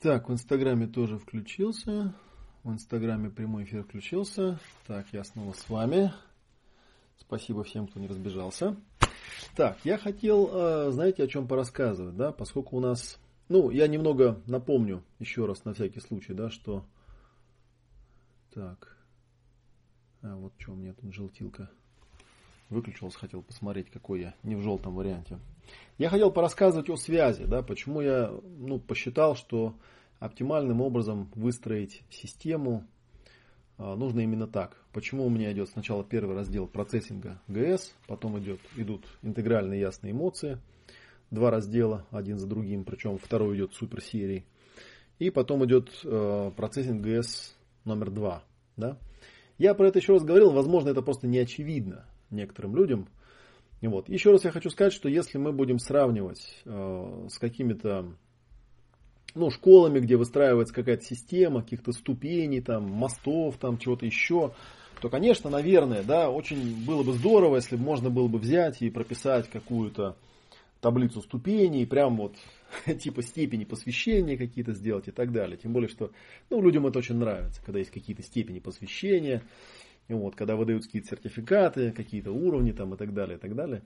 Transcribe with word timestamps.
Так, 0.00 0.28
в 0.28 0.32
Инстаграме 0.32 0.86
тоже 0.86 1.18
включился. 1.18 2.14
В 2.62 2.72
Инстаграме 2.72 3.30
прямой 3.30 3.64
эфир 3.64 3.82
включился. 3.82 4.60
Так, 4.86 5.06
я 5.12 5.24
снова 5.24 5.52
с 5.54 5.68
вами. 5.68 6.12
Спасибо 7.16 7.64
всем, 7.64 7.88
кто 7.88 7.98
не 7.98 8.06
разбежался. 8.06 8.76
Так, 9.56 9.76
я 9.82 9.98
хотел, 9.98 10.50
э, 10.52 10.90
знаете, 10.92 11.24
о 11.24 11.26
чем 11.26 11.48
порассказывать, 11.48 12.16
да, 12.16 12.30
поскольку 12.30 12.76
у 12.76 12.80
нас, 12.80 13.18
ну, 13.48 13.70
я 13.70 13.88
немного 13.88 14.40
напомню 14.46 15.02
еще 15.18 15.46
раз 15.46 15.64
на 15.64 15.74
всякий 15.74 15.98
случай, 15.98 16.32
да, 16.32 16.48
что, 16.48 16.84
так, 18.54 18.96
а 20.22 20.36
вот 20.36 20.52
что 20.58 20.72
у 20.72 20.76
меня 20.76 20.94
тут 20.94 21.12
желтилка 21.12 21.70
выключился, 22.70 23.18
хотел 23.18 23.42
посмотреть, 23.42 23.90
какой 23.90 24.20
я, 24.20 24.34
не 24.42 24.56
в 24.56 24.62
желтом 24.62 24.94
варианте. 24.94 25.38
Я 25.98 26.08
хотел 26.10 26.30
порассказывать 26.30 26.88
о 26.90 26.96
связи, 26.96 27.44
да, 27.44 27.62
почему 27.62 28.00
я, 28.00 28.30
ну, 28.58 28.78
посчитал, 28.78 29.34
что 29.36 29.74
оптимальным 30.18 30.80
образом 30.80 31.30
выстроить 31.34 32.02
систему 32.10 32.86
а, 33.78 33.94
нужно 33.94 34.20
именно 34.20 34.48
так. 34.48 34.76
Почему 34.92 35.24
у 35.26 35.30
меня 35.30 35.52
идет 35.52 35.68
сначала 35.68 36.04
первый 36.04 36.34
раздел 36.34 36.66
процессинга 36.66 37.40
ГС, 37.46 37.94
потом 38.06 38.38
идет, 38.40 38.60
идут 38.76 39.06
интегральные 39.22 39.80
ясные 39.80 40.12
эмоции, 40.12 40.58
два 41.30 41.50
раздела, 41.50 42.04
один 42.10 42.38
за 42.38 42.48
другим, 42.48 42.84
причем 42.84 43.18
второй 43.18 43.56
идет 43.56 43.74
суперсерий. 43.74 44.44
И 45.20 45.30
потом 45.30 45.64
идет 45.64 45.90
э, 46.04 46.52
процессинг 46.56 47.02
ГС 47.02 47.56
номер 47.84 48.10
два. 48.10 48.44
Да? 48.76 48.98
Я 49.58 49.74
про 49.74 49.88
это 49.88 49.98
еще 50.00 50.12
раз 50.12 50.24
говорил, 50.24 50.50
возможно, 50.50 50.90
это 50.90 51.02
просто 51.02 51.26
не 51.26 51.38
очевидно 51.38 52.04
некоторым 52.30 52.76
людям. 52.76 53.08
Вот. 53.80 54.08
Еще 54.08 54.32
раз 54.32 54.44
я 54.44 54.50
хочу 54.50 54.70
сказать, 54.70 54.92
что 54.92 55.08
если 55.08 55.38
мы 55.38 55.52
будем 55.52 55.78
сравнивать 55.78 56.62
э, 56.64 57.26
с 57.30 57.38
какими-то 57.38 58.12
ну, 59.34 59.50
школами, 59.50 60.00
где 60.00 60.16
выстраивается 60.16 60.74
какая-то 60.74 61.04
система, 61.04 61.62
каких-то 61.62 61.92
ступеней, 61.92 62.60
там, 62.60 62.90
мостов, 62.90 63.56
там, 63.58 63.78
чего-то 63.78 64.04
еще, 64.04 64.52
то, 65.00 65.08
конечно, 65.08 65.48
наверное, 65.48 66.02
да, 66.02 66.28
очень 66.28 66.84
было 66.84 67.04
бы 67.04 67.12
здорово, 67.12 67.56
если 67.56 67.76
бы 67.76 67.82
можно 67.82 68.10
было 68.10 68.26
бы 68.26 68.38
взять 68.38 68.82
и 68.82 68.90
прописать 68.90 69.48
какую-то 69.48 70.16
таблицу 70.80 71.22
ступеней, 71.22 71.86
прям 71.86 72.16
вот 72.16 72.34
типа 73.00 73.22
степени 73.22 73.64
посвящения 73.64 74.36
какие-то 74.36 74.72
сделать 74.72 75.08
и 75.08 75.12
так 75.12 75.32
далее. 75.32 75.56
Тем 75.56 75.72
более, 75.72 75.88
что 75.88 76.10
ну, 76.50 76.60
людям 76.60 76.86
это 76.86 76.98
очень 76.98 77.16
нравится, 77.16 77.62
когда 77.64 77.78
есть 77.78 77.90
какие-то 77.90 78.22
степени 78.22 78.58
посвящения, 78.58 79.42
вот, 80.14 80.36
когда 80.36 80.56
выдают 80.56 80.84
какие-то 80.84 81.08
сертификаты, 81.08 81.92
какие-то 81.92 82.32
уровни 82.32 82.72
там, 82.72 82.94
и 82.94 82.96
так 82.96 83.12
далее, 83.14 83.36
и 83.36 83.40
так 83.40 83.54
далее. 83.54 83.82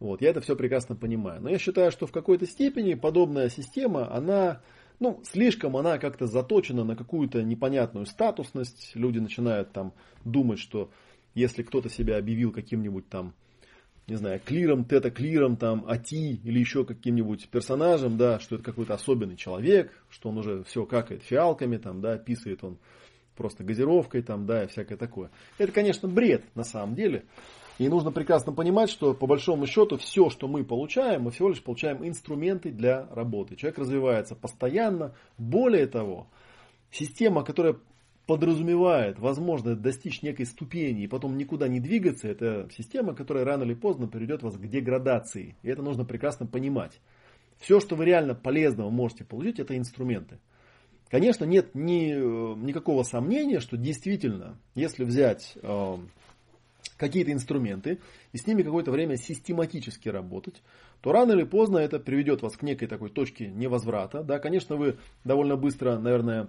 Вот, 0.00 0.20
я 0.20 0.30
это 0.30 0.40
все 0.40 0.56
прекрасно 0.56 0.96
понимаю. 0.96 1.40
Но 1.40 1.48
я 1.48 1.58
считаю, 1.58 1.92
что 1.92 2.06
в 2.06 2.12
какой-то 2.12 2.46
степени 2.46 2.94
подобная 2.94 3.48
система, 3.48 4.12
она 4.12 4.60
ну, 5.02 5.20
слишком 5.24 5.76
она 5.76 5.98
как-то 5.98 6.26
заточена 6.26 6.84
на 6.84 6.94
какую-то 6.94 7.42
непонятную 7.42 8.06
статусность. 8.06 8.92
Люди 8.94 9.18
начинают 9.18 9.72
там 9.72 9.92
думать, 10.24 10.60
что 10.60 10.90
если 11.34 11.64
кто-то 11.64 11.88
себя 11.88 12.18
объявил 12.18 12.52
каким-нибудь 12.52 13.08
там, 13.08 13.34
не 14.06 14.14
знаю, 14.14 14.40
клиром, 14.44 14.84
тета-клиром, 14.84 15.56
там, 15.56 15.84
ати 15.88 16.40
или 16.44 16.58
еще 16.58 16.84
каким-нибудь 16.84 17.48
персонажем, 17.48 18.16
да, 18.16 18.38
что 18.38 18.54
это 18.54 18.64
какой-то 18.64 18.94
особенный 18.94 19.36
человек, 19.36 19.90
что 20.08 20.28
он 20.28 20.38
уже 20.38 20.62
все 20.64 20.86
какает 20.86 21.24
фиалками, 21.24 21.78
там, 21.78 22.00
да, 22.00 22.16
писает 22.16 22.62
он 22.62 22.78
просто 23.36 23.64
газировкой, 23.64 24.22
там, 24.22 24.46
да, 24.46 24.64
и 24.64 24.66
всякое 24.68 24.96
такое. 24.96 25.30
Это, 25.58 25.72
конечно, 25.72 26.08
бред 26.08 26.44
на 26.54 26.64
самом 26.64 26.94
деле. 26.94 27.24
И 27.78 27.88
нужно 27.88 28.12
прекрасно 28.12 28.52
понимать, 28.52 28.90
что 28.90 29.14
по 29.14 29.26
большому 29.26 29.66
счету 29.66 29.96
все, 29.96 30.28
что 30.30 30.46
мы 30.46 30.64
получаем, 30.64 31.22
мы 31.22 31.30
всего 31.30 31.48
лишь 31.48 31.62
получаем 31.62 32.06
инструменты 32.06 32.70
для 32.70 33.06
работы. 33.10 33.56
Человек 33.56 33.78
развивается 33.78 34.36
постоянно. 34.36 35.14
Более 35.38 35.86
того, 35.86 36.28
система, 36.90 37.42
которая 37.42 37.76
подразумевает 38.26 39.18
возможность 39.18 39.80
достичь 39.80 40.22
некой 40.22 40.46
ступени 40.46 41.02
и 41.02 41.08
потом 41.08 41.36
никуда 41.36 41.66
не 41.66 41.80
двигаться, 41.80 42.28
это 42.28 42.68
система, 42.76 43.14
которая 43.14 43.44
рано 43.44 43.64
или 43.64 43.74
поздно 43.74 44.06
приведет 44.06 44.42
вас 44.42 44.56
к 44.56 44.66
деградации. 44.66 45.56
И 45.62 45.68
это 45.68 45.82
нужно 45.82 46.04
прекрасно 46.04 46.46
понимать. 46.46 47.00
Все, 47.58 47.80
что 47.80 47.96
вы 47.96 48.04
реально 48.04 48.34
полезного 48.34 48.90
можете 48.90 49.24
получить, 49.24 49.60
это 49.60 49.76
инструменты. 49.76 50.38
Конечно, 51.12 51.44
нет 51.44 51.74
ни, 51.74 52.10
э, 52.10 52.54
никакого 52.56 53.02
сомнения, 53.02 53.60
что 53.60 53.76
действительно, 53.76 54.56
если 54.74 55.04
взять 55.04 55.58
э, 55.62 55.96
какие-то 56.96 57.32
инструменты 57.32 57.98
и 58.32 58.38
с 58.38 58.46
ними 58.46 58.62
какое-то 58.62 58.90
время 58.90 59.18
систематически 59.18 60.08
работать, 60.08 60.62
то 61.02 61.12
рано 61.12 61.32
или 61.32 61.42
поздно 61.44 61.76
это 61.76 61.98
приведет 61.98 62.40
вас 62.40 62.56
к 62.56 62.62
некой 62.62 62.88
такой 62.88 63.10
точке 63.10 63.48
невозврата. 63.50 64.22
Да, 64.22 64.38
конечно, 64.38 64.76
вы 64.76 64.96
довольно 65.22 65.56
быстро, 65.56 65.98
наверное, 65.98 66.48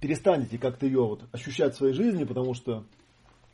перестанете 0.00 0.58
как-то 0.58 0.86
ее 0.86 1.02
вот 1.02 1.22
ощущать 1.30 1.74
в 1.74 1.78
своей 1.78 1.94
жизни, 1.94 2.24
потому 2.24 2.54
что, 2.54 2.84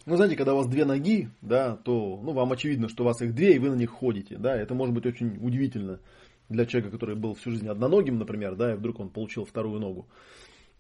ну, 0.06 0.16
знаете, 0.16 0.36
когда 0.36 0.54
у 0.54 0.56
вас 0.56 0.68
две 0.68 0.86
ноги, 0.86 1.28
да, 1.42 1.76
то, 1.76 2.18
ну, 2.22 2.32
вам 2.32 2.50
очевидно, 2.52 2.88
что 2.88 3.02
у 3.02 3.06
вас 3.08 3.20
их 3.20 3.34
две, 3.34 3.56
и 3.56 3.58
вы 3.58 3.68
на 3.68 3.74
них 3.74 3.90
ходите, 3.90 4.38
да, 4.38 4.56
это 4.56 4.74
может 4.74 4.94
быть 4.94 5.04
очень 5.04 5.36
удивительно 5.44 6.00
для 6.48 6.66
человека, 6.66 6.90
который 6.92 7.16
был 7.16 7.34
всю 7.34 7.50
жизнь 7.50 7.68
одноногим, 7.68 8.18
например, 8.18 8.54
да, 8.56 8.72
и 8.72 8.76
вдруг 8.76 9.00
он 9.00 9.10
получил 9.10 9.44
вторую 9.44 9.80
ногу. 9.80 10.08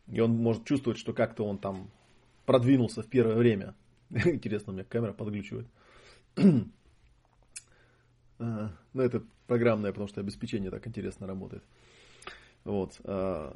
И 0.06 0.20
он 0.20 0.32
может 0.32 0.64
чувствовать, 0.64 0.98
что 0.98 1.12
как-то 1.12 1.44
он 1.44 1.58
там 1.58 1.90
продвинулся 2.44 3.02
в 3.02 3.06
первое 3.06 3.36
время. 3.36 3.74
Интересно, 4.10 4.72
у 4.72 4.76
меня 4.76 4.84
камера 4.84 5.12
подглючивает. 5.12 5.66
А, 8.38 8.72
ну, 8.92 9.02
это 9.02 9.22
программное, 9.46 9.92
потому 9.92 10.08
что 10.08 10.20
обеспечение 10.20 10.70
так 10.70 10.86
интересно 10.86 11.26
работает. 11.26 11.64
Вот. 12.64 12.94
А, 13.04 13.54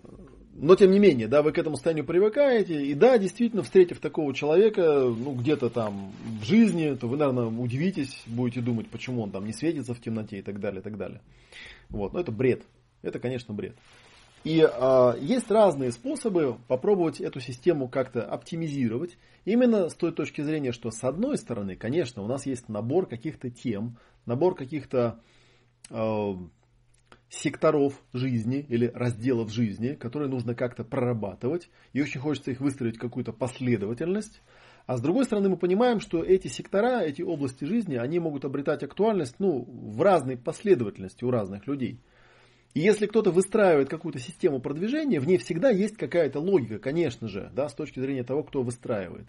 но 0.52 0.76
тем 0.76 0.90
не 0.90 0.98
менее, 0.98 1.28
да, 1.28 1.42
вы 1.42 1.52
к 1.52 1.58
этому 1.58 1.76
состоянию 1.76 2.04
привыкаете. 2.04 2.84
И 2.84 2.94
да, 2.94 3.16
действительно, 3.16 3.62
встретив 3.62 4.00
такого 4.00 4.34
человека, 4.34 5.04
ну, 5.04 5.34
где-то 5.34 5.70
там 5.70 6.12
в 6.40 6.44
жизни, 6.44 6.94
то 6.94 7.06
вы, 7.06 7.16
наверное, 7.16 7.46
удивитесь, 7.46 8.22
будете 8.26 8.60
думать, 8.60 8.88
почему 8.88 9.22
он 9.22 9.30
там 9.30 9.46
не 9.46 9.52
светится 9.52 9.94
в 9.94 10.00
темноте 10.00 10.38
и 10.38 10.42
так 10.42 10.60
далее, 10.60 10.80
и 10.80 10.82
так 10.82 10.96
далее. 10.98 11.20
Вот. 11.88 12.12
Но 12.12 12.20
это 12.20 12.32
бред. 12.32 12.62
Это, 13.02 13.18
конечно, 13.18 13.54
бред. 13.54 13.76
И 14.44 14.60
э, 14.60 15.12
есть 15.20 15.50
разные 15.50 15.90
способы 15.90 16.58
попробовать 16.68 17.20
эту 17.20 17.40
систему 17.40 17.88
как-то 17.88 18.22
оптимизировать. 18.22 19.16
Именно 19.44 19.88
с 19.88 19.94
той 19.94 20.12
точки 20.12 20.42
зрения, 20.42 20.72
что 20.72 20.90
с 20.90 21.02
одной 21.02 21.38
стороны, 21.38 21.76
конечно, 21.76 22.22
у 22.22 22.26
нас 22.26 22.46
есть 22.46 22.68
набор 22.68 23.06
каких-то 23.06 23.50
тем, 23.50 23.98
набор 24.26 24.54
каких-то 24.54 25.20
э, 25.90 26.32
секторов 27.28 28.02
жизни 28.12 28.64
или 28.68 28.86
разделов 28.94 29.50
жизни, 29.50 29.94
которые 29.94 30.30
нужно 30.30 30.54
как-то 30.54 30.84
прорабатывать. 30.84 31.68
И 31.92 32.00
очень 32.00 32.20
хочется 32.20 32.50
их 32.50 32.60
выстроить 32.60 32.96
в 32.96 33.00
какую-то 33.00 33.32
последовательность. 33.32 34.40
А 34.86 34.96
с 34.96 35.02
другой 35.02 35.24
стороны, 35.24 35.50
мы 35.50 35.58
понимаем, 35.58 36.00
что 36.00 36.22
эти 36.22 36.48
сектора, 36.48 37.00
эти 37.02 37.20
области 37.20 37.64
жизни, 37.64 37.96
они 37.96 38.18
могут 38.18 38.46
обретать 38.46 38.82
актуальность 38.82 39.34
ну, 39.38 39.64
в 39.68 40.00
разной 40.00 40.38
последовательности 40.38 41.24
у 41.24 41.30
разных 41.30 41.66
людей. 41.66 42.00
И 42.72 42.80
если 42.80 43.06
кто-то 43.06 43.30
выстраивает 43.30 43.88
какую-то 43.88 44.18
систему 44.18 44.60
продвижения, 44.60 45.20
в 45.20 45.26
ней 45.26 45.36
всегда 45.38 45.68
есть 45.68 45.96
какая-то 45.96 46.40
логика, 46.40 46.78
конечно 46.78 47.28
же, 47.28 47.50
да, 47.54 47.68
с 47.68 47.74
точки 47.74 48.00
зрения 48.00 48.24
того, 48.24 48.42
кто 48.42 48.62
выстраивает. 48.62 49.26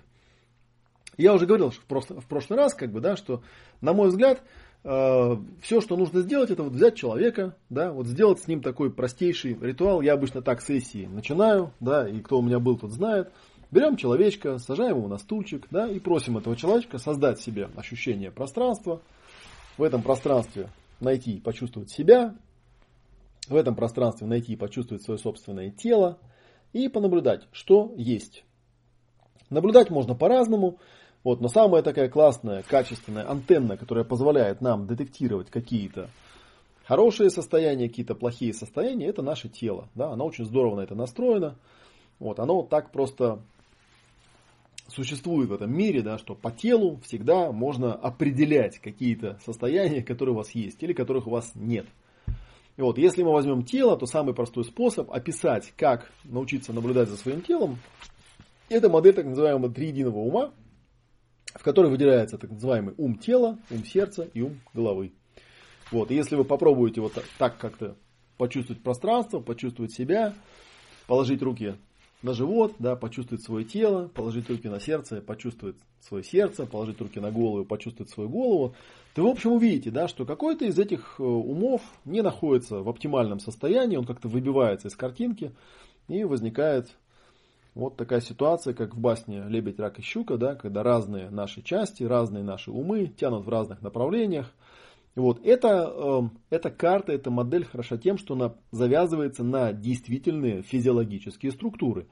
Я 1.18 1.34
уже 1.34 1.46
говорил 1.46 1.72
в 1.72 1.86
прошлый, 1.86 2.58
раз, 2.58 2.74
как 2.74 2.94
бы, 2.94 3.02
да, 3.02 3.18
что, 3.18 3.44
на 3.82 3.92
мой 3.92 4.08
взгляд, 4.08 4.42
все, 4.82 5.82
что 5.82 5.98
нужно 5.98 6.22
сделать, 6.22 6.52
это 6.52 6.64
вот 6.64 6.74
взять 6.74 6.96
человека, 6.96 7.56
да, 7.70 7.92
вот 7.92 8.08
сделать 8.08 8.40
с 8.40 8.48
ним 8.48 8.62
такой 8.62 8.92
простейший 8.92 9.58
ритуал. 9.60 10.02
Я 10.02 10.14
обычно 10.14 10.42
так 10.42 10.62
сессии 10.62 11.06
начинаю, 11.06 11.74
да, 11.80 12.08
и 12.08 12.22
кто 12.22 12.40
у 12.40 12.42
меня 12.42 12.60
был, 12.60 12.78
тот 12.78 12.92
знает. 12.92 13.32
Берем 13.72 13.98
человечка, 13.98 14.58
сажаем 14.58 14.98
его 14.98 15.08
на 15.08 15.18
стульчик, 15.18 15.68
да, 15.70 15.88
и 15.88 16.00
просим 16.00 16.38
этого 16.38 16.56
человечка 16.56 16.98
создать 16.98 17.40
себе 17.40 17.70
ощущение 17.76 18.32
пространства. 18.32 19.02
В 19.78 19.84
этом 19.84 20.02
пространстве 20.02 20.70
найти 21.00 21.34
и 21.34 21.40
почувствовать 21.40 21.92
себя, 21.92 22.36
в 23.48 23.56
этом 23.56 23.76
пространстве 23.76 24.28
найти 24.28 24.54
и 24.54 24.58
почувствовать 24.58 25.04
свое 25.04 25.20
собственное 25.20 25.72
тело 25.72 26.18
и 26.74 26.88
понаблюдать, 26.88 27.48
что 27.52 27.94
есть. 27.96 28.44
Наблюдать 29.50 29.90
можно 29.90 30.16
по-разному, 30.16 30.80
вот, 31.24 31.42
но 31.42 31.48
самая 31.50 31.84
такая 31.84 32.10
классная, 32.10 32.64
качественная 32.64 33.30
антенна, 33.30 33.78
которая 33.78 34.06
позволяет 34.06 34.62
нам 34.62 34.88
детектировать 34.88 35.50
какие-то 35.50 36.10
хорошие 36.86 37.30
состояния, 37.30 37.90
какие-то 37.90 38.16
плохие 38.16 38.54
состояния, 38.54 39.08
это 39.08 39.22
наше 39.22 39.50
тело. 39.50 39.90
Да? 39.96 40.12
Оно 40.12 40.26
очень 40.26 40.46
здорово 40.46 40.78
на 40.78 40.82
это 40.82 40.96
настроено. 40.96 41.56
Вот, 42.20 42.40
оно 42.40 42.64
так 42.64 42.92
просто 42.92 43.42
существует 44.88 45.50
в 45.50 45.54
этом 45.54 45.72
мире, 45.72 46.02
да, 46.02 46.18
что 46.18 46.36
по 46.36 46.52
телу 46.52 47.00
всегда 47.04 47.52
можно 47.52 47.94
определять 47.94 48.80
какие-то 48.80 49.40
состояния, 49.46 50.02
которые 50.02 50.34
у 50.34 50.38
вас 50.38 50.52
есть 50.52 50.82
или 50.82 50.94
которых 50.94 51.28
у 51.28 51.32
вас 51.32 51.52
нет. 51.54 51.86
И 52.76 52.82
вот, 52.82 52.98
если 52.98 53.24
мы 53.24 53.34
возьмем 53.34 53.64
тело, 53.64 53.98
то 53.98 54.06
самый 54.06 54.34
простой 54.34 54.64
способ 54.64 55.12
описать, 55.12 55.74
как 55.78 56.12
научиться 56.24 56.74
наблюдать 56.74 57.10
за 57.10 57.18
своим 57.18 57.42
телом, 57.42 57.78
это 58.70 58.90
модель 58.90 59.14
так 59.14 59.26
называемого 59.26 59.72
триединого 59.72 60.18
ума, 60.18 60.52
в 61.56 61.64
которой 61.64 61.90
выделяется 61.90 62.38
так 62.38 62.52
называемый 62.52 62.94
ум 62.98 63.18
тела, 63.18 63.58
ум 63.72 63.86
сердца 63.86 64.28
и 64.34 64.42
ум 64.42 64.60
головы. 64.74 65.14
Вот, 65.92 66.12
и 66.12 66.16
если 66.16 66.36
вы 66.36 66.44
попробуете 66.44 67.02
вот 67.02 67.14
так 67.38 67.58
как-то 67.58 67.96
почувствовать 68.38 68.84
пространство, 68.84 69.40
почувствовать 69.40 69.94
себя, 69.94 70.34
положить 71.08 71.42
руки 71.42 71.76
на 72.22 72.34
живот, 72.34 72.76
да, 72.80 72.96
почувствовать 72.96 73.44
свое 73.44 73.66
тело, 73.66 74.08
положить 74.08 74.50
руки 74.50 74.68
на 74.68 74.80
сердце, 74.80 75.22
почувствовать 75.22 75.78
свое 76.02 76.24
сердце, 76.24 76.66
положить 76.66 77.00
руки 77.02 77.20
на 77.20 77.32
голову, 77.32 77.66
почувствовать 77.66 78.12
свою 78.12 78.30
голову, 78.30 78.76
то 79.16 79.24
вы, 79.24 79.30
в 79.30 79.32
общем, 79.32 79.54
увидите, 79.54 79.90
да, 79.90 80.08
что 80.08 80.26
какой-то 80.26 80.66
из 80.66 80.78
этих 80.78 81.16
э, 81.20 81.24
умов 81.24 81.82
не 82.06 82.22
находится 82.22 82.82
в 82.82 82.90
оптимальном 82.90 83.40
состоянии, 83.40 83.98
он 83.98 84.06
как-то 84.06 84.28
выбивается 84.28 84.90
из 84.90 84.96
картинки, 84.96 85.52
и 86.08 86.24
возникает 86.24 86.96
вот 87.76 87.98
такая 87.98 88.22
ситуация, 88.22 88.74
как 88.74 88.96
в 88.96 89.00
басне 89.00 89.44
«Лебедь, 89.48 89.80
рак 89.80 90.00
и 90.00 90.02
щука», 90.02 90.38
да, 90.38 90.56
когда 90.56 90.84
разные 90.84 91.30
наши 91.30 91.62
части, 91.62 92.04
разные 92.04 92.44
наши 92.44 92.72
умы 92.72 93.08
тянут 93.08 93.46
в 93.46 93.50
разных 93.50 93.82
направлениях. 93.82 94.52
Вот. 95.16 95.40
Это, 95.46 95.92
э, 95.94 96.22
эта 96.50 96.70
карта, 96.72 97.12
эта 97.12 97.30
модель 97.32 97.66
хороша 97.66 97.98
тем, 97.98 98.18
что 98.18 98.36
она 98.36 98.56
завязывается 98.72 99.44
на 99.44 99.74
действительные 99.74 100.62
физиологические 100.62 101.52
структуры. 101.52 102.08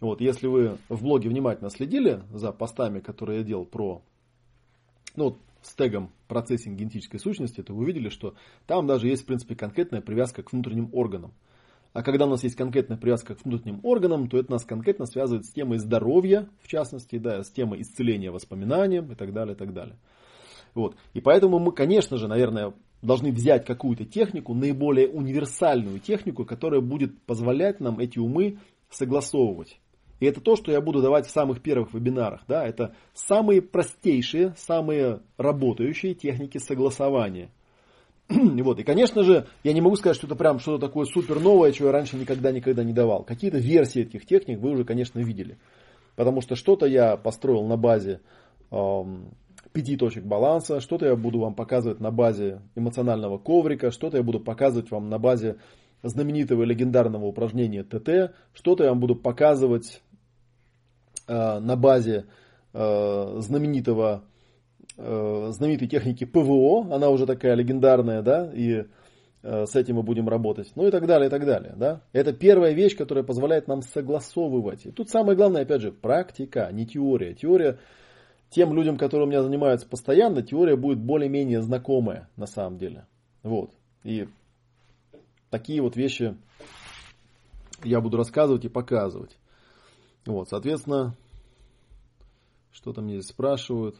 Вот. 0.00 0.20
Если 0.20 0.46
вы 0.46 0.78
в 0.88 1.02
блоге 1.02 1.28
внимательно 1.28 1.70
следили 1.70 2.22
за 2.32 2.52
постами, 2.52 3.00
которые 3.00 3.38
я 3.38 3.44
делал 3.44 3.64
про 3.64 4.02
ну, 5.16 5.38
с 5.62 5.74
тегом 5.74 6.10
процессинг 6.28 6.78
генетической 6.78 7.18
сущности, 7.18 7.62
то 7.62 7.72
вы 7.72 7.84
увидели, 7.84 8.08
что 8.08 8.34
там 8.66 8.86
даже 8.86 9.08
есть, 9.08 9.22
в 9.22 9.26
принципе, 9.26 9.54
конкретная 9.54 10.00
привязка 10.00 10.42
к 10.42 10.52
внутренним 10.52 10.90
органам. 10.92 11.32
А 11.94 12.02
когда 12.02 12.26
у 12.26 12.28
нас 12.28 12.42
есть 12.42 12.56
конкретная 12.56 12.96
привязка 12.96 13.36
к 13.36 13.44
внутренним 13.44 13.78
органам, 13.84 14.28
то 14.28 14.36
это 14.36 14.50
нас 14.50 14.64
конкретно 14.64 15.06
связывает 15.06 15.46
с 15.46 15.52
темой 15.52 15.78
здоровья, 15.78 16.48
в 16.60 16.66
частности, 16.66 17.18
да, 17.18 17.44
с 17.44 17.50
темой 17.50 17.82
исцеления 17.82 18.32
воспоминанием 18.32 19.12
и 19.12 19.14
так 19.14 19.32
далее, 19.32 19.54
и 19.54 19.56
так 19.56 19.72
далее. 19.72 19.96
Вот. 20.74 20.96
И 21.12 21.20
поэтому 21.20 21.60
мы, 21.60 21.70
конечно 21.70 22.16
же, 22.16 22.26
наверное, 22.26 22.74
должны 23.00 23.30
взять 23.30 23.64
какую-то 23.64 24.04
технику, 24.04 24.54
наиболее 24.54 25.08
универсальную 25.08 26.00
технику, 26.00 26.44
которая 26.44 26.80
будет 26.80 27.22
позволять 27.22 27.78
нам 27.78 28.00
эти 28.00 28.18
умы 28.18 28.58
согласовывать. 28.90 29.78
И 30.18 30.26
это 30.26 30.40
то, 30.40 30.56
что 30.56 30.72
я 30.72 30.80
буду 30.80 31.00
давать 31.00 31.28
в 31.28 31.30
самых 31.30 31.62
первых 31.62 31.94
вебинарах. 31.94 32.40
Да? 32.48 32.66
Это 32.66 32.96
самые 33.12 33.62
простейшие, 33.62 34.54
самые 34.56 35.20
работающие 35.36 36.14
техники 36.14 36.58
согласования– 36.58 37.50
Вот. 38.62 38.78
И, 38.78 38.82
конечно 38.82 39.22
же, 39.22 39.46
я 39.62 39.72
не 39.72 39.80
могу 39.80 39.96
сказать, 39.96 40.16
что 40.16 40.26
это 40.26 40.36
прям 40.36 40.58
что-то 40.58 40.86
такое 40.86 41.06
супер 41.06 41.40
новое, 41.40 41.72
чего 41.72 41.88
я 41.88 41.92
раньше 41.92 42.16
никогда-никогда 42.16 42.84
не 42.84 42.92
давал. 42.92 43.24
Какие-то 43.24 43.58
версии 43.58 44.02
этих 44.02 44.26
техник 44.26 44.58
вы 44.60 44.70
уже, 44.70 44.84
конечно, 44.84 45.20
видели. 45.20 45.58
Потому 46.16 46.40
что 46.40 46.56
что-то 46.56 46.86
я 46.86 47.16
построил 47.16 47.64
на 47.64 47.76
базе 47.76 48.20
эм, 48.70 49.34
пяти 49.72 49.96
точек 49.96 50.24
баланса, 50.24 50.80
что-то 50.80 51.06
я 51.06 51.16
буду 51.16 51.40
вам 51.40 51.54
показывать 51.54 52.00
на 52.00 52.10
базе 52.10 52.60
эмоционального 52.76 53.38
коврика, 53.38 53.90
что-то 53.90 54.18
я 54.18 54.22
буду 54.22 54.40
показывать 54.40 54.90
вам 54.90 55.08
на 55.08 55.18
базе 55.18 55.56
знаменитого 56.02 56.62
легендарного 56.62 57.24
упражнения 57.24 57.82
ТТ, 57.82 58.34
что-то 58.52 58.84
я 58.84 58.90
вам 58.90 59.00
буду 59.00 59.16
показывать 59.16 60.02
э, 61.26 61.58
на 61.58 61.76
базе 61.76 62.26
э, 62.72 63.36
знаменитого 63.40 64.22
э, 64.96 65.48
знаменитой 65.50 65.88
техники 65.88 66.24
ПВО, 66.24 66.94
она 66.94 67.10
уже 67.10 67.26
такая 67.26 67.54
легендарная, 67.54 68.22
да, 68.22 68.50
и 68.52 68.84
э, 69.42 69.66
с 69.66 69.74
этим 69.76 69.96
мы 69.96 70.02
будем 70.02 70.28
работать, 70.28 70.72
ну 70.74 70.86
и 70.86 70.90
так 70.90 71.06
далее, 71.06 71.28
и 71.28 71.30
так 71.30 71.44
далее, 71.44 71.74
да. 71.76 72.02
Это 72.12 72.32
первая 72.32 72.72
вещь, 72.72 72.96
которая 72.96 73.24
позволяет 73.24 73.68
нам 73.68 73.82
согласовывать. 73.82 74.86
И 74.86 74.90
тут 74.90 75.10
самое 75.10 75.36
главное, 75.36 75.62
опять 75.62 75.82
же, 75.82 75.92
практика, 75.92 76.68
не 76.72 76.86
теория. 76.86 77.34
Теория 77.34 77.78
тем 78.50 78.72
людям, 78.72 78.96
которые 78.96 79.26
у 79.26 79.30
меня 79.30 79.42
занимаются 79.42 79.88
постоянно, 79.88 80.42
теория 80.42 80.76
будет 80.76 81.00
более-менее 81.00 81.60
знакомая 81.60 82.28
на 82.36 82.46
самом 82.46 82.78
деле. 82.78 83.06
Вот. 83.42 83.70
И 84.04 84.28
такие 85.50 85.82
вот 85.82 85.96
вещи 85.96 86.36
я 87.82 88.00
буду 88.00 88.16
рассказывать 88.16 88.64
и 88.64 88.68
показывать. 88.68 89.36
Вот, 90.26 90.48
соответственно, 90.48 91.16
что-то 92.72 93.02
мне 93.02 93.14
здесь 93.14 93.30
спрашивают. 93.30 93.96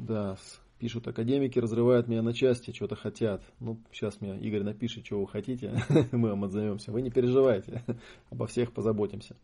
Да, 0.00 0.36
пишут, 0.78 1.06
академики 1.08 1.58
разрывают 1.58 2.08
меня 2.08 2.22
на 2.22 2.32
части, 2.32 2.72
что-то 2.72 2.96
хотят. 2.96 3.42
Ну, 3.60 3.78
сейчас 3.92 4.20
мне 4.22 4.38
Игорь 4.38 4.62
напишет, 4.62 5.04
что 5.04 5.20
вы 5.20 5.28
хотите, 5.28 5.74
мы 6.12 6.30
вам 6.30 6.44
отзовемся. 6.44 6.90
Вы 6.90 7.02
не 7.02 7.10
переживайте, 7.10 7.84
обо 8.30 8.46
всех 8.46 8.72
позаботимся. 8.72 9.36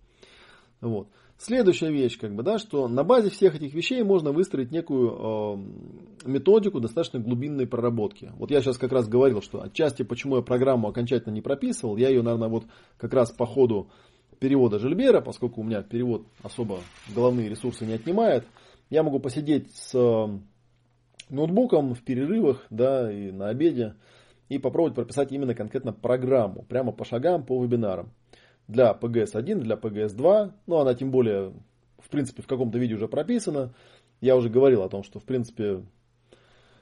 Вот. 0.80 1.08
Следующая 1.36 1.90
вещь, 1.90 2.18
как 2.18 2.34
бы, 2.34 2.42
да, 2.42 2.58
что 2.58 2.88
на 2.88 3.04
базе 3.04 3.28
всех 3.28 3.54
этих 3.54 3.74
вещей 3.74 4.02
можно 4.02 4.32
выстроить 4.32 4.70
некую 4.70 5.58
э, 6.24 6.28
методику 6.28 6.80
достаточно 6.80 7.20
глубинной 7.20 7.66
проработки. 7.66 8.32
Вот 8.38 8.50
я 8.50 8.62
сейчас 8.62 8.78
как 8.78 8.92
раз 8.92 9.06
говорил, 9.06 9.42
что 9.42 9.62
отчасти 9.62 10.04
почему 10.04 10.36
я 10.36 10.42
программу 10.42 10.88
окончательно 10.88 11.34
не 11.34 11.42
прописывал, 11.42 11.98
я 11.98 12.08
ее, 12.08 12.22
наверное, 12.22 12.48
вот 12.48 12.64
как 12.96 13.12
раз 13.12 13.30
по 13.30 13.44
ходу 13.44 13.90
перевода 14.38 14.78
Жильбера, 14.78 15.20
поскольку 15.20 15.60
у 15.60 15.64
меня 15.64 15.82
перевод 15.82 16.26
особо 16.42 16.78
головные 17.14 17.50
ресурсы 17.50 17.84
не 17.84 17.92
отнимает, 17.92 18.46
я 18.90 19.02
могу 19.02 19.18
посидеть 19.18 19.74
с 19.74 19.94
э, 19.94 20.38
ноутбуком 21.28 21.94
в 21.94 22.02
перерывах, 22.02 22.66
да, 22.70 23.10
и 23.10 23.30
на 23.30 23.48
обеде, 23.48 23.94
и 24.48 24.58
попробовать 24.58 24.94
прописать 24.94 25.32
именно 25.32 25.54
конкретно 25.54 25.92
программу, 25.92 26.62
прямо 26.62 26.92
по 26.92 27.04
шагам, 27.04 27.44
по 27.44 27.62
вебинарам. 27.62 28.10
Для 28.68 28.92
PGS-1, 28.92 29.60
для 29.60 29.76
PGS-2, 29.76 30.52
ну, 30.66 30.76
она 30.76 30.94
тем 30.94 31.10
более, 31.10 31.52
в 31.98 32.08
принципе, 32.08 32.42
в 32.42 32.46
каком-то 32.46 32.78
виде 32.78 32.94
уже 32.94 33.08
прописана. 33.08 33.72
Я 34.20 34.36
уже 34.36 34.48
говорил 34.48 34.82
о 34.82 34.88
том, 34.88 35.02
что, 35.02 35.18
в 35.20 35.24
принципе, 35.24 35.82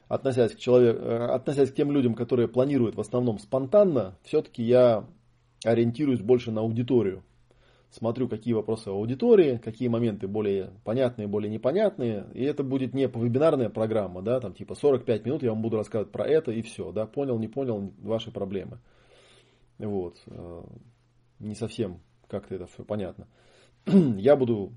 относясь 0.07 0.53
к, 0.53 0.59
человеку, 0.59 0.99
э, 0.99 1.25
относясь 1.27 1.71
к 1.71 1.75
тем 1.75 1.91
людям, 1.91 2.13
которые 2.13 2.47
планируют 2.47 2.95
в 2.95 3.01
основном 3.01 3.39
спонтанно, 3.39 4.17
все-таки 4.23 4.63
я 4.63 5.05
ориентируюсь 5.63 6.21
больше 6.21 6.51
на 6.51 6.61
аудиторию 6.61 7.23
смотрю, 7.91 8.27
какие 8.27 8.53
вопросы 8.53 8.89
в 8.89 8.93
аудитории, 8.93 9.57
какие 9.57 9.87
моменты 9.87 10.27
более 10.27 10.71
понятные, 10.83 11.27
более 11.27 11.51
непонятные. 11.51 12.27
И 12.33 12.43
это 12.43 12.63
будет 12.63 12.93
не 12.93 13.05
вебинарная 13.05 13.69
программа, 13.69 14.21
да, 14.21 14.39
там 14.39 14.53
типа 14.53 14.75
45 14.75 15.25
минут 15.25 15.43
я 15.43 15.51
вам 15.51 15.61
буду 15.61 15.77
рассказывать 15.77 16.11
про 16.11 16.25
это 16.25 16.51
и 16.51 16.61
все, 16.61 16.91
да, 16.91 17.05
понял, 17.05 17.37
не 17.39 17.47
понял, 17.47 17.93
ваши 17.99 18.31
проблемы. 18.31 18.79
Вот. 19.77 20.21
Э, 20.27 20.63
не 21.39 21.55
совсем 21.55 21.99
как-то 22.27 22.55
это 22.55 22.67
все 22.67 22.83
понятно. 22.83 23.27
Я 23.85 24.35
буду 24.35 24.73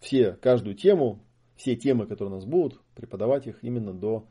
все, 0.00 0.32
каждую 0.32 0.74
тему, 0.74 1.20
все 1.56 1.76
темы, 1.76 2.06
которые 2.06 2.32
у 2.32 2.36
нас 2.36 2.46
будут, 2.46 2.80
преподавать 2.94 3.46
их 3.46 3.62
именно 3.62 3.92
до 3.92 4.26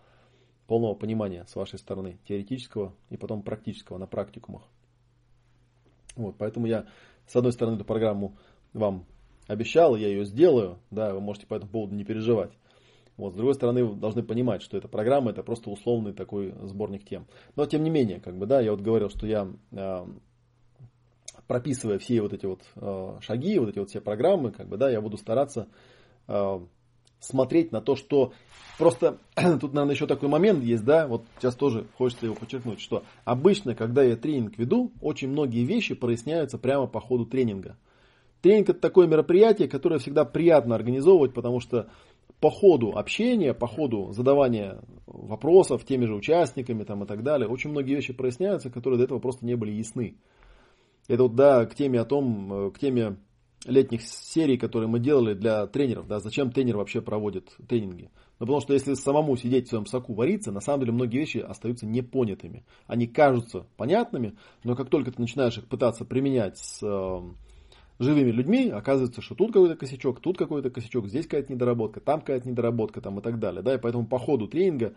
полного 0.68 0.94
понимания 0.94 1.45
с 1.48 1.56
вашей 1.56 1.80
стороны, 1.80 2.19
теоретического 2.28 2.94
и 3.09 3.18
потом 3.18 3.44
практического 3.44 3.97
на 3.97 4.07
практикумах. 4.07 4.64
Вот, 6.16 6.35
поэтому 6.38 6.68
я 6.68 6.88
с 7.30 7.36
одной 7.36 7.54
стороны, 7.54 7.76
эту 7.76 7.86
программу 7.86 8.36
вам 8.74 9.06
обещал, 9.48 9.95
я 9.95 10.07
ее 10.07 10.26
сделаю, 10.26 10.80
да, 10.90 11.14
вы 11.14 11.21
можете 11.21 11.45
по 11.45 11.54
этому 11.54 11.71
поводу 11.71 11.95
не 11.95 12.04
переживать. 12.04 12.52
Вот, 13.18 13.33
с 13.33 13.36
другой 13.36 13.54
стороны, 13.54 13.83
вы 13.83 13.95
должны 13.95 14.24
понимать, 14.24 14.62
что 14.62 14.78
эта 14.78 14.88
программа 14.88 15.31
это 15.31 15.44
просто 15.44 15.69
условный 15.69 16.14
такой 16.14 16.54
сборник 16.64 17.06
тем. 17.06 17.28
Но 17.56 17.66
тем 17.66 17.83
не 17.83 17.90
менее, 17.90 18.19
как 18.19 18.38
бы, 18.38 18.45
да, 18.45 18.62
я 18.62 18.71
вот 18.71 18.81
говорил, 18.81 19.09
что 19.09 19.28
я 19.28 19.48
э, 19.71 20.06
прописывая 21.45 22.00
все 22.00 22.21
вот 22.21 22.33
эти 22.33 22.45
вот 22.45 22.62
э, 22.76 23.18
шаги, 23.21 23.59
вот 23.59 23.69
эти 23.69 23.80
вот 23.80 23.90
все 23.90 24.02
программы, 24.02 24.52
как 24.52 24.68
бы, 24.68 24.78
да, 24.78 24.90
я 24.90 25.02
буду 25.02 25.18
стараться 25.18 25.68
э, 26.28 26.59
смотреть 27.19 27.71
на 27.71 27.81
то, 27.81 27.95
что 27.95 28.33
просто 28.78 29.18
тут, 29.35 29.73
наверное, 29.73 29.94
еще 29.94 30.07
такой 30.07 30.30
момент 30.30 30.64
есть, 30.64 30.83
да, 30.83 31.07
вот 31.07 31.26
сейчас 31.40 31.56
тоже 31.56 31.85
хочется 31.97 32.26
его 32.26 32.35
подчеркнуть, 32.35 32.80
что 32.80 33.04
обычно, 33.26 33.76
когда 33.76 34.04
я 34.04 34.16
тренинг 34.16 34.57
веду, 34.57 34.92
очень 35.02 35.30
многие 35.30 35.64
вещи 35.64 35.95
проясняются 35.95 36.57
прямо 36.57 36.88
по 36.88 36.99
ходу 36.99 37.26
тренинга. 37.26 37.78
Тренинг 38.42 38.69
это 38.69 38.80
такое 38.80 39.07
мероприятие, 39.07 39.68
которое 39.68 39.99
всегда 39.99 40.23
приятно 40.23 40.76
организовывать, 40.76 41.33
потому 41.33 41.59
что 41.59 41.90
по 42.40 42.49
ходу 42.49 42.97
общения, 42.97 43.54
по 43.54 43.68
ходу 43.68 44.14
задавания 44.14 44.80
вопросов 45.07 45.83
теми 45.83 46.06
же 46.06 46.16
участниками 46.16 46.83
там, 46.83 47.04
и 47.04 47.07
так 47.07 47.23
далее, 47.23 47.49
очень 47.49 47.69
многие 47.69 47.95
вещи 47.95 48.14
проясняются, 48.14 48.69
которые 48.69 48.97
до 48.97 49.04
этого 49.04 49.19
просто 49.19 49.45
не 49.45 49.56
были 49.56 49.71
ясны. 49.71 50.16
Это 51.09 51.23
вот, 51.23 51.35
да, 51.35 51.66
к 51.66 51.76
теме 51.76 51.99
о 51.99 52.06
том, 52.06 52.54
э, 52.54 52.71
к 52.71 52.80
теме 52.80 53.18
летних 53.66 54.01
серий, 54.04 54.57
которые 54.57 54.87
мы 54.89 54.99
делали 54.99 55.33
для 55.33 55.68
тренеров, 55.68 56.07
да, 56.07 56.19
зачем 56.19 56.51
тренер 56.51 56.78
вообще 56.78 57.01
проводит 57.01 57.56
тренинги. 57.68 58.09
Ну, 58.39 58.45
потому 58.45 58.61
что 58.61 58.73
если 58.73 58.94
самому 58.94 59.35
сидеть 59.35 59.68
в 59.68 59.69
своем 59.69 59.85
соку 59.85 60.13
вариться, 60.13 60.51
на 60.51 60.61
самом 60.61 60.81
деле 60.81 60.94
многие 60.94 61.18
вещи 61.18 61.39
остаются 61.39 61.85
непонятыми. 61.85 62.63
Они 62.87 63.06
кажутся 63.06 63.68
понятными, 63.75 64.37
но 64.63 64.75
как 64.75 64.89
только 64.89 65.11
ты 65.11 65.19
начинаешь 65.19 65.57
их 65.57 65.68
пытаться 65.68 66.06
применять 66.06 66.57
с 66.57 66.80
э, 66.81 67.21
живыми 67.99 68.31
людьми, 68.31 68.69
оказывается, 68.69 69.21
что 69.21 69.35
тут 69.35 69.51
какой-то 69.51 69.75
косячок, 69.75 70.21
тут 70.21 70.37
какой-то 70.37 70.69
косячок, 70.69 71.07
здесь 71.07 71.25
какая-то 71.25 71.51
недоработка, 71.51 71.99
там 71.99 72.21
какая-то 72.21 72.47
недоработка 72.47 73.01
там, 73.01 73.19
и 73.19 73.21
так 73.21 73.39
далее. 73.39 73.61
Да? 73.61 73.75
И 73.75 73.78
поэтому 73.78 74.07
по 74.07 74.18
ходу 74.18 74.47
тренинга 74.47 74.94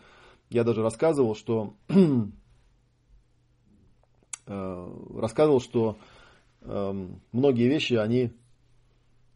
я 0.48 0.62
даже 0.62 0.82
рассказывал, 0.82 1.34
что 1.34 1.74
э, 4.46 4.88
рассказывал, 5.16 5.60
что 5.60 5.98
э, 6.60 7.08
многие 7.32 7.66
вещи, 7.66 7.94
они 7.94 8.30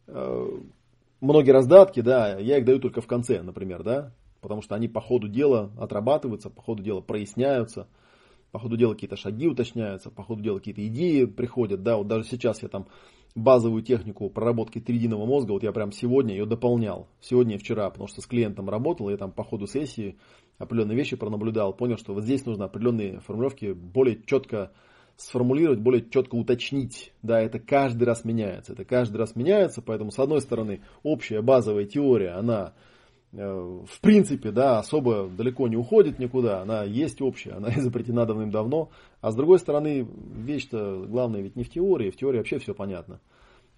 многие 0.07 1.51
раздатки, 1.51 2.01
да, 2.01 2.37
я 2.37 2.57
их 2.57 2.65
даю 2.65 2.79
только 2.79 3.01
в 3.01 3.07
конце, 3.07 3.41
например, 3.41 3.83
да. 3.83 4.13
потому 4.41 4.61
что 4.61 4.75
они 4.75 4.87
по 4.87 5.01
ходу 5.01 5.27
дела 5.27 5.71
отрабатываются, 5.77 6.49
по 6.49 6.61
ходу 6.61 6.83
дела 6.83 7.01
проясняются, 7.01 7.87
по 8.51 8.59
ходу 8.59 8.77
дела 8.77 8.93
какие-то 8.93 9.17
шаги 9.17 9.47
уточняются, 9.47 10.09
по 10.09 10.23
ходу 10.23 10.41
дела 10.41 10.59
какие-то 10.59 10.85
идеи 10.87 11.25
приходят, 11.25 11.83
да, 11.83 11.97
вот 11.97 12.07
даже 12.07 12.25
сейчас 12.25 12.63
я 12.63 12.69
там 12.69 12.87
базовую 13.35 13.83
технику 13.83 14.29
проработки 14.29 14.79
3 14.79 15.07
мозга, 15.09 15.51
вот 15.51 15.63
я 15.63 15.71
прям 15.71 15.91
сегодня 15.91 16.33
ее 16.33 16.45
дополнял, 16.45 17.07
сегодня 17.21 17.55
и 17.55 17.57
вчера, 17.57 17.89
потому 17.89 18.07
что 18.07 18.21
с 18.21 18.25
клиентом 18.25 18.69
работал, 18.69 19.09
я 19.09 19.17
там 19.17 19.31
по 19.31 19.43
ходу 19.43 19.67
сессии 19.67 20.17
определенные 20.57 20.97
вещи 20.97 21.15
пронаблюдал, 21.15 21.73
понял, 21.73 21.97
что 21.97 22.13
вот 22.13 22.23
здесь 22.23 22.45
нужно 22.45 22.65
определенные 22.65 23.19
формулировки 23.19 23.73
более 23.73 24.21
четко 24.25 24.71
сформулировать, 25.17 25.79
более 25.79 26.07
четко 26.09 26.35
уточнить. 26.35 27.11
Да, 27.23 27.41
это 27.41 27.59
каждый 27.59 28.03
раз 28.03 28.23
меняется. 28.23 28.73
Это 28.73 28.85
каждый 28.85 29.17
раз 29.17 29.35
меняется, 29.35 29.81
поэтому, 29.81 30.11
с 30.11 30.19
одной 30.19 30.41
стороны, 30.41 30.81
общая 31.03 31.41
базовая 31.41 31.85
теория, 31.85 32.31
она 32.31 32.73
э, 33.33 33.39
в 33.43 33.99
принципе, 33.99 34.51
да, 34.51 34.79
особо 34.79 35.27
далеко 35.27 35.67
не 35.67 35.75
уходит 35.75 36.19
никуда, 36.19 36.61
она 36.61 36.83
есть 36.83 37.21
общая, 37.21 37.53
она 37.53 37.69
изобретена 37.75 38.25
давным-давно, 38.25 38.89
а 39.19 39.31
с 39.31 39.35
другой 39.35 39.59
стороны, 39.59 40.07
вещь-то 40.35 41.05
главное 41.07 41.41
ведь 41.41 41.55
не 41.55 41.63
в 41.63 41.69
теории, 41.69 42.11
в 42.11 42.15
теории 42.15 42.37
вообще 42.37 42.59
все 42.59 42.75
понятно, 42.75 43.19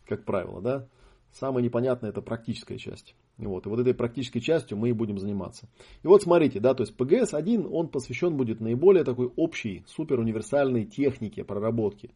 как 0.06 0.26
правило, 0.26 0.62
да. 0.62 0.88
Самое 1.32 1.64
непонятное 1.64 2.10
это 2.10 2.22
практическая 2.22 2.78
часть. 2.78 3.16
Вот. 3.38 3.66
И 3.66 3.70
вот 3.70 3.80
этой 3.80 3.94
практической 3.94 4.40
частью 4.40 4.78
мы 4.78 4.90
и 4.90 4.94
будем 4.94 5.20
заниматься. 5.20 5.70
И 6.04 6.08
вот 6.08 6.24
смотрите, 6.24 6.60
да, 6.60 6.74
то 6.74 6.84
есть 6.84 6.96
PGS-1, 6.98 7.68
он 7.70 7.88
посвящен 7.88 8.36
будет 8.36 8.60
наиболее 8.60 9.04
такой 9.04 9.32
общей, 9.36 9.84
супер 9.88 10.20
универсальной 10.20 10.86
технике 10.86 11.44
проработки. 11.44 12.12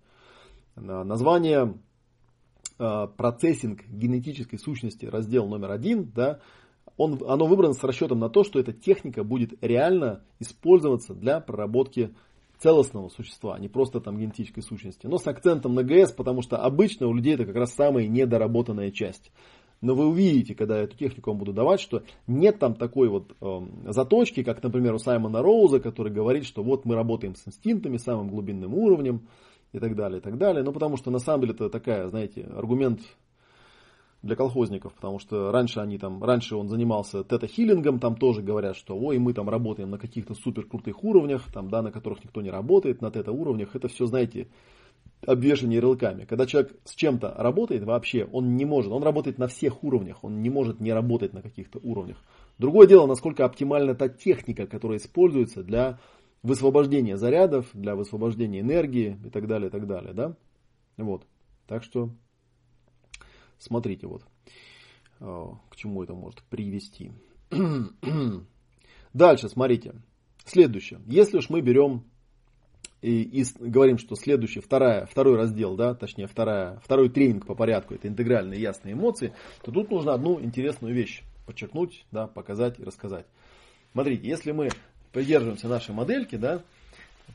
Название 0.75 1.77
э, 2.79 3.08
процессинг 3.15 3.86
генетической 3.88 4.58
сущности, 4.58 5.05
раздел 5.05 5.48
номер 5.48 5.72
один, 5.72 6.12
да, 6.13 6.39
он, 6.98 7.20
оно 7.27 7.46
выбрано 7.46 7.74
с 7.74 7.84
расчетом 7.84 8.20
на 8.20 8.29
то, 8.29 8.43
что 8.43 8.60
эта 8.60 8.74
техника 8.74 9.24
будет 9.24 9.53
реально 9.63 10.24
использоваться 10.39 11.13
для 11.13 11.39
проработки 11.39 12.13
целостного 12.63 13.10
существа, 13.10 13.55
а 13.55 13.60
не 13.60 13.67
просто 13.67 14.00
там 14.00 14.17
генетической 14.17 14.62
сущности. 14.62 15.05
Но 15.05 15.17
с 15.17 15.27
акцентом 15.27 15.75
на 15.75 15.84
ГС, 15.84 16.13
потому 16.13 16.41
что 16.41 16.58
обычно 16.58 17.08
у 17.08 17.13
людей 17.13 17.34
это 17.34 17.46
как 17.46 17.58
раз 17.58 17.74
самая 17.74 18.08
недоработанная 18.08 18.89
часть. 18.89 19.32
Но 19.82 19.96
вы 19.96 20.08
увидите, 20.08 20.55
когда 20.55 20.77
эту 20.77 20.96
технику 20.96 21.32
вам 21.32 21.39
буду 21.39 21.51
давать, 21.51 21.82
что 21.82 22.03
нет 22.25 22.60
там 22.60 22.74
такой 22.74 23.10
вот 23.10 23.36
э, 23.41 23.60
заточки, 23.88 24.41
как, 24.41 24.63
например, 24.63 24.93
у 24.93 24.98
Саймона 24.98 25.41
Роуза, 25.41 25.82
который 25.82 26.10
говорит, 26.10 26.46
что 26.46 26.63
вот 26.63 26.86
мы 26.86 26.96
работаем 26.96 27.36
с 27.36 27.46
инстинктами, 27.46 27.98
самым 27.98 28.29
глубинным 28.29 28.74
уровнем 28.74 29.27
и 29.74 29.79
так 29.79 29.98
далее, 29.98 30.20
и 30.20 30.22
так 30.22 30.38
далее. 30.38 30.63
Ну, 30.63 30.72
потому 30.72 30.96
что 30.96 31.12
на 31.12 31.20
самом 31.20 31.41
деле 31.41 31.55
это 31.55 31.70
такая, 31.70 32.08
знаете, 32.08 32.43
аргумент 32.43 33.01
для 34.24 34.38
колхозников, 34.38 34.94
потому 34.94 35.20
что 35.20 35.51
раньше 35.51 35.82
они 35.82 35.98
там, 35.98 36.24
раньше 36.24 36.56
он 36.56 36.70
занимался 36.70 37.24
тета-хиллингом, 37.24 38.00
там 38.00 38.15
тоже 38.15 38.42
говорят, 38.42 38.77
что 38.77 38.98
ой, 38.98 39.20
мы 39.20 39.34
там 39.34 39.50
работаем 39.50 39.92
на 39.92 40.00
каких-то 40.00 40.34
супер 40.34 40.65
крутых 40.65 41.03
уровнях, 41.03 41.44
там, 41.53 41.70
да, 41.70 41.82
на 41.82 41.92
которых 41.92 42.24
никто 42.24 42.42
не 42.42 42.50
работает, 42.50 43.01
на 43.01 43.12
тета-уровнях, 43.12 43.75
это 43.75 43.89
все, 43.89 44.06
знаете, 44.06 44.48
обвешение 45.27 45.77
ярлыками. 45.77 46.24
Когда 46.24 46.46
человек 46.46 46.74
с 46.86 46.96
чем-то 46.96 47.34
работает 47.38 47.84
вообще, 47.84 48.25
он 48.32 48.56
не 48.56 48.63
может, 48.63 48.94
он 48.94 49.03
работает 49.03 49.38
на 49.38 49.48
всех 49.48 49.84
уровнях, 49.84 50.24
он 50.24 50.42
не 50.42 50.50
может 50.50 50.80
не 50.80 50.94
работать 50.94 51.34
на 51.34 51.42
каких-то 51.42 51.80
уровнях. 51.84 52.18
Другое 52.58 52.88
дело, 52.88 53.08
насколько 53.08 53.44
оптимальна 53.44 53.94
та 53.94 54.08
техника, 54.08 54.68
которая 54.68 55.00
используется 55.00 55.63
для 55.63 56.00
высвобождения 56.44 57.18
зарядов, 57.18 57.68
для 57.74 57.96
высвобождения 57.96 58.62
энергии 58.62 59.18
и 59.25 59.30
так 59.30 59.48
далее, 59.48 59.68
и 59.68 59.72
так 59.72 59.86
далее, 59.86 60.13
да? 60.13 60.36
Вот. 60.98 61.24
Так 61.68 61.84
что 61.84 62.10
Смотрите, 63.60 64.07
вот, 64.07 64.24
э, 65.19 65.48
к 65.69 65.75
чему 65.75 66.03
это 66.03 66.13
может 66.13 66.41
привести. 66.43 67.12
Дальше, 69.13 69.50
смотрите. 69.50 69.95
Следующее. 70.45 71.00
Если 71.05 71.38
уж 71.38 71.50
мы 71.50 71.62
берем 71.62 72.03
и, 73.01 73.22
и 73.22 73.45
говорим, 73.60 73.98
что 73.98 74.15
следующий, 74.15 74.62
вторая, 74.62 75.05
второй 75.05 75.36
раздел, 75.36 75.75
да, 75.75 75.93
точнее 75.93 76.27
вторая, 76.27 76.79
второй 76.83 77.10
тренинг 77.10 77.45
по 77.45 77.53
порядку, 77.53 77.93
это 77.93 78.07
интегральные 78.07 78.62
ясные 78.62 78.93
эмоции, 78.93 79.33
то 79.62 79.72
тут 79.72 79.91
нужно 79.91 80.13
одну 80.13 80.41
интересную 80.41 80.93
вещь 80.95 81.22
подчеркнуть, 81.45 82.05
да, 82.12 82.27
показать 82.27 82.79
и 82.79 82.83
рассказать. 82.83 83.25
Смотрите, 83.91 84.27
если 84.27 84.51
мы 84.51 84.69
придерживаемся 85.12 85.67
нашей 85.67 85.93
модельки, 85.93 86.36
да, 86.36 86.63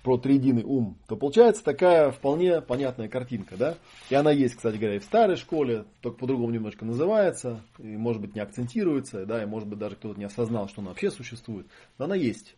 про 0.03 0.17
триединый 0.17 0.63
ум, 0.63 0.97
то 1.07 1.17
получается 1.17 1.65
такая 1.65 2.11
вполне 2.11 2.61
понятная 2.61 3.09
картинка, 3.09 3.57
да? 3.57 3.75
И 4.11 4.15
она 4.15 4.31
есть, 4.31 4.57
кстати 4.57 4.77
говоря, 4.77 4.97
и 4.97 5.01
в 5.01 5.05
старой 5.05 5.37
школе, 5.37 5.85
только 6.01 6.19
по-другому 6.19 6.51
немножко 6.51 6.85
называется, 6.85 7.61
и 7.79 7.97
может 7.97 8.23
быть 8.23 8.35
не 8.35 8.41
акцентируется, 8.41 9.27
да, 9.27 9.43
и 9.43 9.47
может 9.47 9.69
быть 9.69 9.79
даже 9.79 9.97
кто-то 9.97 10.19
не 10.19 10.27
осознал, 10.27 10.69
что 10.69 10.81
она 10.81 10.91
вообще 10.91 11.11
существует, 11.11 11.67
но 11.99 12.07
она 12.07 12.15
есть. 12.15 12.57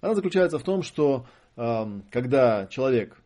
Она 0.00 0.14
заключается 0.14 0.58
в 0.58 0.62
том, 0.62 0.82
что 0.82 1.26
э, 1.56 2.00
когда 2.10 2.66
человек 2.66 3.16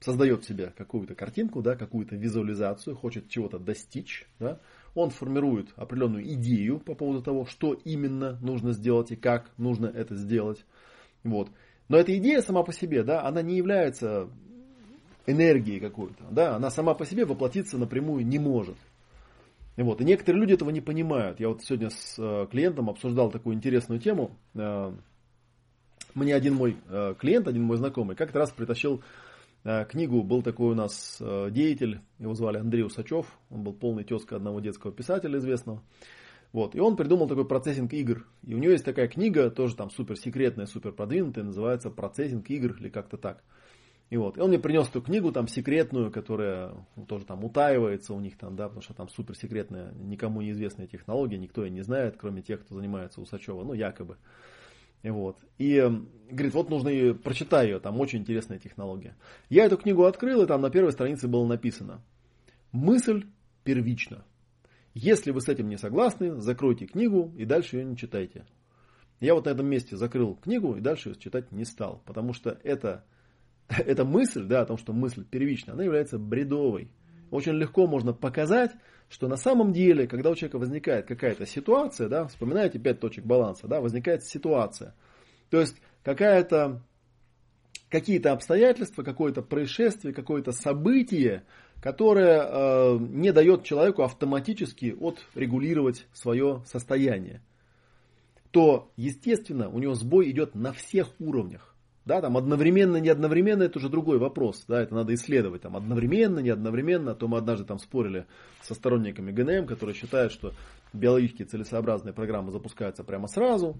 создает 0.00 0.44
себе 0.44 0.72
какую-то 0.76 1.14
картинку, 1.14 1.62
да, 1.62 1.76
какую-то 1.76 2.16
визуализацию, 2.16 2.96
хочет 2.96 3.28
чего-то 3.28 3.58
достичь, 3.58 4.26
да, 4.38 4.60
он 4.94 5.10
формирует 5.10 5.68
определенную 5.76 6.26
идею 6.34 6.80
по 6.80 6.94
поводу 6.94 7.22
того, 7.22 7.46
что 7.46 7.74
именно 7.84 8.38
нужно 8.40 8.72
сделать 8.72 9.10
и 9.10 9.16
как 9.16 9.50
нужно 9.58 9.86
это 9.86 10.14
сделать. 10.16 10.64
Вот. 11.22 11.50
Но 11.88 11.96
эта 11.98 12.16
идея 12.18 12.40
сама 12.40 12.62
по 12.62 12.72
себе, 12.72 13.02
да, 13.02 13.24
она 13.24 13.42
не 13.42 13.56
является 13.56 14.28
энергией 15.26 15.80
какой-то, 15.80 16.24
да, 16.30 16.56
она 16.56 16.70
сама 16.70 16.94
по 16.94 17.04
себе 17.04 17.24
воплотиться 17.24 17.78
напрямую 17.78 18.26
не 18.26 18.38
может. 18.38 18.76
И 19.76 19.82
вот, 19.82 20.00
и 20.00 20.04
некоторые 20.04 20.40
люди 20.40 20.54
этого 20.54 20.70
не 20.70 20.80
понимают. 20.80 21.38
Я 21.38 21.48
вот 21.48 21.62
сегодня 21.62 21.90
с 21.90 22.16
э, 22.18 22.46
клиентом 22.50 22.88
обсуждал 22.88 23.30
такую 23.30 23.54
интересную 23.56 24.00
тему. 24.00 24.34
Э, 24.54 24.90
мне 26.14 26.34
один 26.34 26.54
мой 26.54 26.78
э, 26.88 27.14
клиент, 27.18 27.46
один 27.46 27.64
мой 27.64 27.76
знакомый, 27.76 28.16
как-то 28.16 28.38
раз 28.38 28.50
притащил 28.50 29.02
книгу. 29.88 30.22
Был 30.22 30.42
такой 30.42 30.70
у 30.70 30.74
нас 30.76 31.20
деятель, 31.50 31.98
его 32.20 32.34
звали 32.34 32.58
Андрей 32.58 32.84
Усачев. 32.84 33.26
Он 33.50 33.64
был 33.64 33.72
полный 33.72 34.04
тезка 34.04 34.36
одного 34.36 34.60
детского 34.60 34.92
писателя 34.92 35.40
известного. 35.40 35.82
Вот. 36.56 36.74
И 36.74 36.80
он 36.80 36.96
придумал 36.96 37.28
такой 37.28 37.46
процессинг 37.46 37.92
игр. 37.92 38.26
И 38.42 38.54
у 38.54 38.56
него 38.56 38.72
есть 38.72 38.82
такая 38.82 39.08
книга, 39.08 39.50
тоже 39.50 39.76
там 39.76 39.90
супер 39.90 40.16
секретная, 40.16 40.64
супер 40.64 40.92
продвинутая, 40.92 41.44
называется 41.44 41.90
«Процессинг 41.90 42.48
игр» 42.48 42.74
или 42.80 42.88
как-то 42.88 43.18
так. 43.18 43.44
И 44.08 44.16
вот, 44.16 44.38
и 44.38 44.40
он 44.40 44.48
мне 44.48 44.58
принес 44.58 44.88
эту 44.88 45.02
книгу 45.02 45.32
там 45.32 45.48
секретную, 45.48 46.10
которая 46.10 46.72
тоже 47.08 47.26
там 47.26 47.44
утаивается 47.44 48.14
у 48.14 48.20
них 48.20 48.38
там, 48.38 48.56
да, 48.56 48.68
потому 48.68 48.80
что 48.80 48.94
там 48.94 49.10
супер 49.10 49.36
секретная, 49.36 49.92
никому 49.96 50.40
неизвестная 50.40 50.86
технология, 50.86 51.36
никто 51.36 51.62
ее 51.62 51.70
не 51.70 51.82
знает, 51.82 52.16
кроме 52.16 52.40
тех, 52.40 52.62
кто 52.62 52.74
занимается 52.74 53.20
Усачева, 53.20 53.62
ну 53.62 53.74
якобы. 53.74 54.16
И 55.02 55.10
вот. 55.10 55.36
И 55.58 55.76
говорит, 56.30 56.54
вот 56.54 56.70
нужно 56.70 56.88
ее, 56.88 57.14
прочитай 57.14 57.66
ее, 57.66 57.80
там 57.80 58.00
очень 58.00 58.20
интересная 58.20 58.58
технология. 58.58 59.14
Я 59.50 59.66
эту 59.66 59.76
книгу 59.76 60.04
открыл, 60.04 60.42
и 60.42 60.46
там 60.46 60.62
на 60.62 60.70
первой 60.70 60.92
странице 60.92 61.28
было 61.28 61.46
написано 61.46 62.00
«Мысль 62.72 63.26
первична». 63.62 64.24
Если 64.98 65.30
вы 65.30 65.42
с 65.42 65.48
этим 65.50 65.68
не 65.68 65.76
согласны, 65.76 66.40
закройте 66.40 66.86
книгу 66.86 67.30
и 67.36 67.44
дальше 67.44 67.76
ее 67.76 67.84
не 67.84 67.98
читайте. 67.98 68.46
Я 69.20 69.34
вот 69.34 69.44
на 69.44 69.50
этом 69.50 69.66
месте 69.66 69.94
закрыл 69.94 70.36
книгу 70.36 70.74
и 70.74 70.80
дальше 70.80 71.10
ее 71.10 71.16
читать 71.16 71.52
не 71.52 71.66
стал, 71.66 72.02
потому 72.06 72.32
что 72.32 72.58
это, 72.64 73.04
эта 73.68 74.06
мысль, 74.06 74.44
да, 74.44 74.62
о 74.62 74.64
том, 74.64 74.78
что 74.78 74.94
мысль 74.94 75.22
первична, 75.22 75.74
она 75.74 75.84
является 75.84 76.18
бредовой. 76.18 76.90
Очень 77.30 77.58
легко 77.58 77.86
можно 77.86 78.14
показать, 78.14 78.70
что 79.10 79.28
на 79.28 79.36
самом 79.36 79.74
деле, 79.74 80.06
когда 80.06 80.30
у 80.30 80.34
человека 80.34 80.58
возникает 80.58 81.06
какая-то 81.06 81.44
ситуация, 81.44 82.08
да, 82.08 82.26
вспоминаете 82.26 82.78
пять 82.78 82.98
точек 82.98 83.26
баланса, 83.26 83.68
да, 83.68 83.82
возникает 83.82 84.24
ситуация. 84.24 84.94
То 85.50 85.60
есть 85.60 85.76
какая-то 86.04 86.80
какие-то 87.90 88.32
обстоятельства, 88.32 89.02
какое-то 89.02 89.42
происшествие, 89.42 90.14
какое-то 90.14 90.52
событие, 90.52 91.44
которое 91.80 92.42
э, 92.42 92.98
не 92.98 93.32
дает 93.32 93.64
человеку 93.64 94.02
автоматически 94.02 94.96
отрегулировать 94.98 96.06
свое 96.12 96.62
состояние, 96.66 97.42
то, 98.50 98.90
естественно, 98.96 99.68
у 99.68 99.78
него 99.78 99.94
сбой 99.94 100.30
идет 100.30 100.54
на 100.54 100.72
всех 100.72 101.08
уровнях. 101.18 101.74
Да, 102.06 102.20
там 102.20 102.36
одновременно, 102.36 102.98
не 102.98 103.08
одновременно, 103.08 103.64
это 103.64 103.80
уже 103.80 103.88
другой 103.88 104.18
вопрос. 104.18 104.64
Да, 104.68 104.80
это 104.80 104.94
надо 104.94 105.12
исследовать. 105.14 105.62
Там 105.62 105.76
одновременно, 105.76 106.38
не 106.38 106.50
одновременно. 106.50 107.10
А 107.10 107.14
то 107.16 107.26
мы 107.26 107.36
однажды 107.38 107.64
там 107.64 107.80
спорили 107.80 108.26
со 108.62 108.74
сторонниками 108.74 109.32
ГНМ, 109.32 109.66
которые 109.66 109.96
считают, 109.96 110.32
что 110.32 110.52
биологически 110.92 111.42
целесообразные 111.42 112.14
программы 112.14 112.52
запускаются 112.52 113.02
прямо 113.02 113.26
сразу. 113.26 113.76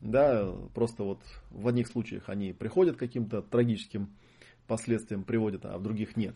Да, 0.00 0.52
просто 0.74 1.04
вот 1.04 1.20
в 1.50 1.68
одних 1.68 1.86
случаях 1.86 2.28
они 2.28 2.52
приходят 2.52 2.96
к 2.96 2.98
каким-то 2.98 3.42
трагическим 3.42 4.08
последствиям, 4.66 5.22
приводят, 5.22 5.64
а 5.64 5.78
в 5.78 5.82
других 5.82 6.16
нет 6.16 6.34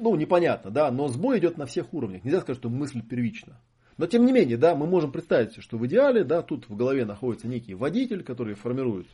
ну, 0.00 0.14
непонятно, 0.16 0.70
да, 0.70 0.90
но 0.90 1.08
сбой 1.08 1.38
идет 1.38 1.58
на 1.58 1.66
всех 1.66 1.92
уровнях. 1.94 2.24
Нельзя 2.24 2.40
сказать, 2.40 2.58
что 2.58 2.68
мысль 2.68 3.02
первична. 3.02 3.60
Но 3.96 4.06
тем 4.06 4.24
не 4.24 4.32
менее, 4.32 4.56
да, 4.56 4.74
мы 4.74 4.86
можем 4.86 5.10
представить 5.10 5.60
что 5.62 5.76
в 5.76 5.86
идеале, 5.86 6.24
да, 6.24 6.42
тут 6.42 6.68
в 6.68 6.76
голове 6.76 7.04
находится 7.04 7.48
некий 7.48 7.74
водитель, 7.74 8.22
который 8.22 8.54
формирует 8.54 9.06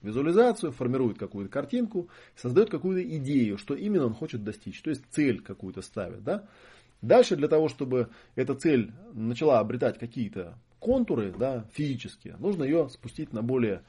визуализацию, 0.00 0.72
формирует 0.72 1.18
какую-то 1.18 1.50
картинку, 1.50 2.08
создает 2.36 2.70
какую-то 2.70 3.02
идею, 3.16 3.58
что 3.58 3.74
именно 3.74 4.06
он 4.06 4.14
хочет 4.14 4.44
достичь, 4.44 4.80
то 4.80 4.90
есть 4.90 5.02
цель 5.10 5.40
какую-то 5.40 5.82
ставит, 5.82 6.22
да. 6.22 6.44
Дальше 7.02 7.36
для 7.36 7.48
того, 7.48 7.68
чтобы 7.68 8.08
эта 8.34 8.54
цель 8.54 8.92
начала 9.12 9.60
обретать 9.60 9.98
какие-то 9.98 10.58
контуры, 10.78 11.34
да, 11.36 11.66
физические, 11.72 12.36
нужно 12.38 12.64
ее 12.64 12.88
спустить 12.90 13.32
на 13.32 13.42
более 13.42 13.82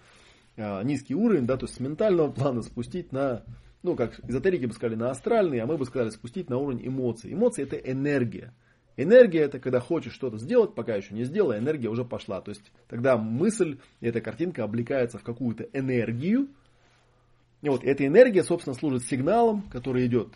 а, 0.58 0.84
низкий 0.84 1.16
уровень, 1.16 1.46
да, 1.46 1.58
то 1.58 1.66
есть 1.66 1.76
с 1.76 1.80
ментального 1.80 2.32
плана 2.32 2.62
спустить 2.62 3.12
на, 3.12 3.44
ну, 3.84 3.96
как 3.96 4.20
эзотерики 4.28 4.66
бы 4.66 4.74
сказали, 4.74 4.96
на 4.96 5.12
астральный, 5.12 5.60
а 5.60 5.66
мы 5.66 5.78
бы 5.78 5.86
сказали 5.86 6.10
спустить 6.10 6.50
на 6.50 6.58
уровень 6.58 6.86
эмоций. 6.88 7.34
Эмоции 7.34 7.64
это 7.64 7.78
энергия. 7.78 8.54
Энергия 8.98 9.42
это 9.42 9.60
когда 9.60 9.80
хочешь 9.80 10.14
что-то 10.14 10.38
сделать, 10.38 10.76
пока 10.76 10.96
еще 10.96 11.14
не 11.14 11.24
сделал, 11.24 11.54
энергия 11.54 11.88
уже 11.88 12.04
пошла. 12.04 12.42
То 12.42 12.52
есть 12.52 12.72
тогда 12.90 13.18
мысль, 13.18 13.78
эта 14.02 14.20
картинка 14.20 14.66
облекается 14.66 15.18
в 15.18 15.24
какую-то 15.24 15.70
энергию. 15.72 16.50
И 17.62 17.70
вот 17.70 17.84
эта 17.86 18.06
энергия, 18.06 18.44
собственно, 18.44 18.74
служит 18.74 19.04
сигналом, 19.04 19.62
который 19.72 20.06
идет 20.06 20.34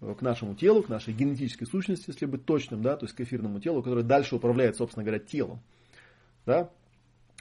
к 0.00 0.22
нашему 0.22 0.54
телу, 0.54 0.82
к 0.82 0.88
нашей 0.88 1.12
генетической 1.12 1.66
сущности, 1.66 2.10
если 2.10 2.26
быть 2.26 2.44
точным, 2.44 2.82
да, 2.82 2.96
то 2.96 3.04
есть 3.04 3.14
к 3.14 3.20
эфирному 3.20 3.60
телу, 3.60 3.82
которое 3.82 4.02
дальше 4.02 4.36
управляет, 4.36 4.76
собственно 4.76 5.04
говоря, 5.04 5.18
телом. 5.18 5.60
Да? 6.46 6.70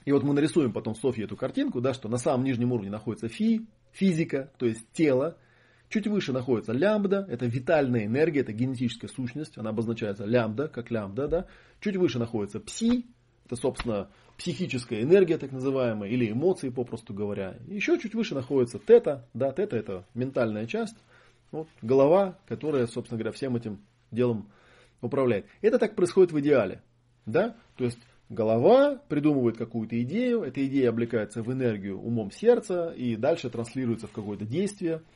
И 0.03 0.12
вот 0.12 0.24
мы 0.24 0.33
нарисуем 0.33 0.71
потом 0.71 0.95
Софье 0.95 1.25
эту 1.25 1.38
картинку, 1.38 1.81
да, 1.81 1.93
что 1.93 2.09
на 2.09 2.17
самом 2.17 2.43
нижнем 2.43 2.71
уровне 2.71 2.89
находится 2.89 3.27
фи, 3.27 3.65
физика, 3.91 4.51
то 4.57 4.65
есть 4.65 4.85
тело, 4.93 5.38
Чуть 5.95 6.07
выше 6.07 6.33
находится 6.33 6.73
лямбда, 6.73 7.25
это 7.29 7.45
витальная 7.45 8.05
энергия, 8.05 8.41
это 8.41 8.51
генетическая 8.51 9.07
сущность, 9.07 9.57
она 9.57 9.69
обозначается 9.69 10.25
лямбда, 10.25 10.67
как 10.67 10.91
лямбда, 10.91 11.29
да. 11.29 11.45
Чуть 11.79 11.95
выше 11.95 12.19
находится 12.19 12.59
пси, 12.59 13.05
это, 13.45 13.55
собственно, 13.55 14.09
психическая 14.37 15.03
энергия, 15.03 15.37
так 15.37 15.53
называемая, 15.53 16.09
или 16.09 16.29
эмоции, 16.29 16.67
попросту 16.67 17.13
говоря. 17.13 17.55
Еще 17.65 17.97
чуть 17.97 18.13
выше 18.13 18.35
находится 18.35 18.77
тета, 18.77 19.25
да, 19.33 19.53
тета 19.53 19.77
это 19.77 20.05
ментальная 20.13 20.67
часть, 20.67 20.97
вот, 21.53 21.69
голова, 21.81 22.37
которая, 22.45 22.87
собственно 22.87 23.17
говоря, 23.17 23.31
всем 23.31 23.55
этим 23.55 23.79
делом 24.11 24.49
управляет. 24.99 25.45
Это 25.61 25.79
так 25.79 25.95
происходит 25.95 26.33
в 26.33 26.39
идеале, 26.41 26.83
да, 27.25 27.55
то 27.77 27.85
есть 27.85 27.99
голова 28.27 29.01
придумывает 29.07 29.55
какую-то 29.55 29.97
идею, 30.01 30.41
эта 30.41 30.67
идея 30.67 30.89
облекается 30.89 31.41
в 31.41 31.53
энергию 31.53 31.97
умом 31.97 32.31
сердца 32.31 32.89
и 32.89 33.15
дальше 33.15 33.49
транслируется 33.49 34.07
в 34.07 34.11
какое-то 34.11 34.43
действие– 34.43 35.01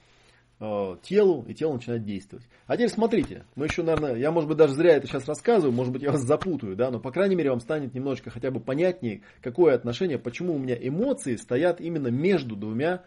Э, 0.62 0.98
телу, 1.04 1.46
и 1.48 1.54
тело 1.54 1.74
начинает 1.74 2.04
действовать. 2.04 2.46
А 2.68 2.76
теперь 2.76 2.90
смотрите, 2.90 3.46
мы 3.56 3.68
еще, 3.68 3.82
наверное, 3.82 4.16
я, 4.18 4.30
может 4.30 4.50
быть, 4.50 4.58
даже 4.58 4.74
зря 4.74 4.98
это 4.98 5.08
сейчас 5.08 5.26
рассказываю, 5.26 5.74
может 5.74 5.94
быть, 5.94 6.02
я 6.02 6.12
вас 6.12 6.22
запутаю, 6.22 6.76
да, 6.76 6.92
но, 6.92 7.00
по 7.00 7.12
крайней 7.12 7.36
мере, 7.36 7.52
вам 7.52 7.62
станет 7.62 7.94
немножечко 7.94 8.30
хотя 8.30 8.52
бы 8.52 8.60
понятнее, 8.60 9.22
какое 9.42 9.74
отношение, 9.74 10.20
почему 10.20 10.56
у 10.56 10.58
меня 10.58 10.76
эмоции 10.76 11.38
стоят 11.38 11.80
именно 11.80 12.10
между 12.10 12.58
двумя 12.58 13.06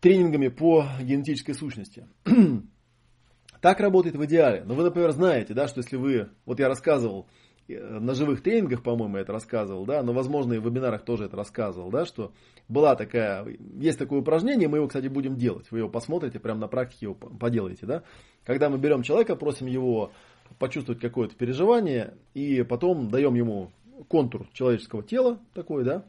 тренингами 0.00 0.48
по 0.48 0.86
генетической 1.00 1.52
сущности. 1.52 2.08
так 3.60 3.78
работает 3.78 4.16
в 4.16 4.24
идеале. 4.24 4.64
Но 4.64 4.74
вы, 4.74 4.82
например, 4.82 5.12
знаете, 5.12 5.54
да, 5.54 5.68
что 5.68 5.82
если 5.82 5.94
вы, 5.94 6.30
вот 6.46 6.58
я 6.58 6.66
рассказывал, 6.66 7.28
на 7.68 8.14
живых 8.14 8.42
тренингах, 8.42 8.82
по-моему, 8.82 9.18
это 9.18 9.32
рассказывал, 9.32 9.84
да, 9.84 10.02
но, 10.02 10.12
возможно, 10.12 10.54
и 10.54 10.58
в 10.58 10.64
вебинарах 10.64 11.04
тоже 11.04 11.26
это 11.26 11.36
рассказывал, 11.36 11.90
да, 11.90 12.06
что 12.06 12.32
была 12.68 12.96
такая, 12.96 13.46
есть 13.78 13.98
такое 13.98 14.20
упражнение, 14.20 14.68
мы 14.68 14.78
его, 14.78 14.88
кстати, 14.88 15.08
будем 15.08 15.36
делать, 15.36 15.70
вы 15.70 15.80
его 15.80 15.88
посмотрите, 15.88 16.40
прямо 16.40 16.60
на 16.60 16.68
практике 16.68 17.06
его 17.06 17.14
поделаете, 17.14 17.86
да, 17.86 18.02
когда 18.44 18.70
мы 18.70 18.78
берем 18.78 19.02
человека, 19.02 19.36
просим 19.36 19.66
его 19.66 20.12
почувствовать 20.58 21.00
какое-то 21.00 21.36
переживание, 21.36 22.14
и 22.32 22.62
потом 22.62 23.10
даем 23.10 23.34
ему 23.34 23.70
контур 24.08 24.48
человеческого 24.54 25.02
тела 25.02 25.38
такой, 25.52 25.84
да, 25.84 26.04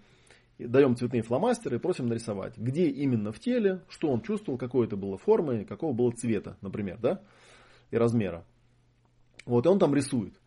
даем 0.58 0.96
цветные 0.96 1.24
фломастеры 1.24 1.76
и 1.76 1.80
просим 1.80 2.08
нарисовать, 2.08 2.58
где 2.58 2.88
именно 2.88 3.32
в 3.34 3.40
теле, 3.40 3.82
что 3.90 4.10
он 4.10 4.22
чувствовал, 4.22 4.58
какой 4.58 4.88
это 4.88 4.96
было 4.96 5.18
формы, 5.18 5.66
какого 5.66 5.94
было 5.94 6.12
цвета, 6.12 6.58
например, 6.62 7.00
да, 7.02 7.22
и 7.92 7.98
размера. 7.98 8.46
Вот, 9.46 9.66
и 9.66 9.70
он 9.70 9.80
там 9.80 9.94
рисует. 9.96 10.39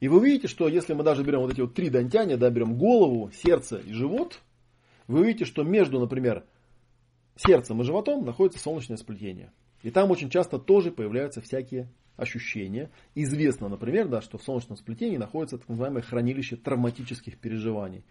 И 0.00 0.08
вы 0.08 0.18
увидите, 0.18 0.48
что 0.48 0.68
если 0.68 0.92
мы 0.92 1.02
даже 1.04 1.22
берем 1.22 1.40
вот 1.40 1.52
эти 1.52 1.60
вот 1.60 1.74
три 1.74 1.88
дантяня, 1.88 2.36
да, 2.36 2.50
берем 2.50 2.76
голову, 2.76 3.30
сердце 3.32 3.78
и 3.78 3.92
живот, 3.92 4.40
вы 5.06 5.20
увидите, 5.20 5.44
что 5.44 5.62
между, 5.62 5.98
например, 5.98 6.44
сердцем 7.36 7.80
и 7.80 7.84
животом 7.84 8.24
находится 8.24 8.58
солнечное 8.58 8.96
сплетение. 8.96 9.52
И 9.82 9.90
там 9.90 10.10
очень 10.10 10.30
часто 10.30 10.58
тоже 10.58 10.90
появляются 10.90 11.40
всякие 11.40 11.88
ощущения. 12.16 12.90
Известно, 13.14 13.68
например, 13.68 14.08
да, 14.08 14.20
что 14.20 14.38
в 14.38 14.42
солнечном 14.42 14.76
сплетении 14.76 15.16
находится 15.16 15.58
так 15.58 15.68
называемое 15.68 16.02
хранилище 16.02 16.56
травматических 16.56 17.38
переживаний. 17.38 18.04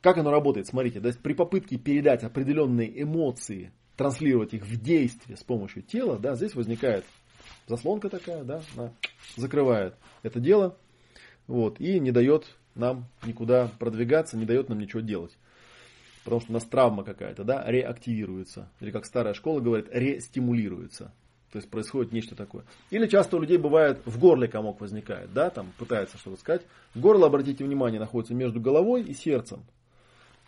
Как 0.00 0.16
оно 0.18 0.30
работает? 0.30 0.66
Смотрите, 0.66 1.00
есть 1.02 1.20
при 1.20 1.34
попытке 1.34 1.76
передать 1.76 2.22
определенные 2.22 3.02
эмоции, 3.02 3.72
транслировать 3.96 4.54
их 4.54 4.64
в 4.64 4.80
действие 4.80 5.36
с 5.36 5.42
помощью 5.42 5.82
тела, 5.82 6.18
да, 6.18 6.36
здесь 6.36 6.54
возникает 6.54 7.04
заслонка 7.66 8.08
такая, 8.08 8.44
да, 8.44 8.62
она 8.76 8.92
закрывает 9.36 9.94
это 10.22 10.38
дело, 10.40 10.76
вот, 11.48 11.80
и 11.80 11.98
не 11.98 12.12
дает 12.12 12.46
нам 12.76 13.06
никуда 13.24 13.70
продвигаться, 13.78 14.36
не 14.36 14.44
дает 14.44 14.68
нам 14.68 14.78
ничего 14.78 15.00
делать. 15.00 15.36
Потому 16.22 16.42
что 16.42 16.50
у 16.50 16.54
нас 16.54 16.64
травма 16.64 17.04
какая-то, 17.04 17.42
да, 17.42 17.64
реактивируется. 17.66 18.68
Или 18.80 18.90
как 18.90 19.06
старая 19.06 19.34
школа 19.34 19.60
говорит, 19.60 19.88
рестимулируется. 19.90 21.10
То 21.50 21.56
есть 21.56 21.70
происходит 21.70 22.12
нечто 22.12 22.36
такое. 22.36 22.64
Или 22.90 23.06
часто 23.06 23.36
у 23.36 23.40
людей 23.40 23.56
бывает 23.56 24.00
в 24.04 24.18
горле 24.18 24.46
комок 24.46 24.82
возникает, 24.82 25.32
да, 25.32 25.48
там 25.48 25.72
пытается 25.78 26.18
что-то 26.18 26.38
сказать. 26.38 26.62
Горло, 26.94 27.26
обратите 27.26 27.64
внимание, 27.64 27.98
находится 27.98 28.34
между 28.34 28.60
головой 28.60 29.02
и 29.02 29.14
сердцем. 29.14 29.64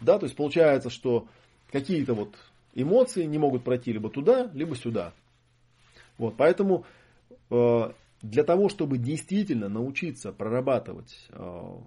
Да, 0.02 0.18
то 0.18 0.26
есть 0.26 0.36
получается, 0.36 0.90
что 0.90 1.26
какие-то 1.72 2.12
вот 2.12 2.34
эмоции 2.74 3.24
не 3.24 3.38
могут 3.38 3.64
пройти 3.64 3.92
либо 3.92 4.10
туда, 4.10 4.50
либо 4.52 4.76
сюда. 4.76 5.14
Вот, 6.18 6.34
поэтому 6.36 6.84
э, 7.48 7.90
для 8.22 8.44
того, 8.44 8.68
чтобы 8.68 8.98
действительно 8.98 9.68
научиться 9.68 10.32
прорабатывать 10.32 11.26
э, 11.30 11.78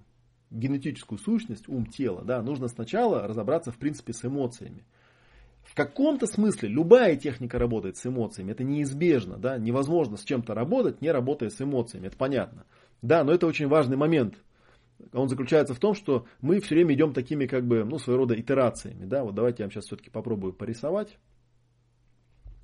генетическую 0.49 1.19
сущность, 1.19 1.67
ум 1.69 1.85
тела, 1.85 2.23
да, 2.23 2.41
нужно 2.41 2.67
сначала 2.67 3.27
разобраться 3.27 3.71
в 3.71 3.77
принципе 3.77 4.13
с 4.13 4.25
эмоциями. 4.25 4.85
В 5.63 5.75
каком-то 5.75 6.27
смысле 6.27 6.69
любая 6.69 7.15
техника 7.15 7.57
работает 7.57 7.97
с 7.97 8.05
эмоциями. 8.05 8.51
Это 8.51 8.63
неизбежно. 8.63 9.37
Да? 9.37 9.57
Невозможно 9.57 10.17
с 10.17 10.23
чем-то 10.23 10.53
работать, 10.53 11.01
не 11.01 11.09
работая 11.09 11.49
с 11.49 11.61
эмоциями. 11.61 12.07
Это 12.07 12.17
понятно. 12.17 12.65
Да, 13.01 13.23
но 13.23 13.31
это 13.31 13.47
очень 13.47 13.67
важный 13.67 13.95
момент. 13.95 14.35
Он 15.13 15.29
заключается 15.29 15.73
в 15.73 15.79
том, 15.79 15.95
что 15.95 16.25
мы 16.41 16.59
все 16.59 16.75
время 16.75 16.93
идем 16.93 17.13
такими, 17.13 17.45
как 17.45 17.65
бы, 17.65 17.83
ну, 17.83 17.97
своего 17.97 18.23
рода 18.23 18.39
итерациями. 18.39 19.05
Да? 19.05 19.23
Вот 19.23 19.35
давайте 19.35 19.63
я 19.63 19.65
вам 19.65 19.71
сейчас 19.71 19.85
все-таки 19.85 20.09
попробую 20.09 20.53
порисовать. 20.53 21.17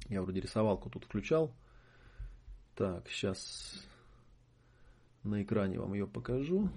Я 0.09 0.21
вроде 0.21 0.41
рисовалку 0.41 0.89
тут 0.89 1.05
включал. 1.05 1.53
Так, 2.79 3.09
сейчас 3.09 3.85
на 5.25 5.43
экране 5.43 5.77
вам 5.77 5.91
ее 5.91 6.07
покажу. 6.07 6.69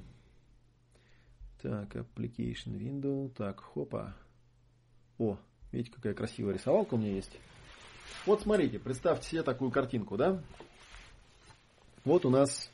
Так, 1.62 1.94
Application 1.94 2.76
Window. 2.76 3.28
Так, 3.28 3.60
хопа. 3.60 4.12
О, 5.18 5.38
видите, 5.70 5.92
какая 5.94 6.14
красивая 6.14 6.54
рисовалка 6.54 6.94
у 6.94 6.98
меня 6.98 7.12
есть. 7.12 7.38
Вот 8.26 8.42
смотрите, 8.42 8.80
представьте 8.80 9.28
себе 9.28 9.42
такую 9.44 9.70
картинку, 9.70 10.16
да? 10.16 10.42
Вот 12.04 12.26
у 12.26 12.30
нас 12.30 12.68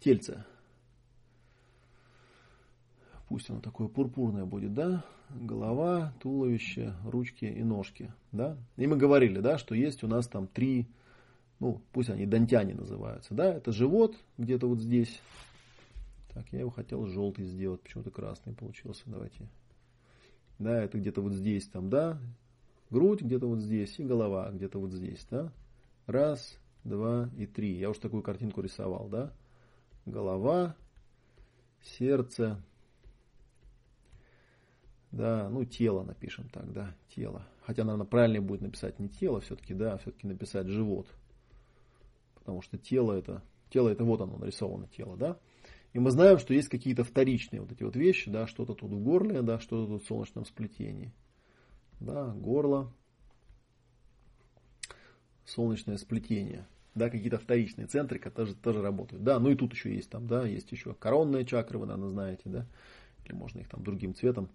тельце. 0.00 0.46
Пусть 3.28 3.50
оно 3.50 3.60
такое 3.60 3.88
пурпурное 3.88 4.46
будет, 4.46 4.72
да? 4.72 5.04
Голова, 5.28 6.14
туловище, 6.18 6.94
ручки 7.04 7.44
и 7.44 7.62
ножки, 7.62 8.10
да? 8.30 8.56
И 8.78 8.86
мы 8.86 8.96
говорили, 8.96 9.40
да, 9.40 9.58
что 9.58 9.74
есть 9.74 10.02
у 10.02 10.08
нас 10.08 10.26
там 10.26 10.46
три 10.46 10.88
ну, 11.62 11.80
пусть 11.92 12.10
они 12.10 12.26
дантяне 12.26 12.74
называются, 12.74 13.34
да, 13.34 13.54
это 13.54 13.70
живот 13.70 14.16
где-то 14.36 14.66
вот 14.66 14.80
здесь. 14.80 15.20
Так, 16.34 16.44
я 16.50 16.58
его 16.58 16.70
хотел 16.70 17.06
желтый 17.06 17.44
сделать, 17.44 17.80
почему-то 17.82 18.10
красный 18.10 18.52
получился, 18.52 19.04
давайте. 19.06 19.46
Да, 20.58 20.82
это 20.82 20.98
где-то 20.98 21.22
вот 21.22 21.34
здесь, 21.34 21.68
там, 21.68 21.88
да, 21.88 22.18
грудь 22.90 23.22
где-то 23.22 23.46
вот 23.46 23.60
здесь 23.60 23.96
и 24.00 24.02
голова 24.02 24.50
где-то 24.50 24.80
вот 24.80 24.90
здесь, 24.90 25.24
да. 25.30 25.52
Раз, 26.06 26.58
два 26.82 27.30
и 27.38 27.46
три. 27.46 27.78
Я 27.78 27.90
уж 27.90 27.98
такую 27.98 28.24
картинку 28.24 28.60
рисовал, 28.60 29.06
да. 29.06 29.32
Голова, 30.04 30.74
сердце, 31.80 32.60
да, 35.12 35.48
ну 35.48 35.64
тело 35.64 36.02
напишем 36.02 36.48
так, 36.48 36.72
да, 36.72 36.92
тело. 37.14 37.46
Хотя, 37.64 37.84
наверное, 37.84 38.06
правильнее 38.06 38.40
будет 38.40 38.62
написать 38.62 38.98
не 38.98 39.08
тело 39.08 39.40
все-таки, 39.40 39.74
да, 39.74 39.92
а 39.92 39.98
все-таки 39.98 40.26
написать 40.26 40.66
живот 40.66 41.06
потому 42.42 42.60
что 42.60 42.76
тело 42.76 43.12
это, 43.12 43.42
тело 43.70 43.88
это 43.88 44.04
вот 44.04 44.20
оно 44.20 44.36
нарисовано 44.36 44.88
тело, 44.88 45.16
да. 45.16 45.38
И 45.92 46.00
мы 46.00 46.10
знаем, 46.10 46.38
что 46.38 46.54
есть 46.54 46.68
какие-то 46.68 47.04
вторичные 47.04 47.60
вот 47.60 47.70
эти 47.70 47.84
вот 47.84 47.94
вещи, 47.94 48.30
да, 48.30 48.46
что-то 48.48 48.74
тут 48.74 48.90
в 48.90 49.02
горле, 49.02 49.42
да, 49.42 49.60
что-то 49.60 49.92
тут 49.92 50.02
в 50.02 50.06
солнечном 50.06 50.44
сплетении. 50.44 51.12
Да, 52.00 52.26
горло, 52.34 52.92
солнечное 55.44 55.98
сплетение, 55.98 56.66
да, 56.96 57.10
какие-то 57.10 57.38
вторичные 57.38 57.86
центры, 57.86 58.18
которые 58.18 58.56
тоже 58.56 58.82
работают. 58.82 59.22
Да, 59.22 59.38
ну 59.38 59.50
и 59.50 59.54
тут 59.54 59.72
еще 59.72 59.94
есть 59.94 60.10
там, 60.10 60.26
да, 60.26 60.44
есть 60.44 60.72
еще 60.72 60.94
коронные 60.94 61.44
чакры, 61.44 61.78
вы, 61.78 61.86
наверное, 61.86 62.10
знаете, 62.10 62.42
да, 62.46 62.66
или 63.24 63.34
можно 63.34 63.60
их 63.60 63.68
там 63.68 63.84
другим 63.84 64.14
цветом 64.14 64.50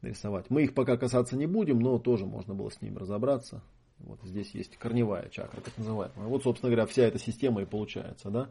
нарисовать. 0.00 0.50
Мы 0.50 0.64
их 0.64 0.74
пока 0.74 0.96
касаться 0.96 1.36
не 1.36 1.46
будем, 1.46 1.78
но 1.78 1.98
тоже 1.98 2.26
можно 2.26 2.54
было 2.54 2.70
с 2.70 2.80
ними 2.80 2.96
разобраться. 2.96 3.62
Вот 4.00 4.22
здесь 4.22 4.54
есть 4.54 4.76
корневая 4.76 5.28
чакра, 5.28 5.60
так 5.60 5.76
называемая. 5.76 6.28
Вот, 6.28 6.42
собственно 6.42 6.70
говоря, 6.70 6.86
вся 6.86 7.02
эта 7.02 7.18
система 7.18 7.62
и 7.62 7.66
получается, 7.66 8.30
да. 8.30 8.50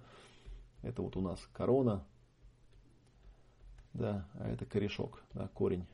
Это 0.81 1.01
вот 1.01 1.17
у 1.17 1.21
нас 1.21 1.39
корона, 1.53 2.05
да, 3.93 4.27
а 4.35 4.49
это 4.49 4.65
корешок, 4.65 5.23
да, 5.33 5.49
корень. 5.53 5.85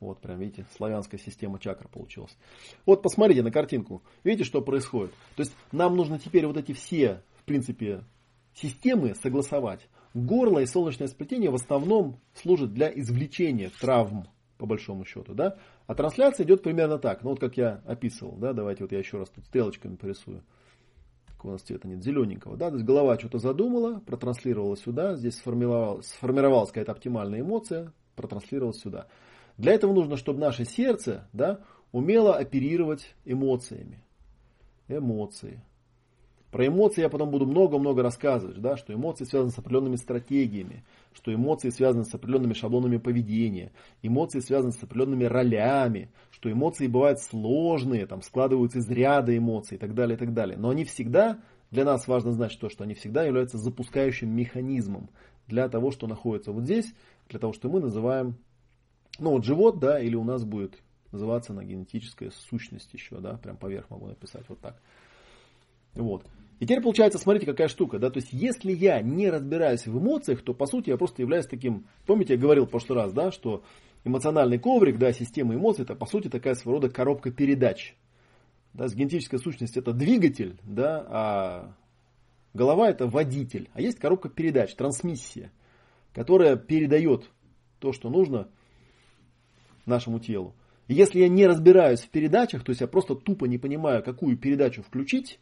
Вот 0.00 0.20
прям, 0.20 0.38
видите, 0.38 0.64
славянская 0.76 1.20
система 1.20 1.58
чакр 1.58 1.88
получилась. 1.88 2.36
Вот 2.86 3.02
посмотрите 3.02 3.42
на 3.42 3.50
картинку. 3.50 4.02
Видите, 4.22 4.44
что 4.44 4.62
происходит? 4.62 5.12
То 5.34 5.42
есть 5.42 5.52
нам 5.72 5.96
нужно 5.96 6.18
теперь 6.18 6.46
вот 6.46 6.56
эти 6.56 6.72
все, 6.72 7.22
в 7.40 7.44
принципе, 7.44 8.04
системы 8.54 9.14
согласовать. 9.16 9.88
Горло 10.14 10.60
и 10.60 10.66
солнечное 10.66 11.08
сплетение 11.08 11.50
в 11.50 11.56
основном 11.56 12.20
служат 12.34 12.72
для 12.72 12.88
извлечения 12.88 13.70
травм, 13.80 14.28
по 14.56 14.66
большому 14.66 15.04
счету. 15.04 15.34
Да? 15.34 15.58
А 15.88 15.94
трансляция 15.94 16.44
идет 16.44 16.62
примерно 16.62 16.98
так. 16.98 17.24
Ну 17.24 17.30
вот 17.30 17.40
как 17.40 17.56
я 17.56 17.80
описывал. 17.86 18.36
Да? 18.36 18.52
Давайте 18.52 18.84
вот 18.84 18.92
я 18.92 18.98
еще 18.98 19.16
раз 19.16 19.30
тут 19.30 19.46
стрелочками 19.46 19.96
порисую. 19.96 20.44
Какого 21.26 21.52
у 21.52 21.54
нас 21.54 21.62
цвета 21.62 21.88
нет? 21.88 22.04
Зелененького. 22.04 22.58
Да? 22.58 22.68
То 22.68 22.74
есть 22.76 22.86
голова 22.86 23.18
что-то 23.18 23.38
задумала, 23.38 24.00
протранслировала 24.00 24.76
сюда. 24.76 25.16
Здесь 25.16 25.36
сформировалась, 25.36 26.08
сформировалась 26.08 26.68
какая-то 26.68 26.92
оптимальная 26.92 27.40
эмоция, 27.40 27.94
протранслировалась 28.16 28.80
сюда. 28.80 29.06
Для 29.56 29.72
этого 29.72 29.94
нужно, 29.94 30.18
чтобы 30.18 30.40
наше 30.40 30.66
сердце 30.66 31.26
да, 31.32 31.60
умело 31.90 32.36
оперировать 32.36 33.14
эмоциями. 33.24 34.04
Эмоции. 34.88 35.62
Про 36.50 36.66
эмоции 36.66 37.02
я 37.02 37.10
потом 37.10 37.30
буду 37.30 37.44
много-много 37.44 38.02
рассказывать, 38.02 38.58
да, 38.58 38.78
что 38.78 38.94
эмоции 38.94 39.24
связаны 39.24 39.50
с 39.50 39.58
определенными 39.58 39.96
стратегиями, 39.96 40.82
что 41.12 41.32
эмоции 41.32 41.68
связаны 41.68 42.04
с 42.04 42.14
определенными 42.14 42.54
шаблонами 42.54 42.96
поведения, 42.96 43.70
эмоции 44.00 44.40
связаны 44.40 44.72
с 44.72 44.82
определенными 44.82 45.24
ролями, 45.24 46.10
что 46.30 46.50
эмоции 46.50 46.86
бывают 46.86 47.20
сложные, 47.20 48.06
там 48.06 48.22
складываются 48.22 48.78
из 48.78 48.88
ряда 48.88 49.36
эмоций 49.36 49.76
и 49.76 49.78
так 49.78 49.94
далее, 49.94 50.16
и 50.16 50.18
так 50.18 50.32
далее. 50.32 50.56
Но 50.56 50.70
они 50.70 50.84
всегда, 50.84 51.38
для 51.70 51.84
нас 51.84 52.08
важно 52.08 52.32
знать 52.32 52.56
то, 52.58 52.70
что 52.70 52.84
они 52.84 52.94
всегда 52.94 53.24
являются 53.24 53.58
запускающим 53.58 54.34
механизмом 54.34 55.10
для 55.48 55.68
того, 55.68 55.90
что 55.90 56.06
находится 56.06 56.52
вот 56.52 56.64
здесь, 56.64 56.94
для 57.28 57.38
того, 57.38 57.52
что 57.52 57.68
мы 57.68 57.80
называем, 57.80 58.36
ну 59.18 59.32
вот 59.32 59.44
живот, 59.44 59.80
да, 59.80 60.00
или 60.00 60.14
у 60.14 60.24
нас 60.24 60.44
будет 60.44 60.78
называться 61.12 61.52
на 61.52 61.62
генетическая 61.62 62.30
сущность 62.30 62.92
еще, 62.94 63.18
да, 63.18 63.34
прям 63.36 63.58
поверх 63.58 63.90
могу 63.90 64.06
написать 64.06 64.44
вот 64.48 64.60
так. 64.60 64.80
Вот. 65.94 66.24
И 66.58 66.66
теперь 66.66 66.82
получается, 66.82 67.18
смотрите, 67.18 67.46
какая 67.46 67.68
штука, 67.68 67.98
да, 67.98 68.10
то 68.10 68.18
есть 68.18 68.32
если 68.32 68.72
я 68.72 69.00
не 69.00 69.30
разбираюсь 69.30 69.86
в 69.86 69.96
эмоциях, 69.96 70.42
то 70.42 70.54
по 70.54 70.66
сути 70.66 70.90
я 70.90 70.96
просто 70.96 71.22
являюсь 71.22 71.46
таким, 71.46 71.86
помните, 72.04 72.34
я 72.34 72.40
говорил 72.40 72.66
в 72.66 72.70
прошлый 72.70 72.98
раз, 72.98 73.12
да, 73.12 73.30
что 73.30 73.62
эмоциональный 74.04 74.58
коврик, 74.58 74.98
да, 74.98 75.12
система 75.12 75.54
эмоций, 75.54 75.84
это 75.84 75.94
по 75.94 76.06
сути 76.06 76.28
такая 76.28 76.54
своего 76.54 76.80
рода 76.80 76.90
коробка 76.90 77.30
передач. 77.30 77.94
Да, 78.74 78.88
с 78.88 78.94
генетической 78.94 79.38
сущностью 79.38 79.82
это 79.82 79.92
двигатель, 79.92 80.58
да, 80.64 81.06
а 81.08 81.74
голова 82.54 82.90
это 82.90 83.06
водитель. 83.06 83.68
А 83.72 83.80
есть 83.80 83.98
коробка 83.98 84.28
передач, 84.28 84.74
трансмиссия, 84.74 85.52
которая 86.12 86.56
передает 86.56 87.30
то, 87.78 87.92
что 87.92 88.10
нужно 88.10 88.48
нашему 89.86 90.18
телу. 90.18 90.54
И 90.88 90.94
если 90.94 91.20
я 91.20 91.28
не 91.28 91.46
разбираюсь 91.46 92.00
в 92.00 92.08
передачах, 92.08 92.64
то 92.64 92.70
есть 92.70 92.80
я 92.80 92.88
просто 92.88 93.14
тупо 93.14 93.44
не 93.44 93.58
понимаю, 93.58 94.02
какую 94.02 94.36
передачу 94.36 94.82
включить, 94.82 95.38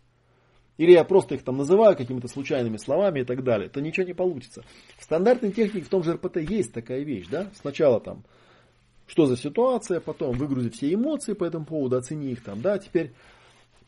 или 0.78 0.92
я 0.92 1.04
просто 1.04 1.34
их 1.34 1.42
там 1.42 1.56
называю 1.56 1.96
какими-то 1.96 2.28
случайными 2.28 2.76
словами 2.76 3.20
и 3.20 3.24
так 3.24 3.42
далее, 3.42 3.68
то 3.68 3.80
ничего 3.80 4.06
не 4.06 4.14
получится. 4.14 4.64
В 4.98 5.04
стандартной 5.04 5.52
технике 5.52 5.86
в 5.86 5.88
том 5.88 6.02
же 6.02 6.14
РПТ 6.14 6.36
есть 6.36 6.72
такая 6.72 7.02
вещь, 7.02 7.26
да? 7.30 7.50
Сначала 7.54 8.00
там, 8.00 8.24
что 9.06 9.26
за 9.26 9.36
ситуация, 9.36 10.00
потом 10.00 10.36
выгрузи 10.36 10.70
все 10.70 10.92
эмоции 10.92 11.32
по 11.32 11.44
этому 11.44 11.64
поводу, 11.64 11.96
оцени 11.96 12.32
их 12.32 12.42
там, 12.42 12.60
да, 12.60 12.78
теперь 12.78 13.12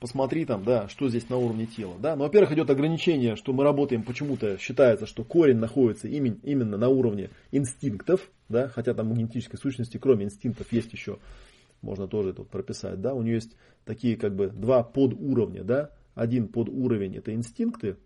посмотри 0.01 0.44
там, 0.44 0.64
да, 0.64 0.88
что 0.88 1.09
здесь 1.09 1.29
на 1.29 1.37
уровне 1.37 1.66
тела, 1.66 1.94
да. 2.01 2.16
Но, 2.16 2.24
во-первых, 2.24 2.53
идет 2.53 2.70
ограничение, 2.70 3.37
что 3.37 3.53
мы 3.53 3.64
работаем, 3.64 4.03
почему-то 4.03 4.57
считается, 4.59 5.07
что 5.07 5.24
корень 5.24 5.59
находится 5.59 6.09
именно 6.09 6.77
на 6.77 6.88
уровне 6.88 7.31
инстинктов, 7.51 8.31
да, 8.48 8.68
хотя 8.68 8.94
там 8.94 9.11
у 9.11 9.14
генетической 9.14 9.57
сущности, 9.57 9.98
кроме 9.98 10.24
инстинктов, 10.27 10.72
есть 10.72 10.92
еще, 10.92 11.18
можно 11.83 12.07
тоже 12.07 12.33
тут 12.33 12.48
прописать, 12.48 13.01
да, 13.01 13.12
у 13.12 13.22
нее 13.22 13.35
есть 13.35 13.57
такие 13.85 14.16
как 14.16 14.35
бы 14.35 14.48
два 14.48 14.83
подуровня, 14.83 15.64
да, 15.64 15.90
один 16.18 16.48
подуровень 16.48 17.16
это 17.16 17.33
инстинкты, 17.33 17.96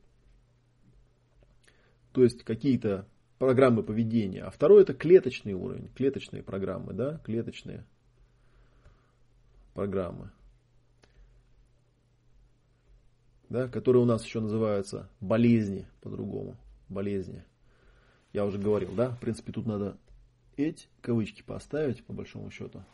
то 2.13 2.23
есть 2.23 2.45
какие-то 2.45 3.09
программы 3.39 3.83
поведения, 3.83 4.43
а 4.45 4.51
второй 4.51 4.83
это 4.83 4.93
клеточный 4.93 5.55
уровень, 5.55 5.89
клеточные 5.97 6.43
программы, 6.43 6.93
да, 6.93 7.19
клеточные 7.25 7.87
программы, 9.73 10.31
да, 13.49 13.67
которые 13.69 14.03
у 14.03 14.07
нас 14.07 14.25
еще 14.27 14.41
называются 14.41 15.09
болезни 15.21 15.89
по-другому, 16.03 16.59
болезни. 16.91 17.45
Я 18.35 18.45
уже 18.45 18.59
говорил, 18.59 18.93
да, 18.95 19.09
в 19.11 19.21
принципе 19.21 19.53
тут 19.53 19.65
надо 19.65 19.97
эти 20.59 20.87
кавычки 21.01 21.43
поставить 21.43 22.05
по 22.05 22.13
большому 22.13 22.51
счету 22.51 22.85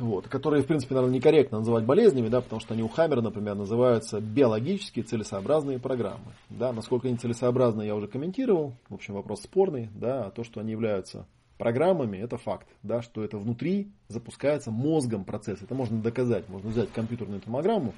вот, 0.00 0.28
которые, 0.28 0.62
в 0.62 0.66
принципе, 0.66 0.94
наверное, 0.94 1.16
некорректно 1.16 1.58
называть 1.58 1.84
болезнями, 1.84 2.28
да, 2.28 2.40
потому 2.40 2.60
что 2.60 2.74
они 2.74 2.82
у 2.82 2.88
Хаммера, 2.88 3.20
например, 3.20 3.54
называются 3.54 4.20
биологические 4.20 5.04
целесообразные 5.04 5.78
программы. 5.78 6.32
Да, 6.48 6.72
насколько 6.72 7.08
они 7.08 7.16
целесообразны, 7.16 7.82
я 7.82 7.94
уже 7.94 8.08
комментировал, 8.08 8.74
в 8.88 8.94
общем, 8.94 9.14
вопрос 9.14 9.42
спорный, 9.42 9.90
да, 9.94 10.26
а 10.26 10.30
то, 10.30 10.44
что 10.44 10.60
они 10.60 10.72
являются 10.72 11.26
программами, 11.58 12.16
это 12.16 12.38
факт, 12.38 12.66
да, 12.82 13.02
что 13.02 13.22
это 13.22 13.36
внутри 13.36 13.92
запускается 14.08 14.70
мозгом 14.70 15.24
процесс. 15.24 15.60
Это 15.62 15.74
можно 15.74 16.00
доказать, 16.00 16.48
можно 16.48 16.70
взять 16.70 16.90
компьютерную 16.90 17.42
томограмму 17.42 17.94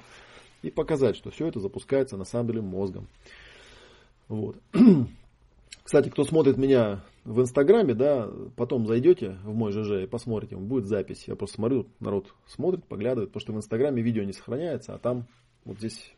и 0.61 0.69
показать, 0.69 1.15
что 1.15 1.31
все 1.31 1.47
это 1.47 1.59
запускается 1.59 2.17
на 2.17 2.25
самом 2.25 2.47
деле 2.47 2.61
мозгом. 2.61 3.07
Вот. 4.27 4.57
Кстати, 5.83 6.09
кто 6.09 6.25
смотрит 6.25 6.57
меня 6.57 7.03
в 7.25 7.39
Инстаграме, 7.39 7.93
да, 7.93 8.29
потом 8.55 8.85
зайдете 8.85 9.37
в 9.43 9.53
мой 9.53 9.71
ЖЖ 9.71 10.03
и 10.03 10.07
посмотрите, 10.07 10.57
будет 10.57 10.85
запись. 10.85 11.23
Я 11.27 11.35
просто 11.35 11.55
смотрю, 11.55 11.87
народ 11.99 12.33
смотрит, 12.47 12.85
поглядывает, 12.85 13.29
потому 13.29 13.41
что 13.41 13.53
в 13.53 13.57
Инстаграме 13.57 14.01
видео 14.01 14.23
не 14.23 14.33
сохраняется, 14.33 14.93
а 14.93 14.99
там 14.99 15.27
вот 15.63 15.77
здесь 15.77 16.13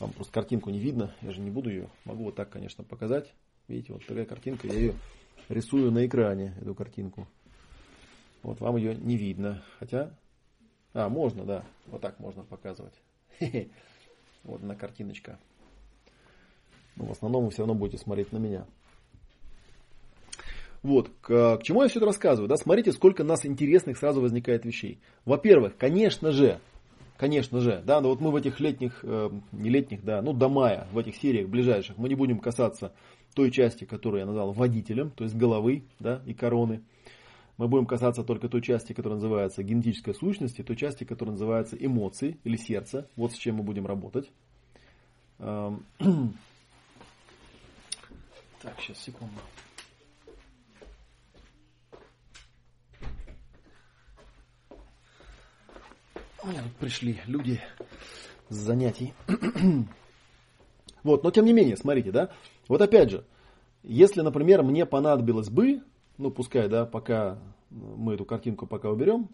вам 0.00 0.12
просто 0.12 0.32
картинку 0.32 0.70
не 0.70 0.78
видно, 0.78 1.14
я 1.22 1.32
же 1.32 1.40
не 1.40 1.50
буду 1.50 1.70
ее, 1.70 1.90
могу 2.04 2.24
вот 2.24 2.34
так, 2.34 2.50
конечно, 2.50 2.84
показать. 2.84 3.34
Видите, 3.68 3.92
вот 3.92 4.06
такая 4.06 4.24
картинка, 4.24 4.68
я 4.68 4.74
ее 4.74 4.94
рисую 5.48 5.90
на 5.90 6.06
экране, 6.06 6.54
эту 6.60 6.74
картинку. 6.74 7.26
Вот 8.42 8.60
вам 8.60 8.76
ее 8.76 8.94
не 8.94 9.16
видно, 9.16 9.64
хотя, 9.78 10.14
а, 10.94 11.08
можно, 11.08 11.44
да, 11.44 11.64
вот 11.86 12.00
так 12.00 12.18
можно 12.20 12.42
показывать. 12.42 12.94
Вот 14.44 14.62
на 14.62 14.76
картиночка. 14.76 15.40
Но 16.94 17.06
в 17.06 17.10
основном 17.10 17.46
вы 17.46 17.50
все 17.50 17.62
равно 17.62 17.74
будете 17.74 17.98
смотреть 17.98 18.30
на 18.30 18.36
меня. 18.36 18.64
Вот, 20.86 21.10
к, 21.20 21.56
к 21.56 21.64
чему 21.64 21.82
я 21.82 21.88
все 21.88 21.98
это 21.98 22.06
рассказываю? 22.06 22.48
Да? 22.48 22.56
Смотрите, 22.56 22.92
сколько 22.92 23.24
нас 23.24 23.44
интересных 23.44 23.98
сразу 23.98 24.20
возникает 24.20 24.64
вещей. 24.64 25.00
Во-первых, 25.24 25.76
конечно 25.76 26.30
же, 26.30 26.60
конечно 27.16 27.58
же, 27.58 27.82
да, 27.84 28.00
но 28.00 28.10
вот 28.10 28.20
мы 28.20 28.30
в 28.30 28.36
этих 28.36 28.60
летних, 28.60 29.00
э, 29.02 29.30
не 29.50 29.68
летних, 29.68 30.04
да, 30.04 30.22
ну 30.22 30.32
до 30.32 30.48
мая, 30.48 30.86
в 30.92 30.98
этих 30.98 31.16
сериях 31.16 31.48
ближайших, 31.48 31.98
мы 31.98 32.08
не 32.08 32.14
будем 32.14 32.38
касаться 32.38 32.94
той 33.34 33.50
части, 33.50 33.84
которую 33.84 34.20
я 34.20 34.26
назвал 34.26 34.52
водителем, 34.52 35.10
то 35.10 35.24
есть 35.24 35.34
головы, 35.34 35.82
да, 35.98 36.22
и 36.24 36.34
короны. 36.34 36.82
Мы 37.56 37.66
будем 37.66 37.86
касаться 37.86 38.22
только 38.22 38.48
той 38.48 38.62
части, 38.62 38.92
которая 38.92 39.16
называется 39.16 39.64
генетическая 39.64 40.14
сущность, 40.14 40.60
и 40.60 40.62
той 40.62 40.76
части, 40.76 41.02
которая 41.02 41.32
называется 41.32 41.76
эмоции 41.76 42.38
или 42.44 42.56
сердце. 42.56 43.08
Вот 43.16 43.32
с 43.32 43.36
чем 43.36 43.56
мы 43.56 43.64
будем 43.64 43.86
работать. 43.86 44.30
Эм, 45.40 45.82
так, 48.62 48.74
сейчас, 48.78 48.98
секунду. 48.98 49.34
Пришли 56.80 57.20
люди 57.26 57.60
с 58.48 58.54
занятий. 58.54 59.14
вот, 61.02 61.24
но 61.24 61.30
тем 61.30 61.44
не 61.44 61.52
менее, 61.52 61.76
смотрите, 61.76 62.12
да, 62.12 62.30
вот 62.68 62.80
опять 62.80 63.10
же, 63.10 63.24
если, 63.82 64.20
например, 64.20 64.62
мне 64.62 64.86
понадобилось 64.86 65.48
бы, 65.48 65.82
ну 66.18 66.30
пускай, 66.30 66.68
да, 66.68 66.84
пока 66.84 67.38
мы 67.70 68.14
эту 68.14 68.24
картинку 68.24 68.66
пока 68.66 68.90
уберем, 68.90 69.28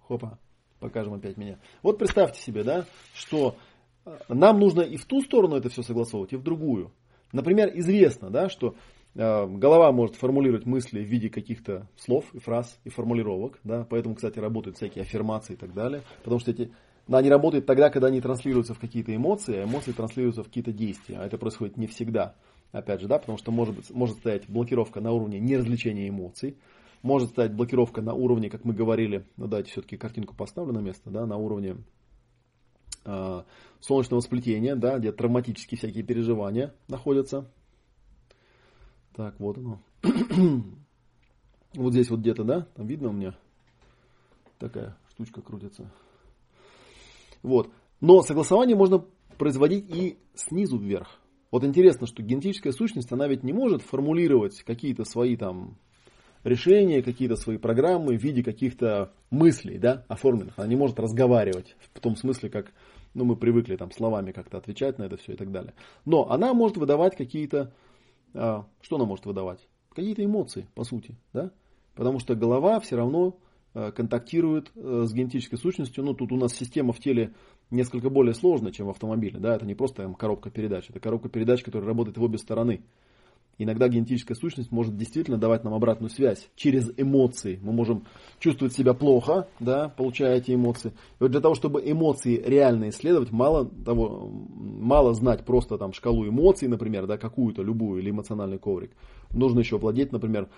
хопа, 0.00 0.38
покажем 0.80 1.14
опять 1.14 1.36
меня. 1.36 1.58
Вот 1.82 1.98
представьте 1.98 2.40
себе, 2.40 2.62
да, 2.62 2.86
что 3.14 3.56
э, 4.04 4.16
нам 4.28 4.58
нужно 4.58 4.82
и 4.82 4.96
в 4.96 5.04
ту 5.06 5.20
сторону 5.20 5.56
это 5.56 5.68
все 5.68 5.82
согласовывать, 5.82 6.32
и 6.32 6.36
в 6.36 6.42
другую. 6.42 6.92
Например, 7.32 7.70
известно, 7.74 8.30
да, 8.30 8.48
что 8.48 8.74
голова 9.14 9.92
может 9.92 10.16
формулировать 10.16 10.66
мысли 10.66 11.00
в 11.00 11.06
виде 11.06 11.28
каких-то 11.28 11.88
слов 11.96 12.24
и 12.34 12.38
фраз 12.38 12.78
и 12.84 12.90
формулировок. 12.90 13.58
Да? 13.64 13.86
Поэтому, 13.88 14.14
кстати, 14.14 14.38
работают 14.38 14.76
всякие 14.76 15.02
аффирмации 15.02 15.54
и 15.54 15.56
так 15.56 15.72
далее. 15.72 16.02
Потому 16.22 16.40
что 16.40 16.50
эти, 16.50 16.72
да, 17.06 17.18
они 17.18 17.30
работают 17.30 17.66
тогда, 17.66 17.90
когда 17.90 18.08
они 18.08 18.20
транслируются 18.20 18.74
в 18.74 18.78
какие-то 18.78 19.14
эмоции, 19.14 19.56
а 19.56 19.64
эмоции 19.64 19.92
транслируются 19.92 20.42
в 20.42 20.46
какие-то 20.46 20.72
действия. 20.72 21.18
А 21.18 21.26
это 21.26 21.38
происходит 21.38 21.76
не 21.76 21.86
всегда. 21.86 22.34
Опять 22.72 23.00
же, 23.00 23.06
да, 23.06 23.18
потому 23.18 23.38
что 23.38 23.52
может, 23.52 23.76
быть, 23.76 23.90
может 23.90 24.16
стоять 24.18 24.48
блокировка 24.48 25.00
на 25.00 25.12
уровне 25.12 25.38
неразвлечения 25.38 26.08
эмоций. 26.08 26.56
Может 27.02 27.30
стоять 27.30 27.52
блокировка 27.52 28.00
на 28.00 28.14
уровне, 28.14 28.48
как 28.50 28.64
мы 28.64 28.72
говорили, 28.72 29.26
ну 29.36 29.46
давайте 29.46 29.70
все-таки 29.70 29.96
картинку 29.96 30.34
поставлю 30.34 30.72
на 30.72 30.80
место, 30.80 31.10
да, 31.10 31.26
на 31.26 31.36
уровне 31.36 31.76
э, 33.04 33.42
солнечного 33.80 34.20
сплетения, 34.20 34.74
да, 34.74 34.98
где 34.98 35.12
травматические 35.12 35.78
всякие 35.78 36.02
переживания 36.02 36.74
находятся. 36.88 37.46
Так, 39.16 39.38
вот 39.38 39.58
оно. 39.58 39.80
вот 41.74 41.92
здесь 41.92 42.10
вот 42.10 42.20
где-то, 42.20 42.44
да, 42.44 42.66
там 42.74 42.86
видно 42.86 43.10
у 43.10 43.12
меня 43.12 43.36
такая 44.58 44.96
штучка 45.10 45.40
крутится. 45.40 45.90
Вот. 47.42 47.70
Но 48.00 48.22
согласование 48.22 48.76
можно 48.76 49.04
производить 49.38 49.88
и 49.88 50.18
снизу 50.34 50.78
вверх. 50.78 51.20
Вот 51.50 51.62
интересно, 51.62 52.06
что 52.06 52.22
генетическая 52.22 52.72
сущность, 52.72 53.12
она 53.12 53.28
ведь 53.28 53.44
не 53.44 53.52
может 53.52 53.82
формулировать 53.82 54.62
какие-то 54.64 55.04
свои 55.04 55.36
там 55.36 55.76
решения, 56.42 57.02
какие-то 57.02 57.36
свои 57.36 57.56
программы 57.56 58.18
в 58.18 58.22
виде 58.22 58.42
каких-то 58.42 59.12
мыслей, 59.30 59.78
да, 59.78 60.04
оформленных. 60.08 60.58
Она 60.58 60.66
не 60.66 60.76
может 60.76 60.98
разговаривать 60.98 61.76
в 61.92 62.00
том 62.00 62.16
смысле, 62.16 62.50
как 62.50 62.72
ну, 63.14 63.24
мы 63.24 63.36
привыкли 63.36 63.76
там 63.76 63.92
словами 63.92 64.32
как-то 64.32 64.58
отвечать 64.58 64.98
на 64.98 65.04
это 65.04 65.16
все 65.16 65.32
и 65.32 65.36
так 65.36 65.52
далее. 65.52 65.74
Но 66.04 66.28
она 66.30 66.52
может 66.52 66.76
выдавать 66.76 67.16
какие-то, 67.16 67.72
а, 68.34 68.66
что 68.80 68.96
она 68.96 69.04
может 69.04 69.26
выдавать? 69.26 69.66
Какие-то 69.94 70.24
эмоции, 70.24 70.66
по 70.74 70.84
сути, 70.84 71.16
да? 71.32 71.52
Потому 71.94 72.18
что 72.18 72.34
голова 72.34 72.80
все 72.80 72.96
равно 72.96 73.38
а, 73.74 73.92
контактирует 73.92 74.72
а, 74.76 75.04
с 75.04 75.12
генетической 75.12 75.56
сущностью. 75.56 76.04
Ну, 76.04 76.14
тут 76.14 76.32
у 76.32 76.36
нас 76.36 76.52
система 76.52 76.92
в 76.92 76.98
теле 76.98 77.34
несколько 77.70 78.10
более 78.10 78.34
сложная, 78.34 78.72
чем 78.72 78.86
в 78.86 78.90
автомобиле. 78.90 79.38
Да? 79.38 79.54
Это 79.56 79.66
не 79.66 79.74
просто 79.74 80.02
там, 80.02 80.14
коробка 80.14 80.50
передач, 80.50 80.90
это 80.90 81.00
коробка 81.00 81.28
передач, 81.28 81.62
которая 81.62 81.88
работает 81.88 82.18
в 82.18 82.22
обе 82.22 82.38
стороны. 82.38 82.84
Иногда 83.58 83.88
генетическая 83.88 84.34
сущность 84.34 84.72
может 84.72 84.96
действительно 84.96 85.38
давать 85.38 85.64
нам 85.64 85.74
обратную 85.74 86.10
связь 86.10 86.48
через 86.56 86.90
эмоции. 86.96 87.58
Мы 87.62 87.72
можем 87.72 88.06
чувствовать 88.38 88.74
себя 88.74 88.94
плохо, 88.94 89.48
да, 89.60 89.88
получая 89.88 90.38
эти 90.38 90.54
эмоции. 90.54 90.90
И 90.90 91.22
вот 91.22 91.30
для 91.30 91.40
того, 91.40 91.54
чтобы 91.54 91.82
эмоции 91.84 92.42
реально 92.44 92.88
исследовать, 92.88 93.30
мало, 93.30 93.66
того, 93.66 94.28
мало 94.28 95.14
знать 95.14 95.44
просто 95.44 95.78
там 95.78 95.92
шкалу 95.92 96.28
эмоций, 96.28 96.68
например, 96.68 97.06
да, 97.06 97.16
какую-то, 97.16 97.62
любую, 97.62 98.02
или 98.02 98.10
эмоциональный 98.10 98.58
коврик. 98.58 98.90
Нужно 99.30 99.60
еще 99.60 99.78
владеть, 99.78 100.12
например, 100.12 100.48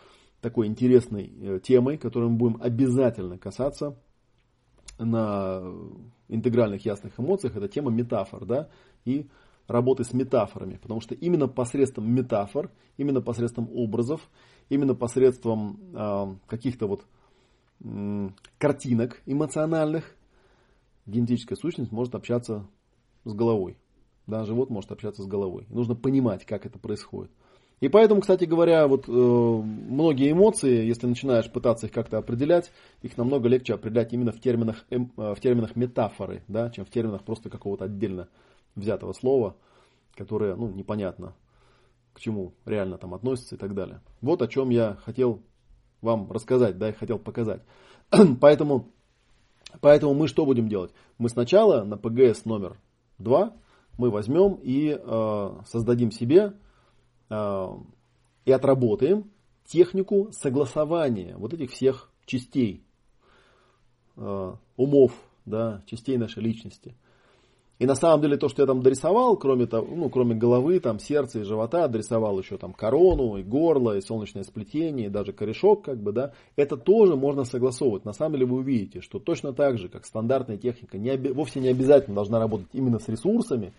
такой 0.41 0.67
интересной 0.67 1.33
э, 1.41 1.61
темой, 1.63 1.99
которой 1.99 2.31
мы 2.31 2.37
будем 2.37 2.59
обязательно 2.63 3.39
касаться 3.39 3.97
на 4.99 5.63
интегральных 6.29 6.85
ясных 6.85 7.19
эмоциях. 7.19 7.57
Это 7.57 7.69
тема 7.69 7.91
метафор, 7.91 8.45
да, 8.47 8.69
и 9.05 9.29
работы 9.69 10.05
с 10.05 10.13
метафорами, 10.13 10.79
потому 10.81 11.01
что 11.01 11.15
именно 11.15 11.49
посредством 11.49 12.13
метафор, 12.13 12.71
именно 12.97 13.21
посредством 13.21 13.69
образов, 13.75 14.21
именно 14.69 14.95
посредством 14.95 15.79
э, 15.95 16.35
каких-то 16.47 16.87
вот 16.87 17.05
э, 17.85 18.29
картинок 18.59 19.23
эмоциональных 19.27 20.15
генетическая 21.07 21.57
сущность 21.57 21.93
может 21.93 22.15
общаться 22.15 22.67
с 23.25 23.33
головой. 23.33 23.77
Да, 24.27 24.45
живот 24.45 24.71
может 24.71 24.91
общаться 24.91 25.23
с 25.23 25.27
головой. 25.27 25.67
нужно 25.69 25.95
понимать, 25.95 26.45
как 26.45 26.67
это 26.67 26.79
происходит. 26.79 27.31
И 27.81 27.89
поэтому, 27.89 28.23
кстати 28.23 28.45
говоря, 28.45 28.89
вот 28.89 29.07
э, 29.07 29.13
многие 29.13 30.33
эмоции, 30.33 30.87
если 30.87 31.07
начинаешь 31.07 31.51
пытаться 31.51 31.87
их 31.87 31.93
как-то 31.93 32.17
определять, 32.17 32.73
их 33.03 33.19
намного 33.19 33.49
легче 33.49 33.75
определять 33.75 34.15
именно 34.15 34.33
в 34.33 34.41
терминах, 34.41 34.87
эм, 34.91 35.13
э, 35.17 35.35
в 35.35 35.41
терминах 35.41 35.77
метафоры, 35.77 36.43
да, 36.49 36.71
чем 36.71 36.87
в 36.87 36.91
терминах 36.91 37.23
просто 37.23 37.51
какого-то 37.51 37.85
отдельно 37.85 38.29
взятого 38.77 39.13
слова, 39.13 39.57
которое, 40.15 40.55
ну, 40.55 40.69
непонятно 40.69 41.35
к 42.13 42.21
чему 42.21 42.55
реально 42.65 42.97
там 42.97 43.13
относится 43.13 43.57
и 43.57 43.59
так 43.59 43.75
далее. 43.75 44.01
Вот 44.23 44.41
о 44.41 44.49
чем 44.49 44.71
я 44.71 44.97
хотел 45.05 45.43
вам 46.01 46.33
рассказать, 46.33 46.79
да, 46.79 46.89
и 46.89 46.93
хотел 46.95 47.19
показать. 47.19 47.61
поэтому, 48.41 48.91
поэтому 49.83 50.15
мы 50.15 50.27
что 50.27 50.47
будем 50.47 50.67
делать? 50.67 50.93
Мы 51.19 51.29
сначала 51.29 51.85
на 51.85 51.99
ПГС 51.99 52.47
номер 52.47 52.79
2 53.19 53.53
мы 53.99 54.11
возьмем 54.11 54.59
и 54.63 54.99
э, 54.99 55.51
создадим 55.67 56.11
себе 56.11 56.55
э, 57.29 57.69
и 58.47 58.53
отработаем 58.53 59.31
технику 59.67 60.31
согласования 60.33 61.37
вот 61.37 61.53
этих 61.53 61.71
всех 61.71 62.11
частей 62.25 62.83
э, 64.17 64.55
умов, 64.77 65.13
да, 65.45 65.83
частей 65.87 66.17
нашей 66.17 66.43
личности– 66.43 66.95
и 67.79 67.85
на 67.85 67.95
самом 67.95 68.23
деле 68.23 68.39
то, 68.39 68.49
что 68.49 68.63
я 68.63 68.67
там 68.67 68.83
дорисовал, 68.83 69.37
кроме, 69.37 69.67
того, 69.67 69.87
ну, 69.95 70.09
кроме 70.09 70.35
головы, 70.35 70.81
там, 70.81 70.99
сердца 70.99 71.41
и 71.41 71.43
живота, 71.43 71.89
дорисовал 71.89 72.39
еще 72.39 72.57
там 72.57 72.73
корону, 72.73 73.37
и 73.37 73.43
горло, 73.43 73.97
и 73.97 74.01
солнечное 74.01 74.45
сплетение, 74.45 75.07
и 75.07 75.11
даже 75.11 75.33
корешок, 75.33 75.85
как 75.85 75.99
бы, 75.99 76.13
да, 76.13 76.33
это 76.57 76.79
тоже 76.79 77.17
можно 77.17 77.45
согласовывать. 77.45 78.07
На 78.07 78.15
самом 78.15 78.35
деле 78.35 78.47
вы 78.47 78.59
увидите, 78.59 79.03
что 79.03 79.19
точно 79.19 79.53
так 79.53 79.79
же, 79.79 79.89
как 79.89 80.07
стандартная 80.07 80.57
техника, 80.57 80.97
не, 80.97 81.17
вовсе 81.33 81.61
не 81.61 81.69
обязательно 81.69 82.15
должна 82.15 82.39
работать 82.39 82.69
именно 82.73 82.99
с 82.99 83.09
ресурсами, 83.09 83.75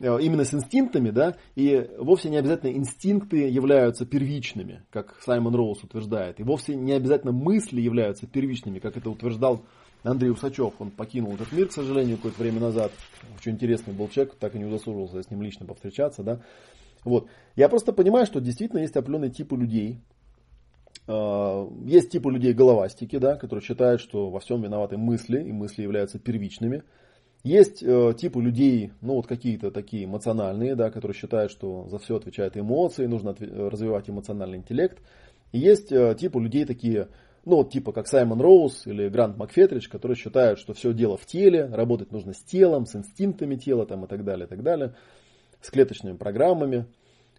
э, 0.00 0.18
именно 0.20 0.44
с 0.44 0.52
инстинктами, 0.52 1.10
да, 1.10 1.36
и 1.54 1.88
вовсе 1.98 2.30
не 2.30 2.36
обязательно 2.36 2.76
инстинкты 2.76 3.48
являются 3.48 4.06
первичными, 4.06 4.82
как 4.90 5.20
Саймон 5.24 5.54
Роуз 5.54 5.84
утверждает, 5.84 6.40
и 6.40 6.42
вовсе 6.42 6.74
не 6.74 6.92
обязательно 6.92 7.32
мысли 7.32 7.80
являются 7.80 8.26
первичными, 8.26 8.80
как 8.80 8.96
это 8.96 9.08
утверждал 9.08 9.62
Андрей 10.04 10.30
Усачев, 10.30 10.74
он 10.78 10.90
покинул 10.90 11.34
этот 11.34 11.50
мир, 11.52 11.68
к 11.68 11.72
сожалению, 11.72 12.16
какое-то 12.16 12.40
время 12.40 12.60
назад. 12.60 12.92
Очень 13.38 13.52
интересный 13.52 13.94
был 13.94 14.08
человек, 14.08 14.34
так 14.38 14.54
и 14.54 14.58
не 14.58 14.66
удосужился 14.66 15.22
с 15.22 15.30
ним 15.30 15.42
лично 15.42 15.64
повстречаться. 15.66 16.22
Да? 16.22 16.40
Вот. 17.04 17.26
Я 17.56 17.68
просто 17.68 17.92
понимаю, 17.92 18.26
что 18.26 18.40
действительно 18.40 18.80
есть 18.80 18.96
определенные 18.96 19.30
типы 19.30 19.56
людей. 19.56 19.98
А, 21.06 21.66
есть 21.86 22.10
типы 22.10 22.30
людей 22.30 22.52
головастики, 22.52 23.16
да, 23.16 23.36
которые 23.36 23.64
считают, 23.64 24.02
что 24.02 24.30
во 24.30 24.40
всем 24.40 24.62
виноваты 24.62 24.98
мысли, 24.98 25.42
и 25.42 25.52
мысли 25.52 25.82
являются 25.82 26.18
первичными. 26.18 26.82
Есть 27.42 27.82
э, 27.82 28.14
типы 28.16 28.40
людей, 28.40 28.92
ну 29.02 29.16
вот 29.16 29.26
какие-то 29.26 29.70
такие 29.70 30.06
эмоциональные, 30.06 30.74
да, 30.76 30.90
которые 30.90 31.14
считают, 31.14 31.52
что 31.52 31.86
за 31.90 31.98
все 31.98 32.16
отвечают 32.16 32.56
эмоции, 32.56 33.04
нужно 33.04 33.34
развивать 33.38 34.08
эмоциональный 34.08 34.56
интеллект. 34.56 34.98
И 35.52 35.58
есть 35.58 35.92
э, 35.92 36.16
типы 36.18 36.40
людей 36.40 36.64
такие, 36.64 37.08
ну, 37.44 37.56
вот 37.56 37.70
типа 37.70 37.92
как 37.92 38.06
Саймон 38.06 38.40
Роуз 38.40 38.86
или 38.86 39.08
Грант 39.08 39.36
Макфетрич, 39.36 39.88
которые 39.88 40.16
считают, 40.16 40.58
что 40.58 40.72
все 40.72 40.92
дело 40.92 41.16
в 41.16 41.26
теле, 41.26 41.66
работать 41.66 42.10
нужно 42.10 42.32
с 42.32 42.42
телом, 42.42 42.86
с 42.86 42.96
инстинктами 42.96 43.56
тела 43.56 43.86
там, 43.86 44.04
и 44.04 44.08
так 44.08 44.24
далее, 44.24 44.46
и 44.46 44.48
так 44.48 44.62
далее, 44.62 44.94
с 45.60 45.70
клеточными 45.70 46.16
программами. 46.16 46.86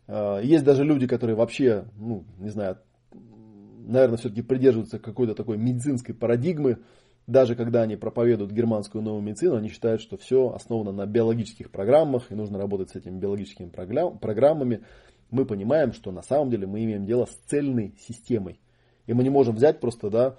А, 0.08 0.40
есть 0.40 0.64
даже 0.64 0.84
люди, 0.84 1.08
которые 1.08 1.36
вообще, 1.36 1.86
ну, 1.98 2.26
не 2.38 2.50
знаю, 2.50 2.78
наверное, 3.12 4.18
все-таки 4.18 4.42
придерживаются 4.42 5.00
какой-то 5.00 5.34
такой 5.34 5.58
медицинской 5.58 6.14
парадигмы, 6.14 6.80
даже 7.28 7.56
когда 7.56 7.82
они 7.82 7.96
проповедуют 7.96 8.52
германскую 8.52 9.04
новую 9.04 9.24
медицину, 9.24 9.56
они 9.56 9.70
считают, 9.70 10.02
что 10.02 10.18
все 10.18 10.52
основано 10.54 10.92
на 10.92 11.08
биологических 11.08 11.72
программах, 11.72 12.32
и 12.32 12.36
нужно 12.36 12.60
работать 12.60 12.92
с 12.92 12.96
этими 12.96 13.18
биологическими 13.18 13.70
программами. 13.70 14.84
Мы 15.32 15.46
понимаем, 15.46 15.92
что 15.92 16.12
на 16.12 16.22
самом 16.22 16.52
деле 16.52 16.68
мы 16.68 16.84
имеем 16.84 17.06
дело 17.06 17.26
с 17.26 17.36
цельной 17.48 17.96
системой. 18.00 18.60
И 19.08 19.14
мы 19.14 19.24
не 19.24 19.30
можем 19.30 19.56
взять 19.56 19.80
просто, 19.80 20.10
да, 20.10 20.36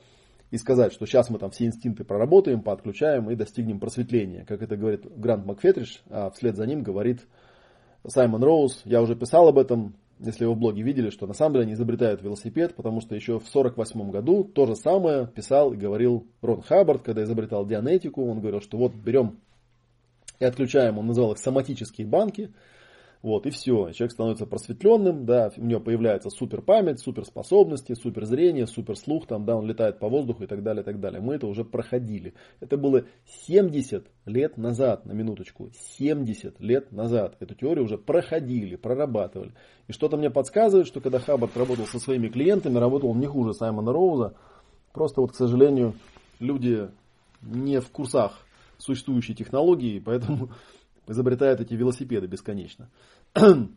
и 0.50 0.59
сказать, 0.59 0.92
что 0.92 1.07
сейчас 1.07 1.29
мы 1.31 1.38
там 1.38 1.50
все 1.50 1.66
инстинкты 1.66 2.05
проработаем, 2.05 2.62
подключаем 2.62 3.31
и 3.31 3.35
достигнем 3.35 3.81
просветления. 3.81 4.44
Как 4.44 4.62
это 4.62 4.76
говорит 4.76 5.05
Грант 5.16 5.44
Макфетриш, 5.44 6.02
а 6.09 6.31
вслед 6.31 6.57
за 6.57 6.66
ним 6.66 6.83
говорит 6.83 7.26
Саймон 8.07 8.42
Роуз. 8.42 8.83
Я 8.85 9.02
уже 9.02 9.16
писал 9.16 9.48
об 9.48 9.59
этом, 9.59 9.96
если 10.20 10.44
вы 10.44 10.55
в 10.55 10.59
блоге 10.59 10.83
видели, 10.83 11.11
что 11.11 11.26
на 11.26 11.35
самом 11.35 11.55
деле 11.55 11.64
они 11.64 11.74
изобретают 11.74 12.22
велосипед, 12.22 12.74
потому 12.76 13.00
что 13.00 13.14
еще 13.14 13.40
в 13.40 13.48
1948 13.48 14.11
году 14.11 14.44
то 14.44 14.66
же 14.66 14.76
самое 14.76 15.26
писал 15.26 15.72
и 15.72 15.76
говорил 15.76 16.26
Рон 16.42 16.62
Хаббард, 16.62 17.02
когда 17.02 17.24
изобретал 17.24 17.66
дианетику. 17.66 18.24
Он 18.24 18.40
говорил, 18.40 18.61
что 18.61 18.79
вот 18.79 18.94
берем 18.94 19.40
и 20.38 20.44
отключаем, 20.44 20.98
он 20.98 21.07
называл 21.07 21.33
их 21.33 21.38
соматические 21.38 22.07
банки, 22.07 22.52
вот, 23.26 23.44
и 23.44 23.50
все. 23.50 23.90
Человек 23.90 24.12
становится 24.12 24.46
просветленным, 24.46 25.26
да, 25.26 25.50
у 25.56 25.64
него 25.64 25.80
появляется 25.80 26.30
супер 26.30 26.62
память, 26.62 27.00
супер 27.00 27.24
способности, 27.24 27.92
супер 27.94 28.24
зрение, 28.24 28.68
супер 28.68 28.94
слух, 28.94 29.26
там, 29.26 29.44
да, 29.44 29.56
он 29.56 29.66
летает 29.66 29.98
по 29.98 30.08
воздуху 30.08 30.44
и 30.44 30.46
так 30.46 30.62
далее, 30.62 30.82
и 30.82 30.84
так 30.84 31.00
далее. 31.00 31.20
Мы 31.20 31.34
это 31.34 31.48
уже 31.48 31.64
проходили. 31.64 32.34
Это 32.60 32.76
было 32.76 33.02
70 33.48 34.06
лет 34.26 34.56
назад, 34.56 35.06
на 35.06 35.12
минуточку. 35.12 35.72
70 35.98 36.60
лет 36.60 36.92
назад. 36.92 37.36
Эту 37.40 37.56
теорию 37.56 37.86
уже 37.86 37.98
проходили, 37.98 38.76
прорабатывали. 38.76 39.54
И 39.88 39.92
что-то 39.92 40.16
мне 40.16 40.30
подсказывает, 40.30 40.86
что 40.86 41.00
когда 41.00 41.18
Хаббард 41.18 41.56
работал 41.56 41.86
со 41.86 41.98
своими 41.98 42.28
клиентами, 42.28 42.78
работал 42.78 43.10
он 43.10 43.18
не 43.18 43.26
хуже 43.26 43.54
Саймона 43.54 43.92
Роуза. 43.92 44.34
Просто 44.92 45.20
вот, 45.20 45.32
к 45.32 45.34
сожалению, 45.34 45.94
люди 46.38 46.90
не 47.42 47.80
в 47.80 47.90
курсах 47.90 48.46
существующей 48.78 49.34
технологии, 49.34 49.98
поэтому 49.98 50.50
изобретают 51.08 51.60
эти 51.60 51.74
велосипеды 51.74 52.26
бесконечно. 52.26 52.88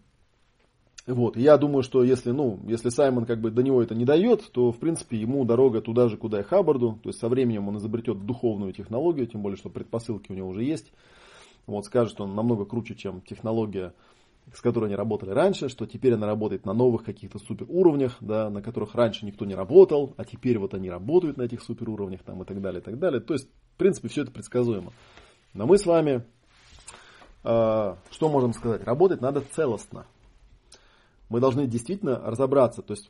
Вот, 1.08 1.38
я 1.38 1.58
думаю, 1.58 1.82
что 1.82 2.04
если, 2.04 2.30
ну, 2.30 2.60
если 2.68 2.90
Саймон 2.90 3.26
как 3.26 3.42
бы 3.42 3.50
до 3.50 3.64
него 3.64 3.82
это 3.82 3.96
не 3.96 4.06
дает, 4.06 4.52
то, 4.52 4.72
в 4.72 4.78
принципе, 4.78 5.18
ему 5.18 5.44
дорога 5.44 5.82
туда 5.82 6.08
же, 6.08 6.18
куда 6.18 6.42
и 6.42 6.44
Хаббарду. 6.44 7.00
То 7.02 7.10
есть 7.10 7.20
со 7.20 7.30
временем 7.30 7.68
он 7.68 7.78
изобретет 7.78 8.26
духовную 8.28 8.74
технологию, 8.74 9.26
тем 9.26 9.42
более, 9.42 9.58
что 9.58 9.70
предпосылки 9.70 10.32
у 10.32 10.36
него 10.36 10.50
уже 10.50 10.64
есть. 10.64 10.94
Вот, 11.66 11.86
скажет, 11.86 12.14
что 12.14 12.26
он 12.26 12.36
намного 12.36 12.66
круче, 12.66 12.94
чем 12.94 13.22
технология, 13.22 13.94
с 14.54 14.62
которой 14.62 14.86
они 14.86 14.96
работали 14.96 15.32
раньше, 15.32 15.68
что 15.68 15.88
теперь 15.88 16.14
она 16.14 16.28
работает 16.28 16.66
на 16.68 16.74
новых 16.74 17.04
каких-то 17.04 17.40
супер 17.40 17.66
уровнях, 17.70 18.18
да, 18.22 18.52
на 18.52 18.62
которых 18.62 18.94
раньше 18.94 19.26
никто 19.26 19.46
не 19.46 19.56
работал, 19.56 20.14
а 20.18 20.26
теперь 20.26 20.60
вот 20.60 20.76
они 20.76 20.92
работают 20.92 21.38
на 21.38 21.44
этих 21.44 21.64
супер 21.64 21.90
уровнях 21.90 22.22
там, 22.24 22.42
и 22.44 22.46
так 22.46 22.62
далее, 22.62 22.82
и 22.82 22.84
так 22.84 23.00
далее. 23.00 23.20
То 23.20 23.34
есть, 23.34 23.50
в 23.74 23.78
принципе, 23.78 24.10
все 24.10 24.22
это 24.22 24.32
предсказуемо. 24.32 24.92
Но 25.56 25.66
мы 25.66 25.80
с 25.80 25.88
вами, 25.88 26.24
что 27.42 27.98
можем 28.22 28.54
сказать? 28.54 28.84
Работать 28.84 29.22
надо 29.22 29.42
целостно. 29.42 30.06
Мы 31.30 31.40
должны 31.40 31.68
действительно 31.68 32.20
разобраться. 32.20 32.82
То 32.82 32.94
есть 32.94 33.10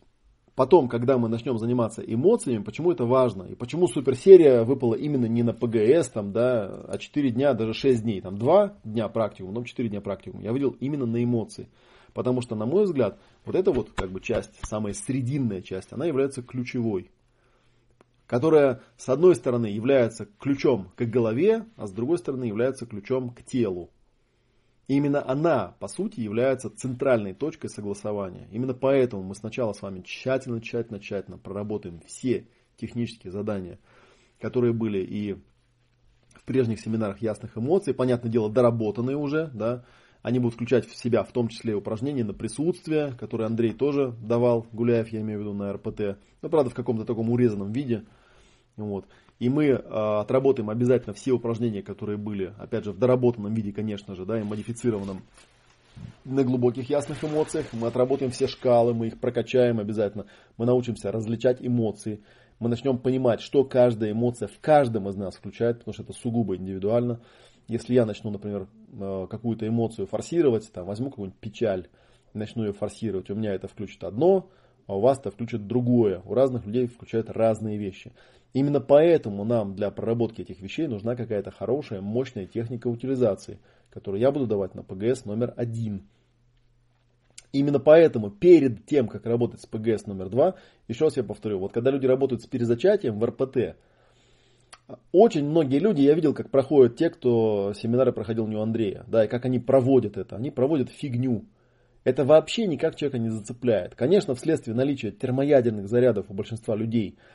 потом, 0.56 0.90
когда 0.90 1.18
мы 1.18 1.30
начнем 1.30 1.58
заниматься 1.58 2.02
эмоциями, 2.02 2.64
почему 2.64 2.92
это 2.92 3.06
важно, 3.06 3.44
и 3.44 3.56
почему 3.56 3.88
суперсерия 3.88 4.64
выпала 4.64 4.96
именно 4.96 5.26
не 5.26 5.42
на 5.42 5.54
ПГС, 5.54 6.10
там, 6.10 6.32
да, 6.34 6.66
а 6.88 6.98
4 6.98 7.32
дня, 7.32 7.54
даже 7.54 7.74
6 7.74 8.04
дней, 8.04 8.22
там 8.22 8.38
2 8.38 8.76
дня 8.84 9.08
практикум, 9.08 9.54
но 9.54 9.64
4 9.64 9.90
дня 9.90 10.02
практикум, 10.02 10.42
я 10.42 10.52
выделил 10.52 10.76
именно 10.80 11.06
на 11.06 11.24
эмоции. 11.24 11.70
Потому 12.14 12.42
что, 12.42 12.56
на 12.56 12.66
мой 12.66 12.84
взгляд, 12.84 13.20
вот 13.46 13.56
эта 13.56 13.72
вот 13.72 13.92
как 13.92 14.12
бы 14.12 14.20
часть, 14.20 14.60
самая 14.64 14.94
срединная 14.94 15.62
часть, 15.62 15.94
она 15.94 16.06
является 16.06 16.42
ключевой. 16.42 17.10
Которая, 18.28 18.82
с 18.98 19.08
одной 19.10 19.36
стороны, 19.36 19.68
является 19.68 20.28
ключом 20.40 20.92
к 20.96 21.04
голове, 21.04 21.66
а 21.78 21.88
с 21.88 21.92
другой 21.92 22.18
стороны, 22.18 22.44
является 22.44 22.86
ключом 22.86 23.30
к 23.30 23.44
телу. 23.44 23.90
И 24.90 24.96
именно 24.96 25.24
она, 25.30 25.76
по 25.80 25.88
сути, 25.88 26.20
является 26.20 26.72
центральной 26.72 27.36
точкой 27.36 27.70
согласования. 27.70 28.48
Именно 28.52 28.74
поэтому 28.74 29.22
мы 29.22 29.36
сначала 29.36 29.72
с 29.72 29.84
вами 29.84 30.02
тщательно, 30.02 30.60
тщательно, 30.60 31.00
тщательно 31.00 31.38
проработаем 31.38 32.02
все 32.08 32.48
технические 32.76 33.32
задания, 33.32 33.78
которые 34.42 34.74
были 34.74 34.98
и 34.98 35.36
в 36.34 36.44
прежних 36.44 36.80
семинарах 36.80 37.22
ясных 37.22 37.56
эмоций, 37.56 37.94
понятное 37.94 38.32
дело, 38.32 38.52
доработанные 38.52 39.16
уже, 39.16 39.52
да, 39.54 39.86
они 40.24 40.40
будут 40.40 40.56
включать 40.56 40.88
в 40.88 40.96
себя 40.96 41.24
в 41.24 41.32
том 41.32 41.50
числе 41.50 41.76
упражнения 41.76 42.24
на 42.24 42.34
присутствие, 42.34 43.14
которые 43.20 43.46
Андрей 43.46 43.74
тоже 43.74 44.16
давал, 44.20 44.66
Гуляев, 44.72 45.10
я 45.10 45.22
имею 45.22 45.38
в 45.38 45.42
виду 45.44 45.54
на 45.54 45.72
РПТ, 45.72 46.18
но 46.42 46.50
правда 46.50 46.72
в 46.72 46.74
каком-то 46.74 47.06
таком 47.06 47.30
урезанном 47.30 47.72
виде. 47.72 48.06
Вот. 48.76 49.06
И 49.40 49.48
мы 49.50 49.68
э, 49.68 49.78
отработаем 49.78 50.70
обязательно 50.70 51.14
все 51.14 51.32
упражнения, 51.32 51.82
которые 51.82 52.18
были, 52.18 52.54
опять 52.58 52.84
же, 52.84 52.92
в 52.92 53.00
доработанном 53.00 53.54
виде, 53.54 53.72
конечно 53.72 54.16
же, 54.16 54.26
да, 54.26 54.40
и 54.40 54.44
модифицированном 54.44 55.22
на 56.26 56.44
глубоких 56.44 56.90
ясных 56.90 57.24
эмоциях. 57.24 57.68
Мы 57.74 57.88
отработаем 57.88 58.32
все 58.32 58.48
шкалы, 58.48 58.94
мы 58.94 59.08
их 59.08 59.20
прокачаем 59.20 59.80
обязательно. 59.80 60.26
Мы 60.58 60.66
научимся 60.66 61.12
различать 61.12 61.58
эмоции. 61.62 62.22
Мы 62.60 62.70
начнем 62.70 62.98
понимать, 62.98 63.40
что 63.40 63.64
каждая 63.64 64.12
эмоция 64.12 64.50
в 64.50 64.60
каждом 64.60 65.08
из 65.08 65.16
нас 65.16 65.36
включает, 65.36 65.80
потому 65.80 65.94
что 65.94 66.04
это 66.04 66.14
сугубо 66.14 66.58
индивидуально. 66.58 67.22
Если 67.70 67.94
я 67.94 68.06
начну, 68.06 68.32
например, 68.32 68.68
э, 68.92 69.28
какую-то 69.30 69.68
эмоцию 69.68 70.08
форсировать, 70.08 70.70
там, 70.74 70.86
возьму 70.86 71.10
какую-нибудь 71.10 71.40
печаль, 71.40 71.88
начну 72.34 72.66
ее 72.66 72.74
форсировать, 72.74 73.30
у 73.30 73.36
меня 73.36 73.54
это 73.54 73.68
включит 73.68 74.04
одно, 74.04 74.50
а 74.90 74.96
у 74.96 75.02
вас 75.02 75.20
это 75.20 75.30
включит 75.30 75.68
другое. 75.68 76.24
У 76.26 76.34
разных 76.34 76.66
людей 76.66 76.88
включают 76.88 77.30
разные 77.30 77.78
вещи. 77.78 78.12
Именно 78.54 78.82
поэтому 78.82 79.44
нам 79.44 79.76
для 79.76 79.92
проработки 79.92 80.42
этих 80.42 80.62
вещей 80.62 80.88
нужна 80.88 81.16
какая-то 81.16 81.52
хорошая, 81.52 82.02
мощная 82.02 82.48
техника 82.48 82.88
утилизации, 82.88 83.60
которую 83.92 84.20
я 84.20 84.32
буду 84.32 84.48
давать 84.48 84.74
на 84.74 84.82
ПГС 84.82 85.26
номер 85.26 85.54
один. 85.56 86.08
Именно 87.54 87.80
поэтому 87.80 88.32
перед 88.32 88.88
тем, 88.88 89.08
как 89.08 89.28
работать 89.28 89.62
с 89.62 89.68
ПГС 89.68 90.08
номер 90.08 90.30
два, 90.30 90.56
еще 90.88 91.06
раз 91.06 91.18
я 91.18 91.24
повторю, 91.24 91.60
вот 91.60 91.72
когда 91.72 91.92
люди 91.92 92.08
работают 92.08 92.42
с 92.42 92.48
перезачатием 92.48 93.20
в 93.20 93.24
РПТ, 93.24 93.76
очень 95.12 95.46
многие 95.48 95.78
люди, 95.78 96.02
я 96.02 96.16
видел, 96.16 96.34
как 96.34 96.50
проходят 96.50 96.96
те, 96.96 97.12
кто 97.12 97.74
семинары 97.76 98.12
проходил 98.12 98.48
не 98.48 98.56
у 98.56 98.62
Андрея, 98.62 99.06
да, 99.08 99.26
и 99.26 99.28
как 99.28 99.46
они 99.46 99.60
проводят 99.60 100.18
это. 100.18 100.36
Они 100.36 100.50
проводят 100.50 100.90
фигню. 100.90 101.46
Это 102.04 102.26
вообще 102.26 102.66
никак 102.66 102.96
человека 102.96 103.20
не 103.20 103.30
зацепляет. 103.30 103.96
Конечно, 103.96 104.36
вследствие 104.36 104.76
наличия 104.76 105.12
термоядерных 105.12 105.88
зарядов 105.88 106.26
у 106.30 106.34
большинства 106.34 106.76
людей– 106.76 107.18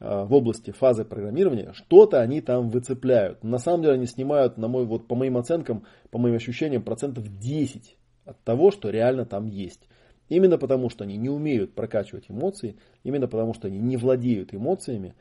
Э, 0.00 0.24
в 0.24 0.32
области 0.32 0.70
фазы 0.70 1.04
программирования, 1.04 1.72
что-то 1.74 2.20
они 2.20 2.40
там 2.40 2.70
выцепляют. 2.70 3.44
На 3.44 3.58
самом 3.58 3.82
деле 3.82 3.94
они 3.94 4.06
снимают, 4.06 4.56
на 4.56 4.66
мой, 4.66 4.86
вот 4.86 5.06
по 5.06 5.14
моим 5.14 5.36
оценкам, 5.36 5.84
по 6.10 6.18
моим 6.18 6.36
ощущениям, 6.36 6.82
процентов 6.82 7.24
10 7.38 7.98
от 8.24 8.42
того, 8.42 8.70
что 8.70 8.88
реально 8.88 9.26
там 9.26 9.46
есть. 9.46 9.88
Именно 10.30 10.56
потому, 10.56 10.88
что 10.88 11.04
они 11.04 11.18
не 11.18 11.28
умеют 11.28 11.74
прокачивать 11.74 12.30
эмоции, 12.30 12.76
именно 13.02 13.28
потому, 13.28 13.52
что 13.52 13.68
они 13.68 13.78
не 13.78 13.98
владеют 13.98 14.54
эмоциями, 14.54 15.14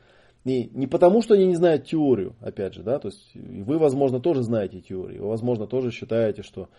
и 0.46 0.70
не 0.74 0.88
потому, 0.88 1.22
что 1.22 1.34
они 1.34 1.46
не 1.46 1.56
знают 1.56 1.86
теорию, 1.86 2.38
опять 2.40 2.74
же, 2.74 2.82
да, 2.82 3.00
то 3.00 3.10
есть 3.10 3.36
вы, 3.36 3.78
возможно, 3.80 4.22
тоже 4.22 4.44
знаете 4.44 4.80
теорию, 4.80 5.24
вы, 5.24 5.30
возможно, 5.30 5.68
тоже 5.68 5.92
считаете, 5.92 6.42
что 6.42 6.70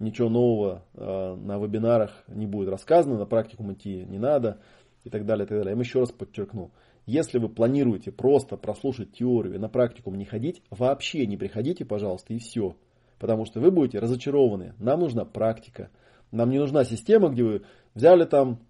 ничего 0.00 0.28
нового 0.28 0.82
э, 0.94 1.36
на 1.36 1.58
вебинарах 1.58 2.10
не 2.26 2.46
будет 2.46 2.70
рассказано, 2.70 3.18
на 3.18 3.26
практику 3.26 3.70
идти 3.72 4.04
не 4.08 4.18
надо 4.18 4.58
и 5.04 5.10
так 5.10 5.24
далее, 5.24 5.44
и 5.44 5.48
так 5.48 5.58
далее. 5.58 5.70
Я 5.70 5.76
вам 5.76 5.82
еще 5.82 6.00
раз 6.00 6.10
подчеркну, 6.10 6.72
если 7.06 7.38
вы 7.38 7.48
планируете 7.48 8.10
просто 8.10 8.56
прослушать 8.56 9.12
теорию 9.12 9.54
и 9.54 9.58
на 9.58 9.68
практикум 9.68 10.16
не 10.16 10.24
ходить, 10.24 10.62
вообще 10.70 11.26
не 11.26 11.36
приходите, 11.36 11.84
пожалуйста, 11.84 12.34
и 12.34 12.38
все. 12.38 12.76
Потому 13.18 13.44
что 13.44 13.60
вы 13.60 13.70
будете 13.70 13.98
разочарованы. 13.98 14.74
Нам 14.78 15.00
нужна 15.00 15.24
практика. 15.24 15.90
Нам 16.30 16.50
не 16.50 16.58
нужна 16.58 16.84
система, 16.84 17.28
где 17.28 17.44
вы 17.44 17.62
взяли 17.94 18.24
там... 18.24 18.60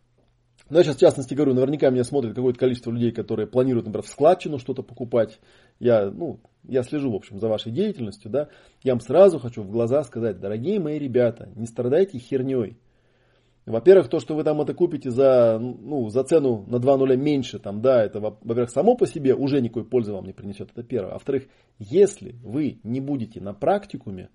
Ну, 0.69 0.79
я 0.79 0.85
сейчас 0.85 0.97
в 0.97 1.01
частности 1.01 1.35
говорю, 1.35 1.55
наверняка 1.55 1.90
меня 1.90 2.05
смотрит 2.05 2.35
какое-то 2.35 2.59
количество 2.59 2.90
людей, 2.90 3.12
которые 3.12 3.47
планируют, 3.47 3.87
например, 3.87 4.05
в 4.05 4.09
складчину 4.09 4.59
что-то 4.59 4.83
покупать. 4.83 5.38
Я, 5.79 6.11
ну, 6.11 6.40
я 6.64 6.83
слежу, 6.83 7.11
в 7.11 7.16
общем, 7.16 7.38
за 7.38 7.49
вашей 7.49 7.73
деятельностью, 7.73 8.31
да. 8.31 8.49
Я 8.83 8.92
вам 8.92 9.01
сразу 9.01 9.38
хочу 9.38 9.62
в 9.62 9.70
глаза 9.70 10.03
сказать, 10.05 10.40
дорогие 10.40 10.81
мои 10.81 10.99
ребята, 10.99 11.49
не 11.55 11.66
страдайте 11.66 12.18
херней. 12.18 12.79
Во-первых, 13.66 14.09
то, 14.09 14.20
что 14.20 14.35
вы 14.35 14.42
там 14.42 14.61
это 14.61 14.75
купите 14.75 15.11
за, 15.11 15.59
ну, 15.61 16.09
за 16.09 16.25
цену 16.25 16.64
на 16.66 16.79
2 16.79 16.96
нуля 16.96 17.16
меньше, 17.16 17.59
там, 17.59 17.83
да, 17.83 18.03
это, 18.03 18.18
во-первых, 18.20 18.70
само 18.70 18.96
по 18.96 19.07
себе 19.07 19.35
уже 19.35 19.61
никакой 19.61 19.85
пользы 19.85 20.12
вам 20.12 20.25
не 20.25 20.33
принесет, 20.33 20.70
это 20.73 20.83
первое. 20.83 21.12
А 21.12 21.14
во-вторых, 21.14 21.46
если 21.79 22.37
вы 22.42 22.81
не 22.83 23.01
будете 23.01 23.40
на 23.40 23.53
практикуме, 23.53 24.31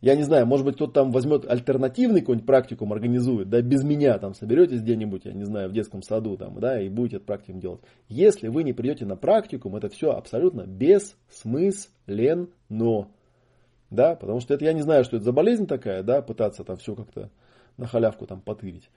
я 0.00 0.16
не 0.16 0.22
знаю, 0.22 0.46
может 0.46 0.64
быть, 0.64 0.76
кто-то 0.76 0.92
там 0.92 1.12
возьмет 1.12 1.44
альтернативный 1.48 2.20
какой-нибудь 2.20 2.46
практикум, 2.46 2.92
организует, 2.92 3.50
да, 3.50 3.60
без 3.60 3.84
меня 3.84 4.18
там 4.18 4.34
соберетесь 4.34 4.80
где-нибудь, 4.80 5.26
я 5.26 5.32
не 5.32 5.44
знаю, 5.44 5.68
в 5.68 5.72
детском 5.72 6.02
саду 6.02 6.36
там, 6.36 6.58
да, 6.58 6.80
и 6.80 6.88
будете 6.88 7.16
этот 7.16 7.26
практикум 7.26 7.60
делать. 7.60 7.80
Если 8.08 8.48
вы 8.48 8.64
не 8.64 8.72
придете 8.72 9.04
на 9.04 9.16
практикум, 9.16 9.76
это 9.76 9.88
все 9.90 10.12
абсолютно 10.12 10.66
бессмысленно. 10.66 12.48
Да, 13.90 14.14
потому 14.14 14.40
что 14.40 14.54
это 14.54 14.64
я 14.64 14.72
не 14.72 14.82
знаю, 14.82 15.04
что 15.04 15.16
это 15.16 15.24
за 15.24 15.32
болезнь 15.32 15.66
такая, 15.66 16.02
да, 16.02 16.22
пытаться 16.22 16.64
там 16.64 16.76
все 16.76 16.94
как-то 16.94 17.30
на 17.76 17.86
халявку 17.86 18.26
там 18.26 18.40
потырить. 18.40 18.88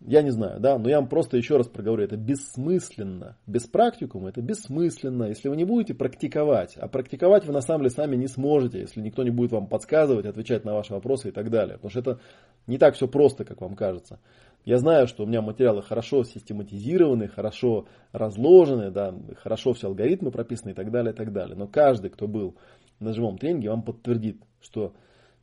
Я 0.00 0.20
не 0.22 0.30
знаю, 0.30 0.60
да, 0.60 0.78
но 0.78 0.88
я 0.90 1.00
вам 1.00 1.08
просто 1.08 1.38
еще 1.38 1.56
раз 1.56 1.66
проговорю, 1.66 2.04
это 2.04 2.16
бессмысленно. 2.16 3.38
Без 3.46 3.66
практикума 3.66 4.28
это 4.28 4.42
бессмысленно, 4.42 5.24
если 5.24 5.48
вы 5.48 5.56
не 5.56 5.64
будете 5.64 5.94
практиковать. 5.94 6.76
А 6.76 6.88
практиковать 6.88 7.46
вы 7.46 7.54
на 7.54 7.62
самом 7.62 7.84
деле 7.84 7.90
сами 7.90 8.16
не 8.16 8.26
сможете, 8.26 8.80
если 8.80 9.00
никто 9.00 9.22
не 9.22 9.30
будет 9.30 9.52
вам 9.52 9.66
подсказывать, 9.66 10.26
отвечать 10.26 10.64
на 10.64 10.74
ваши 10.74 10.92
вопросы 10.92 11.28
и 11.28 11.32
так 11.32 11.50
далее. 11.50 11.76
Потому 11.76 11.90
что 11.90 12.00
это 12.00 12.20
не 12.66 12.76
так 12.76 12.96
все 12.96 13.08
просто, 13.08 13.44
как 13.44 13.62
вам 13.62 13.76
кажется. 13.76 14.20
Я 14.66 14.78
знаю, 14.78 15.06
что 15.06 15.24
у 15.24 15.26
меня 15.26 15.40
материалы 15.40 15.82
хорошо 15.82 16.24
систематизированы, 16.24 17.28
хорошо 17.28 17.86
разложены, 18.12 18.90
да, 18.90 19.14
хорошо 19.42 19.72
все 19.74 19.88
алгоритмы 19.88 20.30
прописаны 20.30 20.70
и 20.70 20.74
так 20.74 20.90
далее, 20.90 21.12
и 21.12 21.16
так 21.16 21.32
далее. 21.32 21.56
Но 21.56 21.66
каждый, 21.66 22.10
кто 22.10 22.26
был 22.26 22.56
на 22.98 23.12
живом 23.12 23.38
тренинге, 23.38 23.70
вам 23.70 23.82
подтвердит, 23.82 24.42
что 24.60 24.94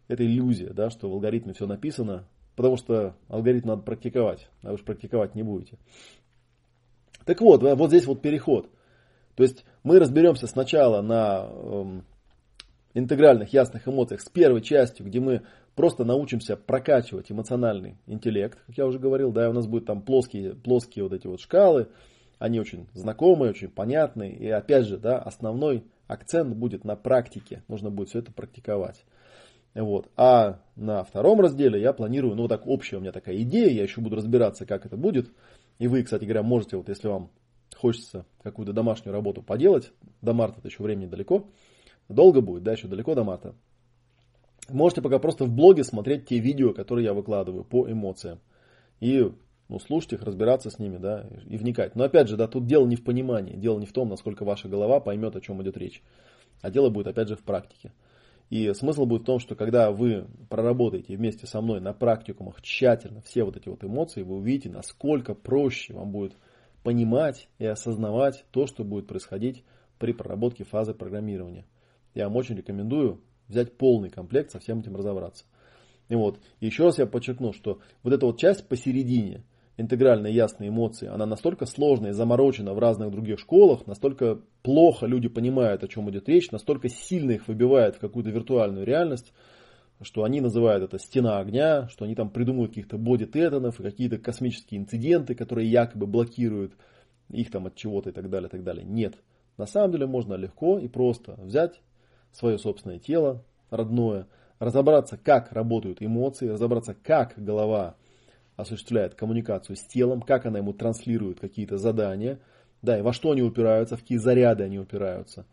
это 0.07 0.25
иллюзия, 0.25 0.71
да, 0.73 0.89
что 0.89 1.09
в 1.09 1.13
алгоритме 1.13 1.53
все 1.53 1.67
написано, 1.67 2.25
Потому 2.55 2.77
что 2.77 3.15
алгоритм 3.27 3.69
надо 3.69 3.81
практиковать, 3.83 4.49
а 4.61 4.71
вы 4.71 4.77
же 4.77 4.83
практиковать 4.83 5.35
не 5.35 5.43
будете. 5.43 5.77
Так 7.25 7.41
вот, 7.41 7.63
вот 7.63 7.89
здесь 7.89 8.05
вот 8.05 8.21
переход. 8.21 8.69
То 9.35 9.43
есть 9.43 9.63
мы 9.83 9.99
разберемся 9.99 10.47
сначала 10.47 11.01
на 11.01 11.47
э, 11.49 12.01
интегральных 12.93 13.53
ясных 13.53 13.87
эмоциях 13.87 14.21
с 14.21 14.29
первой 14.29 14.61
частью, 14.61 15.05
где 15.05 15.19
мы 15.19 15.43
просто 15.75 16.03
научимся 16.03 16.57
прокачивать 16.57 17.31
эмоциональный 17.31 17.97
интеллект, 18.07 18.59
как 18.67 18.77
я 18.77 18.85
уже 18.85 18.99
говорил, 18.99 19.31
да, 19.31 19.49
у 19.49 19.53
нас 19.53 19.67
будут 19.67 19.87
там 19.87 20.01
плоские, 20.01 20.55
плоские 20.55 21.03
вот 21.03 21.13
эти 21.13 21.27
вот 21.27 21.39
шкалы, 21.39 21.87
они 22.39 22.59
очень 22.59 22.87
знакомые, 22.93 23.51
очень 23.51 23.69
понятные, 23.69 24.35
и 24.35 24.49
опять 24.49 24.85
же, 24.85 24.97
да, 24.97 25.19
основной 25.19 25.85
акцент 26.07 26.55
будет 26.55 26.83
на 26.83 26.95
практике, 26.95 27.63
нужно 27.67 27.89
будет 27.89 28.09
все 28.09 28.19
это 28.19 28.33
практиковать. 28.33 29.05
Вот. 29.73 30.09
А 30.17 30.59
на 30.75 31.03
втором 31.03 31.39
разделе 31.39 31.81
я 31.81 31.93
планирую, 31.93 32.35
ну 32.35 32.43
вот 32.43 32.49
так 32.49 32.67
общая 32.67 32.97
у 32.97 32.99
меня 32.99 33.11
такая 33.11 33.41
идея, 33.41 33.69
я 33.69 33.83
еще 33.83 34.01
буду 34.01 34.17
разбираться, 34.17 34.65
как 34.65 34.85
это 34.85 34.97
будет. 34.97 35.31
И 35.79 35.87
вы, 35.87 36.03
кстати 36.03 36.25
говоря, 36.25 36.43
можете, 36.43 36.77
вот 36.77 36.89
если 36.89 37.07
вам 37.07 37.31
хочется 37.75 38.25
какую-то 38.43 38.73
домашнюю 38.73 39.13
работу 39.13 39.41
поделать, 39.41 39.91
до 40.21 40.33
марта 40.33 40.59
это 40.59 40.67
еще 40.67 40.83
времени 40.83 41.07
далеко, 41.07 41.47
долго 42.09 42.41
будет, 42.41 42.63
да, 42.63 42.73
еще 42.73 42.87
далеко 42.87 43.15
до 43.15 43.23
марта. 43.23 43.55
Можете 44.69 45.01
пока 45.01 45.19
просто 45.19 45.45
в 45.45 45.49
блоге 45.49 45.83
смотреть 45.83 46.27
те 46.27 46.39
видео, 46.39 46.73
которые 46.73 47.05
я 47.05 47.13
выкладываю 47.13 47.63
по 47.63 47.89
эмоциям. 47.89 48.39
И 48.99 49.31
ну, 49.69 49.79
слушать 49.79 50.13
их, 50.13 50.21
разбираться 50.23 50.69
с 50.69 50.79
ними, 50.79 50.97
да, 50.97 51.25
и 51.47 51.57
вникать. 51.57 51.95
Но 51.95 52.03
опять 52.03 52.27
же, 52.27 52.35
да, 52.35 52.47
тут 52.47 52.65
дело 52.65 52.85
не 52.85 52.97
в 52.97 53.03
понимании, 53.03 53.55
дело 53.55 53.79
не 53.79 53.85
в 53.85 53.93
том, 53.93 54.09
насколько 54.09 54.43
ваша 54.43 54.67
голова 54.67 54.99
поймет, 54.99 55.35
о 55.35 55.41
чем 55.41 55.61
идет 55.63 55.77
речь. 55.77 56.03
А 56.61 56.69
дело 56.69 56.89
будет, 56.89 57.07
опять 57.07 57.29
же, 57.29 57.35
в 57.35 57.43
практике. 57.43 57.93
И 58.51 58.73
смысл 58.73 59.05
будет 59.05 59.21
в 59.21 59.25
том, 59.25 59.39
что 59.39 59.55
когда 59.55 59.91
вы 59.91 60.27
проработаете 60.49 61.15
вместе 61.15 61.47
со 61.47 61.61
мной 61.61 61.79
на 61.79 61.93
практикумах 61.93 62.61
тщательно 62.61 63.21
все 63.21 63.45
вот 63.45 63.55
эти 63.55 63.69
вот 63.69 63.81
эмоции, 63.81 64.23
вы 64.23 64.35
увидите, 64.35 64.69
насколько 64.69 65.33
проще 65.33 65.93
вам 65.93 66.11
будет 66.11 66.33
понимать 66.83 67.47
и 67.59 67.65
осознавать 67.65 68.43
то, 68.51 68.67
что 68.67 68.83
будет 68.83 69.07
происходить 69.07 69.63
при 69.99 70.11
проработке 70.11 70.65
фазы 70.65 70.93
программирования. 70.93 71.65
Я 72.13 72.27
вам 72.27 72.35
очень 72.35 72.57
рекомендую 72.57 73.21
взять 73.47 73.77
полный 73.77 74.09
комплект, 74.09 74.51
со 74.51 74.59
всем 74.59 74.81
этим 74.81 74.97
разобраться. 74.97 75.45
И 76.09 76.15
вот, 76.15 76.41
еще 76.59 76.83
раз 76.83 76.99
я 76.99 77.05
подчеркну, 77.05 77.53
что 77.53 77.79
вот 78.03 78.11
эта 78.11 78.25
вот 78.25 78.37
часть 78.37 78.67
посередине, 78.67 79.45
интегральные 79.81 80.33
ясные 80.33 80.69
эмоции, 80.69 81.07
она 81.07 81.25
настолько 81.25 81.65
сложная 81.65 82.11
и 82.11 82.13
заморочена 82.13 82.73
в 82.73 82.79
разных 82.79 83.11
других 83.11 83.39
школах, 83.39 83.87
настолько 83.87 84.39
плохо 84.63 85.05
люди 85.05 85.27
понимают, 85.27 85.83
о 85.83 85.87
чем 85.87 86.09
идет 86.09 86.29
речь, 86.29 86.51
настолько 86.51 86.89
сильно 86.89 87.31
их 87.31 87.47
выбивает 87.47 87.95
в 87.95 87.99
какую-то 87.99 88.29
виртуальную 88.29 88.85
реальность, 88.85 89.33
что 90.01 90.23
они 90.23 90.41
называют 90.41 90.83
это 90.83 90.97
стена 90.97 91.39
огня, 91.39 91.87
что 91.89 92.05
они 92.05 92.15
там 92.15 92.29
придумывают 92.29 92.71
каких-то 92.71 92.97
боди-тетанов 92.97 93.79
и 93.79 93.83
какие-то 93.83 94.17
космические 94.17 94.81
инциденты, 94.81 95.35
которые 95.35 95.69
якобы 95.69 96.07
блокируют 96.07 96.73
их 97.29 97.51
там 97.51 97.67
от 97.67 97.75
чего-то 97.75 98.09
и 98.09 98.13
так 98.13 98.29
далее, 98.29 98.47
и 98.47 98.51
так 98.51 98.63
далее. 98.63 98.83
Нет. 98.83 99.15
На 99.57 99.65
самом 99.65 99.91
деле 99.91 100.07
можно 100.07 100.33
легко 100.35 100.79
и 100.79 100.87
просто 100.87 101.35
взять 101.37 101.81
свое 102.31 102.57
собственное 102.57 102.99
тело, 102.99 103.43
родное, 103.69 104.27
разобраться, 104.59 105.17
как 105.17 105.51
работают 105.51 106.01
эмоции, 106.01 106.47
разобраться, 106.47 106.95
как 106.95 107.33
голова 107.37 107.95
осуществляет 108.61 109.15
коммуникацию 109.15 109.75
с 109.75 109.81
телом, 109.81 110.21
как 110.21 110.45
она 110.45 110.59
ему 110.59 110.73
транслирует 110.73 111.39
какие-то 111.39 111.77
задания, 111.77 112.39
да, 112.81 112.97
и 112.97 113.01
во 113.01 113.13
что 113.13 113.31
они 113.31 113.41
упираются, 113.41 113.97
в 113.97 114.01
какие 114.01 114.17
заряды 114.17 114.63
они 114.63 114.79
упираются. 114.79 115.45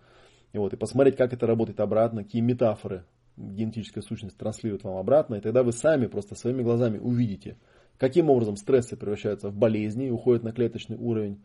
И, 0.52 0.58
вот, 0.58 0.72
и 0.72 0.76
посмотреть, 0.76 1.16
как 1.16 1.32
это 1.32 1.46
работает 1.46 1.80
обратно, 1.80 2.24
какие 2.24 2.40
метафоры 2.40 3.04
генетическая 3.36 4.02
сущность 4.02 4.36
транслирует 4.36 4.84
вам 4.84 4.96
обратно, 4.96 5.36
и 5.36 5.40
тогда 5.40 5.62
вы 5.62 5.72
сами 5.72 6.06
просто 6.06 6.34
своими 6.34 6.62
глазами 6.62 6.98
увидите, 6.98 7.56
каким 7.98 8.30
образом 8.30 8.56
стрессы 8.56 8.96
превращаются 8.96 9.50
в 9.50 9.54
болезни 9.54 10.06
и 10.06 10.10
уходят 10.10 10.42
на 10.42 10.52
клеточный 10.52 10.96
уровень, 10.96 11.40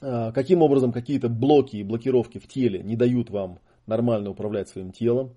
а, 0.00 0.32
каким 0.32 0.62
образом 0.62 0.92
какие-то 0.92 1.28
блоки 1.28 1.76
и 1.76 1.82
блокировки 1.82 2.38
в 2.38 2.48
теле 2.48 2.82
не 2.82 2.96
дают 2.96 3.30
вам 3.30 3.60
нормально 3.86 4.30
управлять 4.30 4.68
своим 4.68 4.90
телом, 4.90 5.36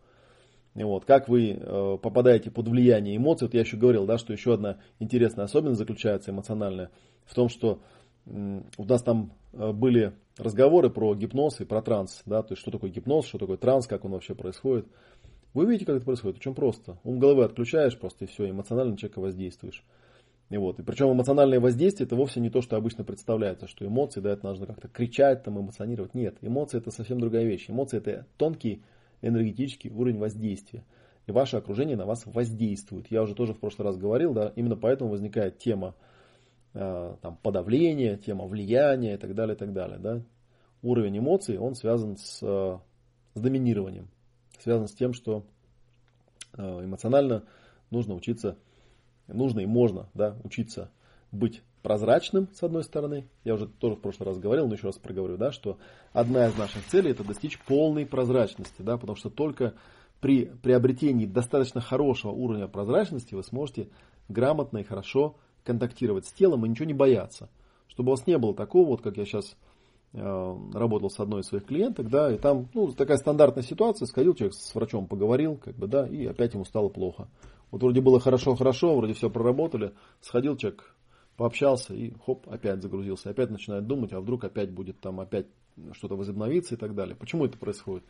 вот, 0.84 1.06
как 1.06 1.28
вы 1.28 1.52
э, 1.52 1.98
попадаете 2.02 2.52
под 2.52 2.68
влияние 2.68 3.18
эмоций. 3.18 3.48
Вот 3.48 3.54
я 3.54 3.62
еще 3.62 3.78
говорил, 3.78 4.06
да, 4.06 4.18
что 4.18 4.34
еще 4.34 4.54
одна 4.54 4.78
интересная 5.00 5.46
особенность 5.46 5.80
заключается 5.80 6.32
эмоциональная 6.32 6.92
в 7.26 7.34
том, 7.34 7.50
что 7.50 7.82
э, 8.26 8.62
у 8.78 8.84
нас 8.86 9.02
там 9.02 9.34
э, 9.54 9.72
были 9.72 10.14
разговоры 10.38 10.90
про 10.90 11.16
гипноз 11.16 11.62
и 11.62 11.66
про 11.66 11.82
транс, 11.82 12.22
да, 12.26 12.44
то 12.44 12.54
есть 12.54 12.62
что 12.62 12.72
такое 12.72 12.92
гипноз, 12.92 13.26
что 13.26 13.40
такое 13.40 13.58
транс, 13.58 13.88
как 13.88 14.06
он 14.06 14.12
вообще 14.12 14.36
происходит. 14.36 14.88
Вы 15.54 15.66
видите, 15.66 15.86
как 15.86 15.96
это 15.96 16.06
происходит? 16.06 16.38
Очень 16.38 16.54
просто. 16.54 17.00
Ум 17.04 17.18
головы 17.18 17.44
отключаешь 17.44 17.98
просто 17.98 18.26
и 18.26 18.28
все, 18.28 18.50
эмоционально 18.50 18.92
на 18.92 18.98
человека 18.98 19.20
воздействуешь. 19.20 19.84
И 20.50 20.58
вот. 20.58 20.80
И 20.80 20.84
причем 20.84 21.12
эмоциональное 21.12 21.60
воздействие 21.60 22.06
это 22.06 22.16
вовсе 22.16 22.40
не 22.40 22.50
то, 22.50 22.62
что 22.62 22.78
обычно 22.78 23.04
представляется, 23.04 23.68
что 23.68 23.86
эмоции, 23.86 24.22
да, 24.22 24.32
это 24.32 24.46
нужно 24.46 24.66
как-то 24.66 24.88
кричать, 24.88 25.44
там, 25.44 25.60
эмоционировать. 25.60 26.14
Нет, 26.14 26.38
эмоции 26.42 26.78
это 26.78 26.92
совсем 26.92 27.20
другая 27.20 27.46
вещь. 27.46 27.66
Эмоции 27.70 27.98
это 27.98 28.28
тонкий 28.38 28.84
энергетический 29.22 29.90
уровень 29.90 30.20
воздействия. 30.20 30.84
И 31.26 31.32
ваше 31.32 31.58
окружение 31.58 31.98
на 31.98 32.06
вас 32.06 32.26
воздействует. 32.26 33.12
Я 33.12 33.22
уже 33.22 33.36
тоже 33.36 33.54
в 33.54 33.60
прошлый 33.60 33.86
раз 33.86 33.98
говорил, 33.98 34.34
да, 34.34 34.54
именно 34.56 34.78
поэтому 34.78 35.10
возникает 35.10 35.58
тема 35.58 35.96
э, 36.74 37.16
там, 37.22 37.38
подавления, 37.44 38.18
тема 38.18 38.46
влияния 38.46 39.16
и 39.16 39.18
так 39.18 39.36
далее, 39.36 39.56
и 39.56 39.58
так 39.60 39.74
далее. 39.74 40.00
Да. 40.00 40.22
Уровень 40.82 41.18
эмоций, 41.18 41.58
он 41.58 41.76
связан 41.76 42.18
с, 42.18 42.40
э, 42.42 42.78
с 43.34 43.42
доминированием 43.42 44.08
связан 44.60 44.88
с 44.88 44.94
тем, 44.94 45.14
что 45.14 45.46
э, 46.58 46.62
эмоционально 46.62 47.44
нужно 47.90 48.16
учиться, 48.16 48.58
нужно 49.28 49.62
и 49.62 49.66
можно 49.66 50.10
да, 50.14 50.36
учиться 50.44 50.92
быть 51.32 51.62
прозрачным, 51.88 52.50
с 52.54 52.62
одной 52.64 52.84
стороны. 52.84 53.30
Я 53.46 53.54
уже 53.54 53.68
тоже 53.68 53.96
в 53.96 54.02
прошлый 54.02 54.28
раз 54.28 54.38
говорил, 54.38 54.68
но 54.68 54.74
еще 54.74 54.88
раз 54.88 54.98
проговорю, 54.98 55.38
да, 55.38 55.54
что 55.54 55.78
одна 56.12 56.48
из 56.48 56.58
наших 56.58 56.86
целей 56.88 57.12
это 57.12 57.24
достичь 57.24 57.58
полной 57.60 58.06
прозрачности, 58.06 58.82
да, 58.82 58.98
потому 58.98 59.16
что 59.16 59.30
только 59.30 59.74
при 60.20 60.46
приобретении 60.46 61.26
достаточно 61.26 61.80
хорошего 61.80 62.32
уровня 62.32 62.68
прозрачности 62.68 63.36
вы 63.36 63.44
сможете 63.44 63.88
грамотно 64.28 64.80
и 64.80 64.84
хорошо 64.84 65.38
контактировать 65.64 66.26
с 66.26 66.34
телом 66.34 66.66
и 66.66 66.70
ничего 66.70 66.88
не 66.88 66.94
бояться. 66.94 67.50
Чтобы 67.88 68.10
у 68.10 68.16
вас 68.16 68.28
не 68.28 68.38
было 68.38 68.54
такого, 68.54 68.88
вот 68.90 69.02
как 69.02 69.16
я 69.16 69.24
сейчас 69.24 69.56
Э, 70.14 70.56
работал 70.74 71.10
с 71.10 71.20
одной 71.20 71.42
из 71.42 71.48
своих 71.48 71.66
клиенток, 71.66 72.10
да, 72.10 72.34
и 72.34 72.38
там, 72.38 72.70
ну, 72.74 72.92
такая 72.94 73.18
стандартная 73.18 73.64
ситуация, 73.64 74.06
сходил 74.06 74.34
человек 74.34 74.56
с 74.56 74.74
врачом, 74.74 75.06
поговорил, 75.06 75.58
как 75.58 75.76
бы, 75.76 75.88
да, 75.88 76.08
и 76.08 76.26
опять 76.26 76.54
ему 76.54 76.64
стало 76.64 76.88
плохо. 76.88 77.28
Вот 77.72 77.84
вроде 77.84 78.00
было 78.00 78.20
хорошо-хорошо, 78.20 78.96
вроде 78.96 79.14
все 79.14 79.30
проработали, 79.30 79.94
сходил 80.22 80.56
человек, 80.56 80.96
пообщался 81.38 81.94
и 81.94 82.14
хоп, 82.26 82.50
опять 82.50 82.82
загрузился, 82.82 83.30
опять 83.30 83.52
начинает 83.52 83.88
думать, 83.88 84.12
а 84.12 84.20
вдруг 84.20 84.44
опять 84.44 84.72
будет 84.72 85.00
там 85.00 85.20
опять 85.20 85.48
что-то 85.94 86.16
возобновиться 86.16 86.76
и 86.76 86.78
так 86.78 86.96
далее. 86.96 87.16
Почему 87.16 87.46
это 87.46 87.58
происходит? 87.58 88.04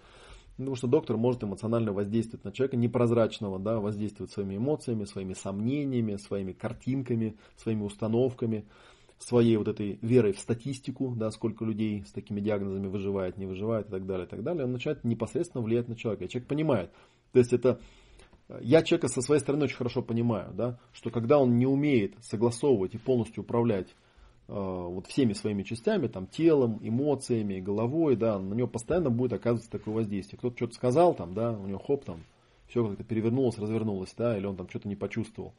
Потому 0.55 0.75
что 0.75 0.87
доктор 0.87 1.17
может 1.17 1.43
эмоционально 1.43 1.93
воздействовать 1.93 2.43
на 2.43 2.51
человека 2.51 2.77
непрозрачного, 2.77 3.59
да, 3.59 3.79
воздействовать 3.79 4.31
своими 4.31 4.55
эмоциями, 4.57 5.03
своими 5.03 5.33
сомнениями, 5.33 6.15
своими 6.15 6.53
картинками, 6.53 7.37
своими 7.57 7.83
установками, 7.83 8.65
своей 9.19 9.57
вот 9.57 9.67
этой 9.67 9.99
верой 10.01 10.33
в 10.33 10.39
статистику, 10.39 11.13
да, 11.15 11.29
сколько 11.29 11.63
людей 11.65 12.05
с 12.07 12.11
такими 12.11 12.39
диагнозами 12.39 12.87
выживает, 12.87 13.37
не 13.37 13.45
выживает 13.45 13.87
и 13.87 13.91
так 13.91 14.05
далее, 14.07 14.25
и 14.25 14.29
так 14.29 14.41
далее, 14.41 14.65
он 14.65 14.71
начинает 14.71 15.03
непосредственно 15.03 15.63
влиять 15.63 15.89
на 15.89 15.95
человека. 15.95 16.25
И 16.25 16.29
человек 16.29 16.47
понимает. 16.47 16.91
То 17.33 17.39
есть 17.39 17.53
это 17.53 17.79
я 18.61 18.81
человека 18.81 19.09
со 19.09 19.21
своей 19.21 19.41
стороны 19.41 19.65
очень 19.65 19.75
хорошо 19.75 20.01
понимаю, 20.01 20.53
да, 20.53 20.79
что 20.93 21.09
когда 21.09 21.37
он 21.37 21.57
не 21.57 21.65
умеет 21.65 22.15
согласовывать 22.21 22.95
и 22.95 22.97
полностью 22.97 23.43
управлять 23.43 23.89
э, 24.47 24.53
вот 24.53 25.07
всеми 25.07 25.33
своими 25.33 25.63
частями, 25.63 26.07
там, 26.07 26.27
телом, 26.27 26.79
эмоциями, 26.81 27.59
головой, 27.59 28.15
да, 28.15 28.39
на 28.39 28.53
него 28.53 28.67
постоянно 28.67 29.09
будет 29.09 29.33
оказываться 29.33 29.69
такое 29.69 29.95
воздействие. 29.95 30.39
Кто-то 30.39 30.55
что-то 30.55 30.75
сказал, 30.75 31.13
там, 31.13 31.33
да, 31.33 31.51
у 31.51 31.67
него 31.67 31.79
хоп, 31.79 32.05
там, 32.05 32.23
все 32.67 32.87
как-то 32.87 33.03
перевернулось, 33.03 33.57
развернулось, 33.57 34.13
да, 34.17 34.37
или 34.37 34.45
он 34.45 34.55
там 34.55 34.69
что-то 34.69 34.87
не 34.87 34.95
почувствовал. 34.95 35.53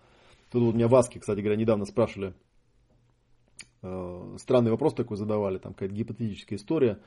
Тут 0.51 0.62
вот 0.62 0.74
меня 0.74 0.89
в 0.89 1.03
кстати 1.03 1.41
говоря, 1.41 1.57
недавно 1.57 1.84
спрашивали, 1.84 2.32
э, 3.82 4.36
странный 4.39 4.70
вопрос 4.70 4.95
такой 4.95 5.18
задавали, 5.18 5.59
там 5.59 5.74
какая-то 5.74 5.95
гипотетическая 5.95 6.59
история 6.59 6.99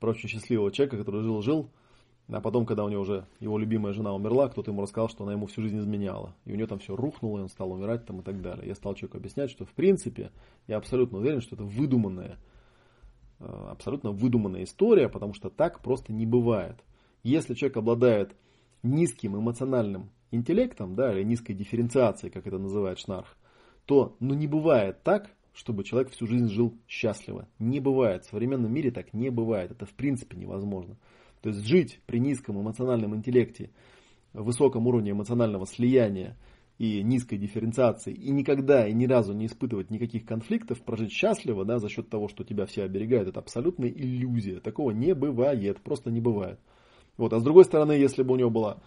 про 0.00 0.10
очень 0.10 0.30
счастливого 0.30 0.72
человека, 0.72 0.96
который 0.96 1.22
жил-жил, 1.22 1.70
а 2.28 2.40
потом, 2.40 2.66
когда 2.66 2.84
у 2.84 2.88
него 2.88 3.02
уже 3.02 3.26
его 3.38 3.56
любимая 3.56 3.92
жена 3.92 4.12
умерла, 4.12 4.48
кто-то 4.48 4.72
ему 4.72 4.82
рассказал, 4.82 5.08
что 5.08 5.24
она 5.24 5.32
ему 5.32 5.46
всю 5.46 5.62
жизнь 5.62 5.78
изменяла. 5.78 6.34
И 6.44 6.52
у 6.52 6.56
него 6.56 6.66
там 6.66 6.80
все 6.80 6.96
рухнуло, 6.96 7.38
и 7.38 7.42
он 7.42 7.48
стал 7.48 7.70
умирать 7.70 8.04
там 8.04 8.20
и 8.20 8.22
так 8.22 8.42
далее. 8.42 8.66
Я 8.66 8.74
стал 8.74 8.94
человеку 8.94 9.18
объяснять, 9.18 9.50
что 9.50 9.64
в 9.64 9.70
принципе, 9.70 10.32
я 10.66 10.76
абсолютно 10.76 11.18
уверен, 11.18 11.40
что 11.40 11.54
это 11.54 11.64
выдуманная, 11.64 12.38
э, 13.38 13.44
абсолютно 13.70 14.10
выдуманная 14.10 14.64
история, 14.64 15.08
потому 15.08 15.34
что 15.34 15.50
так 15.50 15.80
просто 15.80 16.12
не 16.12 16.26
бывает. 16.26 16.76
Если 17.22 17.54
человек 17.54 17.76
обладает 17.76 18.36
низким 18.82 19.36
эмоциональным 19.36 20.10
интеллектом, 20.32 20.96
да, 20.96 21.12
или 21.12 21.22
низкой 21.22 21.54
дифференциацией, 21.54 22.32
как 22.32 22.46
это 22.46 22.58
называет 22.58 22.98
Шнарх, 22.98 23.36
то 23.84 24.16
ну, 24.18 24.34
не 24.34 24.48
бывает 24.48 25.02
так, 25.04 25.30
чтобы 25.52 25.84
человек 25.84 26.10
всю 26.10 26.26
жизнь 26.26 26.48
жил 26.48 26.76
счастливо. 26.86 27.48
Не 27.58 27.80
бывает. 27.80 28.24
В 28.24 28.30
современном 28.30 28.72
мире 28.72 28.90
так 28.90 29.14
не 29.14 29.30
бывает. 29.30 29.70
Это 29.70 29.86
в 29.86 29.94
принципе 29.94 30.36
невозможно. 30.36 30.96
То 31.42 31.50
есть 31.50 31.64
жить 31.66 32.00
при 32.06 32.18
низком 32.18 32.60
эмоциональном 32.60 33.14
интеллекте, 33.14 33.70
высоком 34.32 34.86
уровне 34.86 35.12
эмоционального 35.12 35.66
слияния 35.66 36.36
и 36.78 37.02
низкой 37.02 37.38
дифференциации, 37.38 38.12
и 38.12 38.30
никогда 38.30 38.86
и 38.86 38.92
ни 38.92 39.06
разу 39.06 39.32
не 39.32 39.46
испытывать 39.46 39.90
никаких 39.90 40.26
конфликтов, 40.26 40.82
прожить 40.82 41.12
счастливо 41.12 41.64
да, 41.64 41.78
за 41.78 41.88
счет 41.88 42.10
того, 42.10 42.28
что 42.28 42.44
тебя 42.44 42.66
все 42.66 42.82
оберегают, 42.82 43.28
это 43.28 43.40
абсолютная 43.40 43.88
иллюзия. 43.88 44.60
Такого 44.60 44.90
не 44.90 45.14
бывает, 45.14 45.80
просто 45.80 46.10
не 46.10 46.20
бывает. 46.20 46.58
Вот. 47.16 47.32
А 47.32 47.40
с 47.40 47.42
другой 47.42 47.64
стороны, 47.64 47.92
если 47.92 48.22
бы 48.22 48.34
у 48.34 48.36
него 48.36 48.50
была 48.50 48.82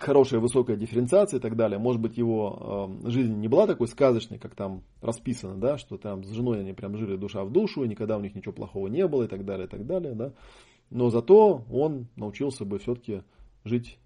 хорошая 0.00 0.40
высокая 0.40 0.76
дифференциация 0.76 1.38
и 1.38 1.40
так 1.42 1.56
далее. 1.56 1.78
Может 1.78 2.00
быть, 2.00 2.16
его 2.16 2.98
э, 3.04 3.10
жизнь 3.10 3.34
не 3.34 3.48
была 3.48 3.66
такой 3.66 3.86
сказочной, 3.86 4.38
как 4.38 4.54
там 4.54 4.82
расписано, 5.00 5.56
да, 5.56 5.78
что 5.78 5.98
там 5.98 6.24
с 6.24 6.30
женой 6.30 6.60
они 6.60 6.72
прям 6.72 6.96
жили 6.96 7.16
душа 7.16 7.44
в 7.44 7.52
душу, 7.52 7.84
и 7.84 7.88
никогда 7.88 8.16
у 8.16 8.20
них 8.20 8.34
ничего 8.34 8.52
плохого 8.52 8.88
не 8.88 9.06
было 9.06 9.24
и 9.24 9.28
так 9.28 9.44
далее, 9.44 9.66
и 9.66 9.70
так 9.70 9.86
далее, 9.86 10.14
да. 10.14 10.32
Но 10.90 11.08
зато 11.10 11.64
он 11.70 12.08
научился 12.16 12.64
бы 12.64 12.78
все-таки 12.78 13.22
жить, 13.64 13.98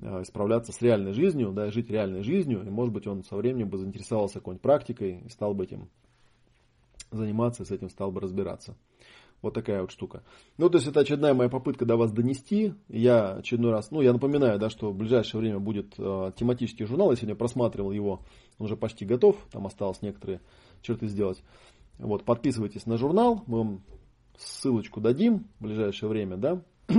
э, 0.00 0.22
справляться 0.24 0.72
с 0.72 0.80
реальной 0.80 1.12
жизнью, 1.12 1.52
да, 1.52 1.70
жить 1.70 1.90
реальной 1.90 2.22
жизнью, 2.22 2.64
и 2.64 2.70
может 2.70 2.94
быть 2.94 3.06
он 3.06 3.24
со 3.24 3.36
временем 3.36 3.68
бы 3.68 3.78
заинтересовался 3.78 4.34
какой-нибудь 4.34 4.62
практикой 4.62 5.22
и 5.26 5.28
стал 5.28 5.54
бы 5.54 5.64
этим 5.64 5.88
заниматься, 7.10 7.62
и 7.62 7.66
с 7.66 7.70
этим 7.70 7.88
стал 7.90 8.12
бы 8.12 8.20
разбираться. 8.20 8.76
Вот 9.40 9.54
такая 9.54 9.82
вот 9.82 9.92
штука. 9.92 10.24
Ну, 10.56 10.68
то 10.68 10.78
есть 10.78 10.88
это 10.88 11.00
очередная 11.00 11.32
моя 11.32 11.48
попытка 11.48 11.84
до 11.84 11.96
вас 11.96 12.10
донести. 12.10 12.74
Я 12.88 13.34
очередной 13.34 13.70
раз, 13.70 13.92
ну, 13.92 14.00
я 14.00 14.12
напоминаю, 14.12 14.58
да, 14.58 14.68
что 14.68 14.90
в 14.90 14.96
ближайшее 14.96 15.40
время 15.40 15.60
будет 15.60 15.94
э, 15.96 16.32
тематический 16.36 16.86
журнал. 16.86 17.10
Я 17.10 17.16
сегодня 17.16 17.36
просматривал 17.36 17.92
его, 17.92 18.22
он 18.58 18.66
уже 18.66 18.76
почти 18.76 19.04
готов. 19.04 19.36
Там 19.52 19.66
осталось 19.66 20.02
некоторые 20.02 20.40
черты 20.82 21.06
сделать. 21.06 21.40
Вот, 21.98 22.24
подписывайтесь 22.24 22.86
на 22.86 22.96
журнал, 22.96 23.42
мы 23.46 23.58
вам 23.58 23.82
ссылочку 24.38 25.00
дадим 25.00 25.46
в 25.58 25.64
ближайшее 25.64 26.08
время, 26.08 26.36
да. 26.36 26.62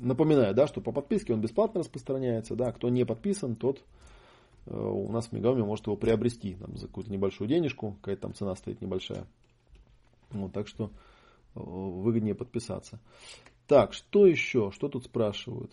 Напоминаю, 0.00 0.54
да, 0.54 0.66
что 0.66 0.80
по 0.80 0.90
подписке 0.90 1.32
он 1.32 1.40
бесплатно 1.40 1.80
распространяется, 1.80 2.56
да, 2.56 2.72
кто 2.72 2.88
не 2.88 3.04
подписан, 3.04 3.54
тот 3.54 3.84
э, 4.66 4.76
у 4.76 5.10
нас 5.12 5.28
в 5.28 5.32
Мегауме 5.32 5.64
может 5.64 5.86
его 5.86 5.96
приобрести 5.96 6.54
там, 6.54 6.76
за 6.76 6.88
какую-то 6.88 7.12
небольшую 7.12 7.48
денежку, 7.48 7.92
какая-то 8.00 8.22
там 8.22 8.34
цена 8.34 8.56
стоит 8.56 8.80
небольшая. 8.80 9.26
Вот, 10.30 10.52
так 10.52 10.66
что 10.66 10.90
выгоднее 11.54 12.34
подписаться. 12.34 12.98
Так, 13.66 13.92
что 13.92 14.26
еще? 14.26 14.70
Что 14.72 14.88
тут 14.88 15.04
спрашивают? 15.04 15.70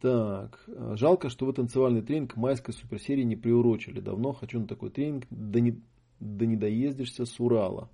Так, 0.00 0.64
жалко, 0.94 1.28
что 1.28 1.46
вы 1.46 1.52
танцевальный 1.52 2.02
тренинг 2.02 2.36
майской 2.36 2.74
суперсерии 2.74 3.22
не 3.22 3.36
приурочили. 3.36 4.00
Давно 4.00 4.32
хочу 4.32 4.58
на 4.58 4.66
такой 4.66 4.90
тренинг, 4.90 5.26
да 5.30 5.60
не, 5.60 5.80
да 6.18 6.44
не 6.44 6.56
доездишься 6.56 7.24
с 7.24 7.38
Урала. 7.38 7.88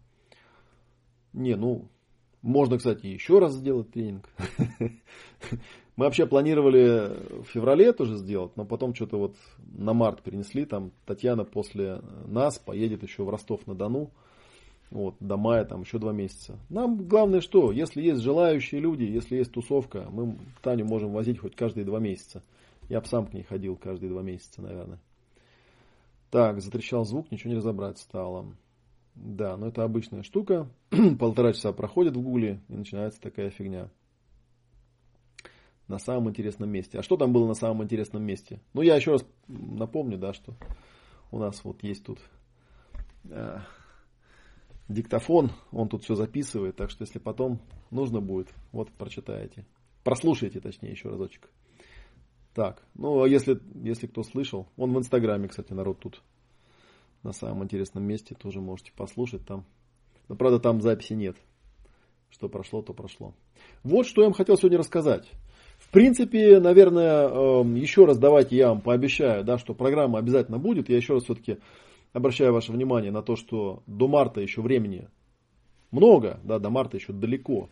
Не, 1.38 1.54
ну, 1.54 1.88
можно, 2.42 2.78
кстати, 2.78 3.06
еще 3.06 3.38
раз 3.38 3.54
сделать 3.54 3.92
тренинг. 3.92 4.28
Мы 5.96 6.04
вообще 6.04 6.26
планировали 6.26 7.42
в 7.42 7.44
феврале 7.44 7.92
тоже 7.92 8.16
сделать, 8.16 8.56
но 8.56 8.64
потом 8.64 8.92
что-то 8.92 9.18
вот 9.18 9.36
на 9.58 9.94
март 9.94 10.22
перенесли. 10.22 10.64
Там 10.64 10.90
Татьяна 11.06 11.44
после 11.44 12.02
нас 12.26 12.58
поедет 12.58 13.04
еще 13.04 13.22
в 13.22 13.30
Ростов-на-Дону. 13.30 14.10
Вот, 14.90 15.14
до 15.20 15.36
мая 15.36 15.64
там 15.64 15.82
еще 15.82 15.98
два 15.98 16.12
месяца. 16.12 16.58
Нам 16.70 17.06
главное 17.06 17.40
что, 17.40 17.70
если 17.70 18.02
есть 18.02 18.20
желающие 18.22 18.80
люди, 18.80 19.04
если 19.04 19.36
есть 19.36 19.52
тусовка, 19.52 20.08
мы 20.10 20.38
Таню 20.62 20.86
можем 20.86 21.12
возить 21.12 21.38
хоть 21.38 21.54
каждые 21.54 21.84
два 21.84 22.00
месяца. 22.00 22.42
Я 22.88 23.00
бы 23.00 23.06
сам 23.06 23.26
к 23.26 23.32
ней 23.32 23.44
ходил 23.44 23.76
каждые 23.76 24.10
два 24.10 24.22
месяца, 24.22 24.60
наверное. 24.60 24.98
Так, 26.30 26.60
затрещал 26.62 27.04
звук, 27.04 27.30
ничего 27.30 27.50
не 27.50 27.58
разобрать 27.58 27.98
стало. 27.98 28.46
Да, 29.20 29.56
но 29.56 29.66
это 29.66 29.82
обычная 29.82 30.22
штука. 30.22 30.70
Полтора 31.18 31.52
часа 31.52 31.72
проходит 31.72 32.16
в 32.16 32.22
гугле 32.22 32.60
и 32.68 32.74
начинается 32.74 33.20
такая 33.20 33.50
фигня. 33.50 33.90
На 35.88 35.98
самом 35.98 36.30
интересном 36.30 36.70
месте. 36.70 36.98
А 36.98 37.02
что 37.02 37.16
там 37.16 37.32
было 37.32 37.46
на 37.46 37.54
самом 37.54 37.82
интересном 37.82 38.22
месте? 38.22 38.60
Ну, 38.74 38.82
я 38.82 38.94
еще 38.94 39.12
раз 39.12 39.26
напомню, 39.48 40.18
да, 40.18 40.32
что 40.34 40.54
у 41.32 41.38
нас 41.38 41.64
вот 41.64 41.82
есть 41.82 42.04
тут 42.04 42.20
э, 43.24 43.58
диктофон, 44.88 45.50
он 45.72 45.88
тут 45.88 46.04
все 46.04 46.14
записывает, 46.14 46.76
так 46.76 46.90
что 46.90 47.02
если 47.02 47.18
потом 47.18 47.60
нужно 47.90 48.20
будет, 48.20 48.48
вот 48.70 48.90
прочитаете. 48.92 49.66
Прослушайте, 50.04 50.60
точнее, 50.60 50.90
еще 50.90 51.08
разочек. 51.08 51.50
Так, 52.54 52.82
ну, 52.94 53.22
а 53.22 53.28
если, 53.28 53.60
если 53.82 54.06
кто 54.06 54.22
слышал, 54.22 54.68
он 54.76 54.92
в 54.92 54.98
Инстаграме, 54.98 55.48
кстати, 55.48 55.72
народ 55.72 55.98
тут 56.00 56.22
на 57.22 57.32
самом 57.32 57.64
интересном 57.64 58.04
месте, 58.04 58.34
тоже 58.34 58.60
можете 58.60 58.92
послушать 58.92 59.44
там. 59.44 59.64
Но, 60.28 60.36
правда, 60.36 60.58
там 60.58 60.80
записи 60.80 61.14
нет. 61.14 61.36
Что 62.30 62.48
прошло, 62.48 62.82
то 62.82 62.92
прошло. 62.92 63.34
Вот 63.82 64.06
что 64.06 64.22
я 64.22 64.26
вам 64.26 64.34
хотел 64.34 64.56
сегодня 64.56 64.78
рассказать. 64.78 65.30
В 65.78 65.90
принципе, 65.90 66.60
наверное, 66.60 67.28
эм, 67.28 67.74
еще 67.74 68.04
раз 68.04 68.18
давайте 68.18 68.56
я 68.56 68.68
вам 68.68 68.80
пообещаю, 68.80 69.44
да, 69.44 69.58
что 69.58 69.74
программа 69.74 70.18
обязательно 70.18 70.58
будет. 70.58 70.88
Я 70.88 70.96
еще 70.96 71.14
раз 71.14 71.24
все-таки 71.24 71.58
обращаю 72.12 72.52
ваше 72.52 72.72
внимание 72.72 73.12
на 73.12 73.22
то, 73.22 73.36
что 73.36 73.82
до 73.86 74.08
марта 74.08 74.40
еще 74.40 74.60
времени 74.60 75.08
много, 75.90 76.40
да, 76.44 76.58
до 76.58 76.68
марта 76.70 76.96
еще 76.96 77.12
далеко. 77.12 77.70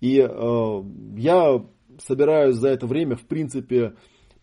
И 0.00 0.18
э, 0.20 0.82
я 1.16 1.64
собираюсь 1.98 2.56
за 2.56 2.68
это 2.68 2.86
время, 2.86 3.16
в 3.16 3.22
принципе, 3.26 3.94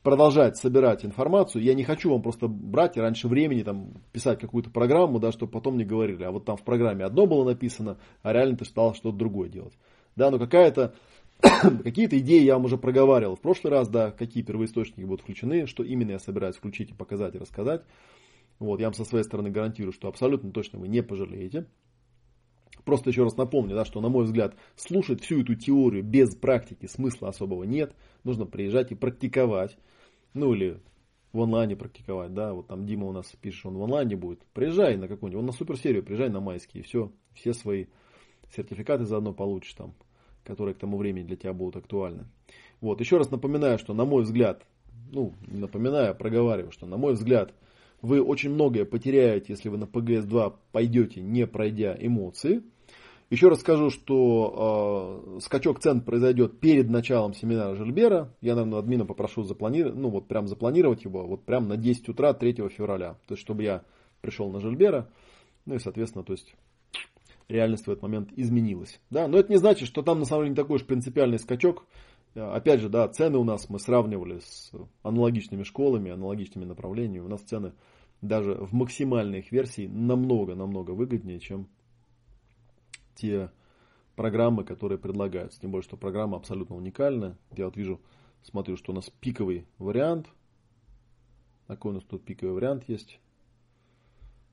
продолжать 0.04 0.58
собирать 0.58 1.06
информацию. 1.06 1.64
Я 1.64 1.74
не 1.74 1.84
хочу 1.84 2.12
вам 2.12 2.22
просто 2.22 2.47
брать 2.47 2.97
и 2.97 2.99
раньше 2.99 3.28
времени 3.28 3.64
там, 3.64 3.93
писать 4.12 4.39
какую-то 4.39 4.70
программу, 4.70 5.20
да, 5.20 5.32
чтобы 5.32 5.51
потом 5.51 5.78
не 5.78 5.86
говорили, 5.86 6.24
а 6.24 6.32
вот 6.32 6.45
там 6.45 6.58
в 6.58 6.64
программе 6.64 7.06
одно 7.06 7.26
было 7.26 7.45
написано, 7.45 7.97
а 8.22 8.34
реально 8.34 8.58
ты 8.58 8.66
стал 8.66 8.93
что-то 8.93 9.18
другое 9.18 9.49
делать. 9.49 9.74
Да, 10.16 10.30
но 10.30 10.38
какая-то 10.38 10.93
какие-то 11.84 12.18
идеи 12.20 12.43
я 12.43 12.56
вам 12.56 12.66
уже 12.66 12.78
проговаривал 12.78 13.36
в 13.36 13.41
прошлый 13.41 13.72
раз, 13.72 13.88
да, 13.88 14.12
какие 14.12 14.43
первоисточники 14.43 15.06
будут 15.06 15.22
включены, 15.22 15.66
что 15.66 15.84
именно 15.84 16.12
я 16.12 16.20
собираюсь 16.20 16.58
включить 16.58 16.91
и 16.91 16.93
показать 16.93 17.36
и 17.36 17.39
рассказать. 17.39 17.84
Вот, 18.60 18.80
я 18.80 18.88
вам 18.88 18.93
со 18.93 19.06
своей 19.06 19.24
стороны 19.24 19.49
гарантирую, 19.49 19.93
что 19.93 20.08
абсолютно 20.08 20.51
точно 20.51 20.80
вы 20.80 20.88
не 20.88 21.01
пожалеете. 21.01 21.66
Просто 22.86 23.10
еще 23.10 23.24
раз 23.24 23.38
напомню, 23.38 23.76
да, 23.76 23.86
что, 23.86 24.01
на 24.01 24.10
мой 24.10 24.26
взгляд, 24.26 24.56
слушать 24.76 25.22
всю 25.22 25.41
эту 25.41 25.56
теорию 25.56 26.04
без 26.04 26.36
практики 26.36 26.86
смысла 26.86 27.30
особого 27.30 27.64
нет. 27.64 27.93
Нужно 28.24 28.45
приезжать 28.45 28.91
и 28.91 28.95
практиковать. 28.95 29.78
Ну 30.34 30.53
или 30.53 30.79
в 31.31 31.41
онлайне 31.41 31.75
практиковать, 31.75 32.34
да, 32.34 32.53
вот 32.53 32.67
там 32.67 32.86
Дима 32.86 33.07
у 33.07 33.11
нас 33.11 33.25
пишет, 33.41 33.65
он 33.65 33.77
в 33.77 33.84
онлайне 33.84 34.15
будет. 34.15 34.39
Приезжай 34.53 34.97
на 34.97 35.07
какую-нибудь, 35.07 35.39
он 35.39 35.45
на 35.47 35.51
суперсерию, 35.51 36.03
приезжай 36.03 36.29
на 36.29 36.39
майские, 36.39 36.84
все, 36.84 37.11
все 37.34 37.53
свои 37.53 37.86
сертификаты 38.55 39.05
заодно 39.05 39.34
получишь 39.34 39.73
там, 39.73 39.93
которые 40.43 40.75
к 40.75 40.79
тому 40.79 40.97
времени 40.97 41.25
для 41.25 41.36
тебя 41.36 41.53
будут 41.53 41.77
актуальны. 41.77 42.25
Вот, 42.81 42.99
еще 42.99 43.17
раз 43.17 43.31
напоминаю, 43.31 43.79
что 43.79 43.93
на 43.93 44.05
мой 44.05 44.23
взгляд, 44.23 44.65
ну, 45.11 45.34
напоминаю, 45.47 46.11
а 46.11 46.13
проговариваю, 46.13 46.71
что 46.71 46.86
на 46.86 46.97
мой 46.97 47.13
взгляд, 47.13 47.53
вы 48.01 48.21
очень 48.21 48.51
многое 48.51 48.86
потеряете, 48.86 49.53
если 49.53 49.69
вы 49.69 49.77
на 49.77 49.86
PGS-2 49.86 50.55
пойдете, 50.71 51.21
не 51.21 51.47
пройдя 51.47 51.95
эмоции. 51.99 52.61
Еще 53.30 53.49
раз 53.49 53.61
скажу, 53.61 53.89
что 53.89 55.36
э, 55.38 55.39
скачок 55.41 55.80
цен 55.80 56.01
произойдет 56.01 56.59
перед 56.59 56.89
началом 56.89 57.34
семинара 57.34 57.76
Жильбера. 57.76 58.34
Я, 58.41 58.55
наверное, 58.55 58.80
админа 58.80 59.05
попрошу 59.05 59.43
запланировать, 59.43 59.95
ну 59.97 60.09
вот 60.09 60.28
прям 60.28 60.47
запланировать 60.47 61.03
его, 61.03 61.26
вот 61.26 61.43
прям 61.43 61.67
на 61.67 61.78
10 61.78 62.09
утра 62.09 62.34
3 62.34 62.69
февраля. 62.69 63.13
То 63.28 63.34
есть, 63.34 63.41
чтобы 63.41 63.63
я 63.63 63.84
пришел 64.21 64.51
на 64.51 64.59
Жильбера. 64.59 65.09
Ну 65.65 65.76
и, 65.76 65.80
соответственно, 65.80 66.24
то 66.24 66.34
есть 66.34 66.55
реальность 67.47 67.88
в 67.88 67.91
этот 67.91 68.03
момент 68.03 68.30
изменилась. 68.36 68.99
Да? 69.09 69.28
Но 69.28 69.38
это 69.38 69.51
не 69.51 69.57
значит, 69.57 69.88
что 69.88 70.01
там 70.01 70.19
на 70.19 70.26
самом 70.26 70.43
деле 70.43 70.49
не 70.51 70.55
такой 70.55 70.78
уж 70.78 70.86
принципиальный 70.86 71.39
скачок. 71.39 71.86
Опять 72.36 72.82
же, 72.82 72.89
да, 72.89 73.07
цены 73.09 73.38
у 73.38 73.43
нас 73.43 73.69
мы 73.69 73.80
сравнивали 73.80 74.39
с 74.39 74.71
аналогичными 75.03 75.63
школами, 75.63 76.11
аналогичными 76.11 76.65
направлениями. 76.65 77.26
У 77.26 77.30
нас 77.30 77.41
цены 77.41 77.74
даже 78.21 78.55
в 78.55 78.74
максимальной 78.74 79.39
их 79.39 79.51
версии 79.51 79.86
намного-намного 79.86 80.91
выгоднее, 80.91 81.39
чем 81.39 81.67
те 83.16 83.51
программы, 84.16 84.64
которые 84.64 84.97
предлагаются. 84.97 85.59
Тем 85.59 85.72
более, 85.72 85.84
что 85.84 85.97
программа 85.97 86.38
абсолютно 86.38 86.76
уникальна. 86.76 87.38
Я 87.55 87.66
вот 87.66 87.78
вижу, 87.78 87.99
смотрю, 88.43 88.78
что 88.78 88.91
у 88.91 88.95
нас 88.95 89.09
пиковый 89.20 89.66
вариант. 89.78 90.28
Какой 91.68 91.91
у 91.91 91.95
нас 91.95 92.03
тут 92.03 92.24
пиковый 92.24 92.53
вариант 92.53 92.88
есть? 92.88 93.20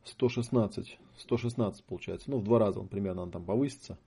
116. 0.05 0.99
116 1.19 1.85
получается. 1.85 2.31
Ну, 2.31 2.39
в 2.39 2.45
два 2.45 2.59
раза 2.59 2.81
он 2.81 2.89
примерно 2.89 3.23
он 3.23 3.31
там 3.31 3.45
повысится. 3.45 3.99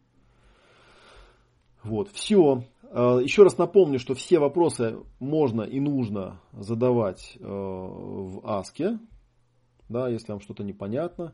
Вот, 1.84 2.10
все. 2.10 2.64
А, 2.84 3.18
еще 3.18 3.44
раз 3.44 3.58
напомню, 3.58 4.00
что 4.00 4.16
все 4.16 4.40
вопросы 4.40 4.98
можно 5.20 5.62
и 5.62 5.80
нужно 5.80 6.40
задавать 6.54 7.38
э, 7.40 7.44
в 7.46 8.42
Аске, 8.46 9.00
да, 9.90 10.08
если 10.08 10.32
вам 10.32 10.42
что-то 10.42 10.64
непонятно. 10.64 11.34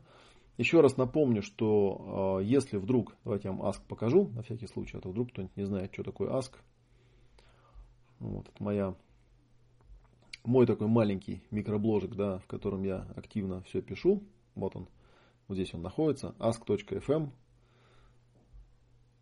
Еще 0.60 0.82
раз 0.82 0.98
напомню, 0.98 1.40
что 1.40 2.38
э, 2.42 2.44
если 2.44 2.76
вдруг, 2.76 3.16
давайте 3.24 3.48
я 3.48 3.54
вам 3.54 3.66
Ask 3.66 3.80
покажу, 3.88 4.28
на 4.34 4.42
всякий 4.42 4.66
случай, 4.66 4.98
а 4.98 5.00
то 5.00 5.08
вдруг 5.08 5.30
кто-нибудь 5.30 5.56
не 5.56 5.64
знает, 5.64 5.90
что 5.90 6.02
такое 6.02 6.28
Ask. 6.28 6.52
Вот, 8.18 8.46
это 8.46 8.62
моя, 8.62 8.94
мой 10.44 10.66
такой 10.66 10.86
маленький 10.86 11.42
микробложик, 11.50 12.14
да, 12.14 12.40
в 12.40 12.46
котором 12.46 12.82
я 12.82 13.06
активно 13.16 13.62
все 13.62 13.80
пишу. 13.80 14.22
Вот 14.54 14.76
он, 14.76 14.86
вот 15.48 15.54
здесь 15.54 15.72
он 15.72 15.80
находится, 15.80 16.34
ask.fm, 16.38 17.30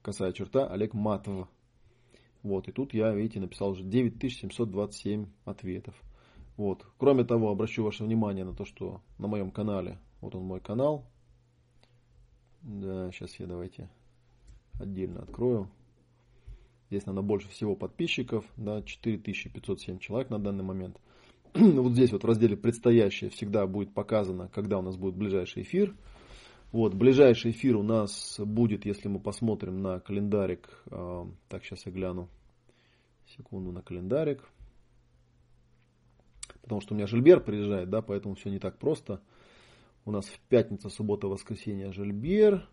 косая 0.03 0.33
черта, 0.33 0.67
Олег 0.67 0.93
Матов. 0.93 1.47
Вот, 2.43 2.67
и 2.67 2.73
тут 2.73 2.95
я, 2.95 3.15
видите, 3.15 3.39
написал 3.39 3.71
уже 3.71 3.85
9727 3.85 5.27
ответов. 5.45 5.95
Вот. 6.57 6.85
Кроме 6.99 7.23
того, 7.23 7.49
обращу 7.49 7.85
ваше 7.85 8.03
внимание 8.03 8.45
на 8.45 8.57
то, 8.57 8.65
что 8.65 9.03
на 9.19 9.29
моем 9.29 9.53
канале, 9.53 10.01
вот 10.21 10.35
он 10.35 10.43
мой 10.43 10.59
канал, 10.61 11.07
да, 12.63 13.11
сейчас 13.13 13.35
я 13.37 13.47
давайте 13.47 13.89
отдельно 14.79 15.23
открою. 15.23 15.71
Здесь, 16.91 17.05
наверное, 17.07 17.27
больше 17.27 17.49
всего 17.49 17.77
подписчиков, 17.77 18.45
да, 18.57 18.83
4507 18.83 19.99
человек 19.99 20.31
на 20.31 20.39
данный 20.39 20.65
момент. 20.65 20.99
вот 21.55 21.93
здесь 21.93 22.13
вот 22.13 22.23
в 22.23 22.27
разделе 22.27 22.57
«Предстоящее» 22.57 23.31
всегда 23.31 23.67
будет 23.67 23.93
показано, 23.93 24.49
когда 24.49 24.79
у 24.79 24.83
нас 24.83 24.97
будет 24.97 25.15
ближайший 25.15 25.63
эфир. 25.63 25.95
Вот, 26.73 26.95
ближайший 26.95 27.53
эфир 27.53 27.77
у 27.77 27.83
нас 27.83 28.39
будет, 28.39 28.85
если 28.85 29.09
мы 29.09 29.21
посмотрим 29.21 29.81
на 29.81 30.01
календарик. 30.01 30.83
Э, 30.91 31.25
так, 31.49 31.65
сейчас 31.65 31.87
я 31.87 31.93
гляну. 31.93 32.29
Секунду 33.37 33.73
на 33.73 33.83
календарик. 33.83 34.47
Потому 36.63 36.83
что 36.83 36.93
у 36.93 36.97
меня 36.97 37.07
Жильбер 37.07 37.41
приезжает, 37.41 37.89
да, 37.89 38.03
поэтому 38.03 38.35
все 38.35 38.51
не 38.51 38.59
так 38.59 38.79
просто. 38.79 39.23
У 40.09 40.11
нас 40.11 40.25
в 40.25 40.41
пятница, 40.49 40.89
суббота, 40.89 41.29
воскресенье 41.29 41.93
Жильбер. 41.93 42.67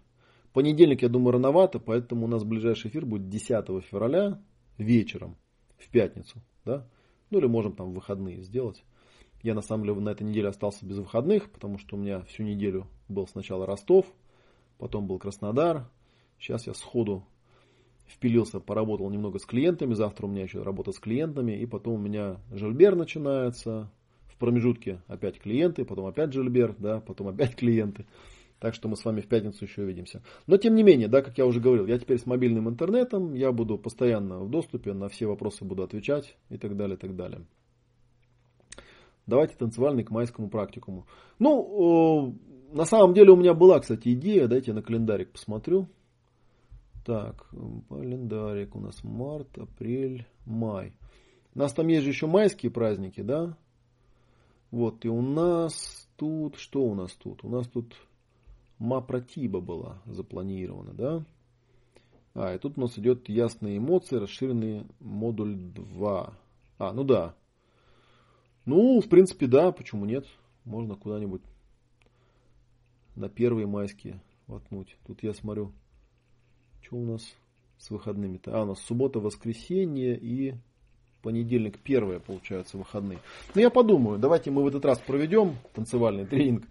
Понедельник, 0.53 1.01
я 1.01 1.09
думаю, 1.09 1.33
рановато, 1.33 1.79
поэтому 1.79 2.27
у 2.27 2.29
нас 2.29 2.45
ближайший 2.45 2.89
эфир 2.89 3.05
будет 3.05 3.27
10 3.27 3.83
февраля 3.83 4.41
вечером, 4.77 5.35
в 5.77 5.89
пятницу. 5.89 6.41
Да? 6.63 6.87
Ну 7.31 7.39
или 7.39 7.47
можем 7.47 7.73
там 7.75 7.91
выходные 7.91 8.41
сделать. 8.41 8.85
Я 9.43 9.53
на 9.53 9.59
самом 9.59 9.83
деле 9.83 9.99
на 9.99 10.11
этой 10.11 10.23
неделе 10.23 10.47
остался 10.47 10.85
без 10.85 10.97
выходных, 10.97 11.51
потому 11.51 11.77
что 11.77 11.97
у 11.97 11.99
меня 11.99 12.21
всю 12.21 12.43
неделю 12.43 12.87
был 13.09 13.27
сначала 13.27 13.65
Ростов, 13.65 14.05
потом 14.77 15.05
был 15.05 15.19
Краснодар. 15.19 15.89
Сейчас 16.39 16.67
я 16.67 16.73
сходу 16.73 17.25
впилился, 18.05 18.61
поработал 18.61 19.09
немного 19.09 19.39
с 19.39 19.45
клиентами. 19.45 19.93
Завтра 19.93 20.27
у 20.27 20.29
меня 20.29 20.43
еще 20.43 20.61
работа 20.61 20.93
с 20.93 20.99
клиентами. 20.99 21.51
И 21.51 21.65
потом 21.65 21.95
у 21.95 21.97
меня 21.97 22.37
Жильбер 22.53 22.95
начинается, 22.95 23.91
промежутке 24.37 25.01
опять 25.07 25.39
клиенты, 25.39 25.85
потом 25.85 26.05
опять 26.05 26.33
Жильбер, 26.33 26.75
да, 26.79 26.99
потом 26.99 27.29
опять 27.29 27.55
клиенты. 27.57 28.05
Так 28.59 28.73
что 28.73 28.87
мы 28.87 28.95
с 28.95 29.03
вами 29.03 29.21
в 29.21 29.27
пятницу 29.27 29.65
еще 29.65 29.81
увидимся. 29.81 30.23
Но 30.47 30.57
тем 30.57 30.75
не 30.75 30.83
менее, 30.83 31.07
да, 31.07 31.21
как 31.21 31.37
я 31.37 31.45
уже 31.45 31.59
говорил, 31.59 31.85
я 31.87 31.99
теперь 31.99 32.17
с 32.17 32.25
мобильным 32.25 32.69
интернетом, 32.69 33.33
я 33.33 33.51
буду 33.51 33.77
постоянно 33.77 34.39
в 34.39 34.49
доступе, 34.49 34.93
на 34.93 35.09
все 35.09 35.27
вопросы 35.27 35.65
буду 35.65 35.83
отвечать 35.83 36.37
и 36.49 36.57
так 36.57 36.77
далее, 36.77 36.95
и 36.95 36.99
так 36.99 37.15
далее. 37.15 37.45
Давайте 39.27 39.55
танцевальный 39.55 40.03
к 40.03 40.11
майскому 40.11 40.49
практикуму. 40.49 41.05
Ну, 41.39 42.37
на 42.71 42.85
самом 42.85 43.13
деле 43.13 43.31
у 43.31 43.35
меня 43.35 43.53
была, 43.53 43.79
кстати, 43.79 44.13
идея, 44.13 44.47
дайте 44.47 44.71
я 44.71 44.75
на 44.75 44.81
календарик 44.81 45.31
посмотрю. 45.31 45.87
Так, 47.05 47.49
календарик 47.89 48.75
у 48.75 48.79
нас 48.79 49.03
март, 49.03 49.57
апрель, 49.57 50.25
май. 50.45 50.93
У 51.53 51.59
нас 51.59 51.73
там 51.73 51.87
есть 51.87 52.03
же 52.03 52.09
еще 52.09 52.27
майские 52.27 52.71
праздники, 52.71 53.21
да? 53.21 53.57
Вот, 54.75 55.05
и 55.05 55.07
у 55.07 55.21
нас 55.21 56.05
тут, 56.17 56.57
что 56.57 56.83
у 56.83 56.95
нас 56.95 57.13
тут? 57.13 57.45
У 57.45 57.47
нас 57.47 57.65
тут 57.65 57.95
Мапратиба 58.77 59.61
была 59.61 60.01
запланирована, 60.05 60.93
да? 60.93 61.25
А, 62.33 62.53
и 62.53 62.57
тут 62.59 62.77
у 62.77 62.81
нас 62.81 62.99
идет 62.99 63.29
ясные 63.29 63.77
эмоции, 63.77 64.17
расширенный 64.17 64.85
модуль 64.99 65.55
2. 65.55 66.37
А, 66.79 66.91
ну 66.91 67.05
да. 67.05 67.35
Ну, 68.65 68.99
в 68.99 69.07
принципе, 69.07 69.47
да, 69.47 69.71
почему 69.71 70.03
нет? 70.03 70.27
Можно 70.65 70.95
куда-нибудь 70.95 71.43
на 73.15 73.29
первые 73.29 73.67
майские 73.67 74.21
воткнуть. 74.47 74.97
Тут 75.07 75.23
я 75.23 75.33
смотрю, 75.33 75.71
что 76.81 76.97
у 76.97 77.05
нас 77.05 77.23
с 77.77 77.91
выходными-то? 77.91 78.53
А, 78.53 78.63
у 78.63 78.65
нас 78.65 78.81
суббота, 78.81 79.21
воскресенье 79.21 80.19
и 80.19 80.55
понедельник 81.25 81.79
первые, 81.79 82.19
получается, 82.19 82.77
выходные. 82.77 83.17
Ну, 83.55 83.61
я 83.61 83.71
подумаю, 83.71 84.19
давайте 84.19 84.51
мы 84.51 84.63
в 84.63 84.67
этот 84.67 84.85
раз 84.85 84.99
проведем 84.99 85.55
танцевальный 85.73 86.27
тренинг 86.27 86.67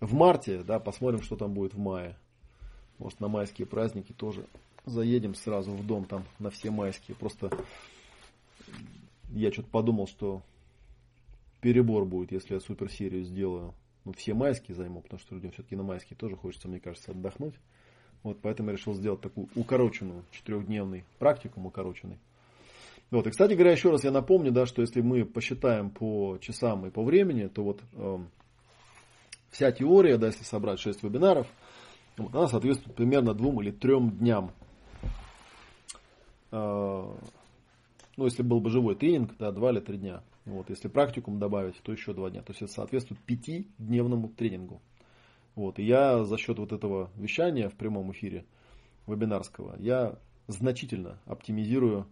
в 0.00 0.14
марте, 0.14 0.62
да, 0.62 0.80
посмотрим, 0.80 1.20
что 1.20 1.36
там 1.36 1.52
будет 1.52 1.74
в 1.74 1.78
мае. 1.78 2.16
Может, 2.96 3.20
на 3.20 3.28
майские 3.28 3.66
праздники 3.66 4.12
тоже 4.12 4.46
заедем 4.86 5.34
сразу 5.34 5.72
в 5.72 5.86
дом 5.86 6.06
там 6.06 6.24
на 6.38 6.48
все 6.48 6.70
майские. 6.70 7.14
Просто 7.18 7.50
я 9.30 9.52
что-то 9.52 9.68
подумал, 9.68 10.06
что 10.06 10.40
перебор 11.60 12.06
будет, 12.06 12.32
если 12.32 12.54
я 12.54 12.60
суперсерию 12.60 13.24
сделаю. 13.24 13.74
Ну, 14.06 14.14
все 14.14 14.32
майские 14.32 14.74
займу, 14.74 15.02
потому 15.02 15.20
что 15.20 15.34
людям 15.34 15.50
все-таки 15.50 15.76
на 15.76 15.82
майские 15.82 16.16
тоже 16.16 16.34
хочется, 16.34 16.66
мне 16.66 16.80
кажется, 16.80 17.10
отдохнуть. 17.10 17.56
Вот, 18.22 18.38
поэтому 18.40 18.70
я 18.70 18.76
решил 18.76 18.94
сделать 18.94 19.20
такую 19.20 19.48
укороченную, 19.54 20.24
четырехдневный 20.30 21.04
практикум 21.18 21.66
укороченный. 21.66 22.16
Вот, 23.12 23.26
и, 23.26 23.30
кстати 23.30 23.52
говоря, 23.52 23.72
еще 23.72 23.90
раз 23.90 24.04
я 24.04 24.10
напомню, 24.10 24.52
да, 24.52 24.64
что 24.64 24.80
если 24.80 25.02
мы 25.02 25.26
посчитаем 25.26 25.90
по 25.90 26.38
часам 26.40 26.86
и 26.86 26.90
по 26.90 27.04
времени, 27.04 27.46
то 27.46 27.62
вот 27.62 27.82
э, 27.92 28.18
вся 29.50 29.70
теория, 29.70 30.16
да, 30.16 30.28
если 30.28 30.44
собрать 30.44 30.80
6 30.80 31.02
вебинаров, 31.02 31.46
вот, 32.16 32.34
она 32.34 32.48
соответствует 32.48 32.96
примерно 32.96 33.34
двум 33.34 33.60
или 33.60 33.70
трем 33.70 34.12
дням. 34.12 34.52
Э, 36.52 37.04
ну, 38.16 38.24
если 38.24 38.42
был 38.42 38.60
бы 38.60 38.70
живой 38.70 38.96
тренинг, 38.96 39.36
да, 39.38 39.52
два 39.52 39.72
или 39.72 39.80
три 39.80 39.98
дня. 39.98 40.22
Вот, 40.46 40.70
если 40.70 40.88
практикум 40.88 41.38
добавить, 41.38 41.76
то 41.82 41.92
еще 41.92 42.14
два 42.14 42.30
дня. 42.30 42.40
То 42.40 42.52
есть 42.52 42.62
это 42.62 42.72
соответствует 42.72 43.20
пятидневному 43.20 44.30
тренингу. 44.30 44.80
Вот, 45.54 45.78
и 45.78 45.84
я 45.84 46.24
за 46.24 46.38
счет 46.38 46.58
вот 46.58 46.72
этого 46.72 47.10
вещания 47.16 47.68
в 47.68 47.74
прямом 47.74 48.10
эфире 48.12 48.46
вебинарского, 49.06 49.76
я 49.78 50.18
значительно 50.48 51.18
оптимизирую 51.26 52.06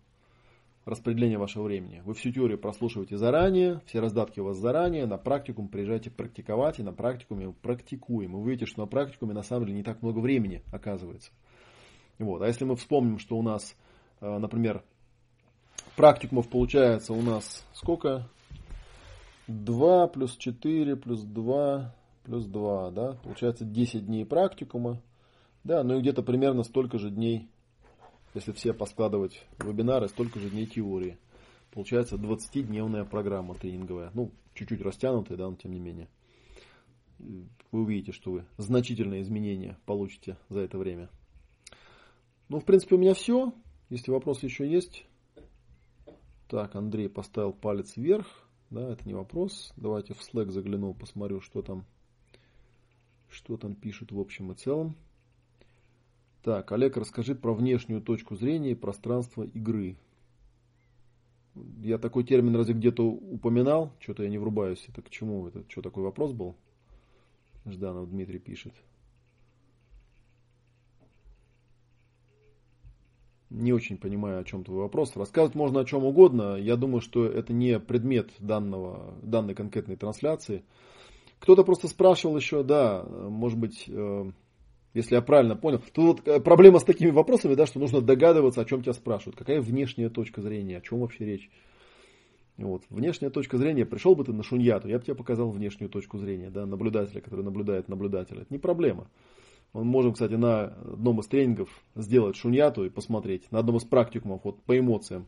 распределение 0.91 1.39
вашего 1.39 1.65
времени. 1.65 2.03
Вы 2.05 2.15
всю 2.15 2.33
теорию 2.33 2.59
прослушиваете 2.59 3.17
заранее, 3.17 3.81
все 3.87 4.01
раздатки 4.01 4.41
у 4.41 4.45
вас 4.45 4.59
заранее, 4.59 5.07
на 5.07 5.17
практикум 5.17 5.69
приезжайте 5.69 6.11
практиковать, 6.11 6.79
и 6.79 6.83
на 6.83 6.93
практикуме 6.93 7.53
практикуем. 7.63 8.33
И 8.33 8.35
вы 8.35 8.41
увидите, 8.41 8.67
что 8.67 8.81
на 8.81 8.87
практикуме 8.87 9.33
на 9.33 9.43
самом 9.43 9.67
деле 9.67 9.79
не 9.79 9.85
так 9.85 10.03
много 10.03 10.19
времени 10.19 10.63
оказывается. 10.73 11.31
Вот. 12.19 12.43
А 12.43 12.47
если 12.47 12.65
мы 12.65 12.77
вспомним, 12.77 13.19
что 13.19 13.39
у 13.39 13.43
нас, 13.43 13.77
э, 14.21 14.39
например, 14.39 14.83
практикумов 15.97 16.49
получается 16.49 17.13
у 17.15 17.23
нас 17.23 17.65
сколько? 17.73 18.29
2 19.47 20.07
плюс 20.09 20.37
4 20.37 20.97
плюс 20.97 21.23
2 21.23 21.95
плюс 22.25 22.45
2, 22.45 22.91
да? 22.91 23.17
Получается 23.23 23.65
10 23.65 24.07
дней 24.07 24.25
практикума. 24.27 25.01
Да, 25.65 25.83
ну 25.83 25.99
и 25.99 26.01
где-то 26.01 26.23
примерно 26.23 26.63
столько 26.63 26.99
же 26.99 27.11
дней 27.11 27.49
если 28.35 28.53
все 28.53 28.73
поскладывать 28.73 29.45
вебинары, 29.59 30.09
столько 30.09 30.39
же 30.39 30.51
дней 30.51 30.67
теории. 30.67 31.19
Получается 31.71 32.17
20-дневная 32.17 33.05
программа 33.05 33.55
тренинговая. 33.55 34.11
Ну, 34.15 34.33
чуть-чуть 34.55 34.81
растянутая, 34.83 35.39
да, 35.39 35.49
но 35.49 35.57
тем 35.57 35.73
не 35.73 35.81
менее. 35.81 36.09
Вы 37.19 37.45
увидите, 37.83 38.13
что 38.13 38.33
вы 38.33 38.45
значительные 38.57 39.23
изменения 39.23 39.79
получите 39.87 40.37
за 40.49 40.61
это 40.61 40.79
время. 40.79 41.09
Ну, 42.49 42.59
в 42.59 42.65
принципе, 42.65 42.97
у 42.97 42.99
меня 42.99 43.15
все. 43.15 43.53
Если 43.89 44.11
вопросы 44.11 44.47
еще 44.47 44.69
есть. 44.69 45.05
Так, 46.49 46.75
Андрей 46.75 47.09
поставил 47.09 47.53
палец 47.53 47.97
вверх. 47.97 48.27
Да, 48.71 48.93
это 48.93 49.07
не 49.07 49.15
вопрос. 49.15 49.73
Давайте 49.77 50.15
в 50.15 50.21
Slack 50.21 50.51
загляну, 50.51 50.95
посмотрю, 50.95 51.41
что 51.41 51.63
там, 51.63 51.85
что 53.29 53.57
там 53.57 53.75
пишут 53.75 54.13
в 54.13 54.19
общем 54.19 54.53
и 54.53 54.55
целом. 54.55 54.97
Так, 56.43 56.73
Олег, 56.73 56.97
расскажи 56.97 57.35
про 57.35 57.53
внешнюю 57.53 58.01
точку 58.01 58.35
зрения 58.35 58.71
и 58.71 58.75
пространство 58.75 59.43
игры. 59.43 59.97
Я 61.83 61.99
такой 61.99 62.25
термин 62.25 62.57
разве 62.57 62.75
где-то 62.75 63.05
упоминал? 63.05 63.93
Что-то 63.99 64.23
я 64.23 64.31
не 64.31 64.39
врубаюсь. 64.39 64.85
Это 64.89 65.03
к 65.03 65.11
чему? 65.11 65.47
Это 65.49 65.65
что, 65.69 65.83
такой 65.83 66.03
вопрос 66.03 66.33
был? 66.33 66.57
Жданов 67.67 68.09
Дмитрий 68.09 68.39
пишет. 68.39 68.73
Не 73.51 73.73
очень 73.73 73.99
понимаю, 73.99 74.41
о 74.41 74.45
чем 74.45 74.65
твой 74.65 74.79
вопрос. 74.79 75.17
Рассказывать 75.17 75.57
можно 75.57 75.81
о 75.81 75.85
чем 75.85 76.05
угодно. 76.05 76.55
Я 76.55 76.77
думаю, 76.77 77.01
что 77.01 77.27
это 77.27 77.53
не 77.53 77.81
предмет 77.81 78.31
данного, 78.39 79.15
данной 79.23 79.55
конкретной 79.55 79.97
трансляции. 79.97 80.65
Кто-то 81.41 81.65
просто 81.65 81.89
спрашивал 81.89 82.37
еще, 82.37 82.63
да, 82.63 83.03
может 83.05 83.59
быть, 83.59 83.87
э, 83.89 84.31
если 84.95 85.15
я 85.15 85.23
правильно 85.23 85.57
понял. 85.57 85.81
Тут 85.93 86.19
вот 86.19 86.29
э, 86.29 86.41
проблема 86.41 86.79
с 86.79 86.85
такими 86.85 87.11
вопросами, 87.11 87.55
да, 87.55 87.67
что 87.67 87.79
нужно 87.79 88.01
догадываться, 88.01 88.61
о 88.61 88.65
чем 88.65 88.83
тебя 88.83 88.93
спрашивают. 88.93 89.37
Какая 89.37 89.61
внешняя 89.61 90.09
точка 90.09 90.43
зрения, 90.43 90.79
о 90.79 90.81
чем 90.81 91.01
вообще 91.01 91.25
речь. 91.25 91.51
Вот. 92.57 92.83
Внешняя 92.91 93.31
точка 93.31 93.57
зрения, 93.57 93.87
пришел 93.87 94.15
бы 94.15 94.25
ты 94.25 94.33
на 94.33 94.43
шуньяту, 94.43 94.89
я 94.89 94.99
бы 94.99 95.05
тебе 95.05 95.15
показал 95.15 95.51
внешнюю 95.51 95.89
точку 95.89 96.19
зрения, 96.19 96.51
да, 96.51 96.67
наблюдателя, 96.67 97.21
который 97.21 97.45
наблюдает 97.45 97.89
наблюдателя. 97.89 98.43
Это 98.43 98.53
не 98.53 98.59
проблема. 98.59 99.09
Мы 99.73 99.85
можем, 99.85 100.13
кстати, 100.13 100.35
на 100.35 100.65
одном 100.65 101.21
из 101.21 101.27
тренингов 101.27 101.71
сделать 101.95 102.37
шуньяту 102.37 102.85
и 102.85 102.91
посмотреть. 102.91 103.51
На 103.53 103.61
одном 103.61 103.77
из 103.77 103.85
практикумов 103.85 104.41
вот, 104.43 104.61
по 104.63 104.77
эмоциям, 104.77 105.27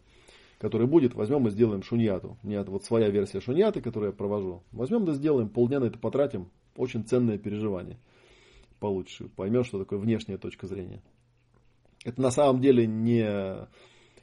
который 0.58 0.88
будет, 0.88 1.14
возьмем 1.14 1.46
и 1.46 1.50
сделаем 1.50 1.82
шуньяту. 1.82 2.36
У 2.42 2.48
меня 2.48 2.64
вот 2.64 2.84
своя 2.84 3.08
версия 3.08 3.40
шуньяты, 3.40 3.80
которую 3.80 4.10
я 4.10 4.16
провожу. 4.16 4.62
Возьмем 4.72 5.04
да 5.04 5.12
сделаем, 5.12 5.48
полдня 5.48 5.78
на 5.78 5.84
это 5.84 5.98
потратим. 5.98 6.48
Очень 6.76 7.04
ценное 7.04 7.38
переживание 7.38 7.98
получше, 8.83 9.28
поймешь, 9.28 9.66
что 9.66 9.78
такое 9.78 10.01
внешняя 10.01 10.39
точка 10.39 10.66
зрения. 10.66 11.01
Это 12.05 12.20
на 12.20 12.33
самом 12.33 12.61
деле 12.61 12.85
не... 12.85 13.68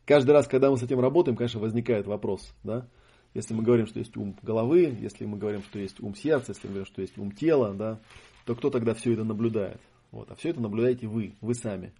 Каждый 0.06 0.32
раз, 0.32 0.48
когда 0.48 0.70
мы 0.70 0.78
с 0.78 0.84
этим 0.84 1.00
работаем, 1.00 1.38
конечно, 1.38 1.62
возникает 1.62 2.08
вопрос, 2.08 2.54
да? 2.64 2.88
Если 3.34 3.54
мы 3.54 3.64
говорим, 3.64 3.88
что 3.88 4.00
есть 4.00 4.18
ум 4.18 4.36
головы, 4.42 4.98
если 5.00 5.26
мы 5.26 5.38
говорим, 5.38 5.62
что 5.62 5.80
есть 5.80 6.02
ум 6.02 6.14
сердца, 6.14 6.52
если 6.52 6.68
мы 6.68 6.74
говорим, 6.74 6.92
что 6.92 7.02
есть 7.02 7.18
ум 7.18 7.32
тела, 7.32 7.74
да, 7.74 8.02
то 8.46 8.56
кто 8.56 8.70
тогда 8.70 8.94
все 8.96 9.14
это 9.14 9.24
наблюдает? 9.24 9.80
Вот, 10.12 10.30
а 10.32 10.36
все 10.36 10.50
это 10.50 10.60
наблюдаете 10.60 11.08
вы, 11.08 11.36
вы 11.40 11.54
сами. 11.54 11.94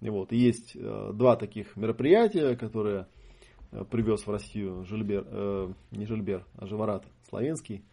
И 0.00 0.10
вот, 0.10 0.32
и 0.32 0.36
есть 0.36 0.72
э, 0.74 1.12
два 1.14 1.36
таких 1.36 1.76
мероприятия, 1.76 2.56
которые 2.56 3.06
э, 3.70 3.84
привез 3.90 4.26
в 4.26 4.30
Россию 4.30 4.84
Жильбер, 4.84 5.24
э, 5.26 5.72
не 5.92 6.04
Жильбер, 6.04 6.44
а 6.56 6.66
Живорат 6.66 7.04
Славянский. 7.28 7.84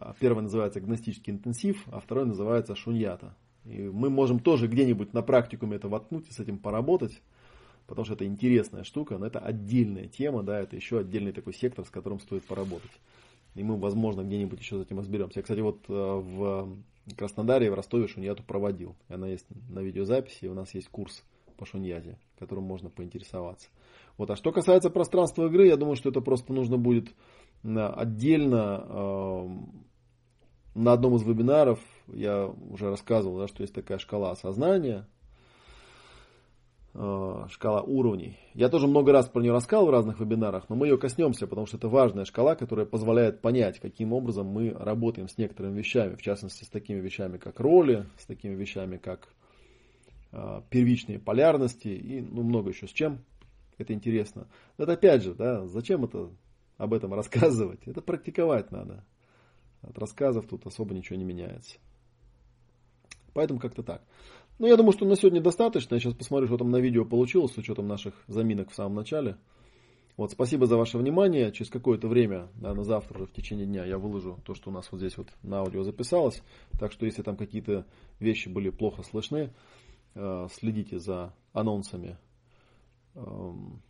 А, 0.00 0.14
первый 0.18 0.42
называется 0.42 0.80
гностический 0.80 1.30
интенсив, 1.30 1.84
а 1.92 2.00
второй 2.00 2.24
называется 2.24 2.74
шуньята. 2.74 3.34
И 3.66 3.82
мы 3.82 4.08
можем 4.08 4.40
тоже 4.40 4.66
где-нибудь 4.66 5.12
на 5.12 5.20
практикуме 5.20 5.76
это 5.76 5.88
воткнуть 5.88 6.26
и 6.28 6.32
с 6.32 6.40
этим 6.40 6.58
поработать, 6.58 7.20
потому 7.86 8.06
что 8.06 8.14
это 8.14 8.24
интересная 8.24 8.82
штука, 8.82 9.18
но 9.18 9.26
это 9.26 9.40
отдельная 9.40 10.08
тема, 10.08 10.42
да, 10.42 10.58
это 10.58 10.74
еще 10.74 11.00
отдельный 11.00 11.32
такой 11.32 11.52
сектор, 11.52 11.84
с 11.84 11.90
которым 11.90 12.18
стоит 12.18 12.44
поработать. 12.44 12.90
И 13.54 13.62
мы, 13.62 13.76
возможно, 13.76 14.22
где-нибудь 14.22 14.58
еще 14.58 14.78
с 14.78 14.86
этим 14.86 14.98
разберемся. 14.98 15.40
Я, 15.40 15.42
кстати, 15.42 15.60
вот 15.60 15.80
э, 15.88 15.92
в 15.92 16.78
Краснодаре, 17.16 17.70
в 17.70 17.74
Ростове 17.74 18.08
шуньяту 18.08 18.42
проводил. 18.42 18.96
Она 19.08 19.28
есть 19.28 19.46
на 19.68 19.80
видеозаписи, 19.80 20.46
у 20.46 20.54
нас 20.54 20.72
есть 20.74 20.88
курс 20.88 21.22
по 21.58 21.66
шуньяте, 21.66 22.16
которым 22.38 22.64
можно 22.64 22.88
поинтересоваться. 22.88 23.68
Вот. 24.16 24.30
А 24.30 24.36
что 24.36 24.50
касается 24.50 24.88
пространства 24.88 25.48
игры, 25.48 25.66
я 25.66 25.76
думаю, 25.76 25.96
что 25.96 26.08
это 26.08 26.22
просто 26.22 26.54
нужно 26.54 26.78
будет 26.78 27.12
отдельно 27.62 28.86
эм, 28.88 29.84
на 30.74 30.92
одном 30.92 31.16
из 31.16 31.22
вебинаров, 31.22 31.80
я 32.08 32.46
уже 32.46 32.90
рассказывал, 32.90 33.38
да, 33.38 33.48
что 33.48 33.62
есть 33.62 33.74
такая 33.74 33.98
шкала 33.98 34.30
осознания. 34.30 35.06
Э, 36.92 37.46
шкала 37.50 37.82
уровней. 37.82 38.36
Я 38.52 38.68
тоже 38.68 38.88
много 38.88 39.12
раз 39.12 39.28
про 39.28 39.40
нее 39.40 39.52
рассказывал 39.52 39.90
в 39.90 39.94
разных 39.94 40.18
вебинарах, 40.18 40.68
но 40.68 40.74
мы 40.74 40.88
ее 40.88 40.98
коснемся, 40.98 41.46
потому 41.46 41.66
что 41.66 41.76
это 41.76 41.88
важная 41.88 42.24
шкала, 42.24 42.56
которая 42.56 42.84
позволяет 42.84 43.40
понять, 43.40 43.78
каким 43.78 44.12
образом 44.12 44.48
мы 44.48 44.70
работаем 44.70 45.28
с 45.28 45.38
некоторыми 45.38 45.78
вещами, 45.78 46.16
в 46.16 46.22
частности 46.22 46.64
с 46.64 46.68
такими 46.68 46.98
вещами, 46.98 47.38
как 47.38 47.60
роли, 47.60 48.06
с 48.18 48.26
такими 48.26 48.56
вещами, 48.56 48.96
как 48.96 49.28
э, 50.32 50.62
первичные 50.68 51.20
полярности 51.20 51.88
и 51.88 52.20
ну, 52.22 52.42
много 52.42 52.70
еще 52.70 52.88
с 52.88 52.90
чем. 52.90 53.20
Это 53.78 53.92
интересно. 53.92 54.48
Но 54.76 54.82
это 54.82 54.94
опять 54.94 55.22
же, 55.22 55.34
да, 55.34 55.68
зачем 55.68 56.04
это 56.04 56.30
об 56.76 56.92
этом 56.92 57.14
рассказывать? 57.14 57.86
Это 57.86 58.02
практиковать 58.02 58.72
надо. 58.72 59.04
От 59.82 59.98
рассказов 59.98 60.46
тут 60.46 60.66
особо 60.66 60.94
ничего 60.94 61.18
не 61.18 61.24
меняется. 61.24 61.76
Поэтому 63.32 63.60
как-то 63.60 63.82
так. 63.82 64.02
Ну, 64.58 64.66
я 64.66 64.76
думаю, 64.76 64.92
что 64.92 65.06
на 65.06 65.16
сегодня 65.16 65.40
достаточно. 65.40 65.94
Я 65.94 66.00
сейчас 66.00 66.14
посмотрю, 66.14 66.46
что 66.48 66.58
там 66.58 66.70
на 66.70 66.76
видео 66.76 67.04
получилось 67.04 67.52
с 67.52 67.58
учетом 67.58 67.88
наших 67.88 68.14
заминок 68.26 68.70
в 68.70 68.74
самом 68.74 68.94
начале. 68.96 69.38
Вот, 70.16 70.32
спасибо 70.32 70.66
за 70.66 70.76
ваше 70.76 70.98
внимание. 70.98 71.50
Через 71.50 71.70
какое-то 71.70 72.08
время, 72.08 72.48
наверное, 72.56 72.84
завтра 72.84 73.16
уже 73.16 73.26
в 73.26 73.32
течение 73.32 73.64
дня 73.64 73.86
я 73.86 73.96
выложу 73.96 74.38
то, 74.44 74.54
что 74.54 74.68
у 74.68 74.72
нас 74.72 74.92
вот 74.92 74.98
здесь 74.98 75.16
вот 75.16 75.28
на 75.42 75.60
аудио 75.60 75.82
записалось. 75.82 76.42
Так 76.78 76.92
что, 76.92 77.06
если 77.06 77.22
там 77.22 77.36
какие-то 77.36 77.86
вещи 78.18 78.50
были 78.50 78.68
плохо 78.68 79.02
слышны, 79.02 79.50
э, 80.14 80.46
следите 80.52 80.98
за 80.98 81.32
анонсами, 81.54 82.18
эм, 83.14 83.80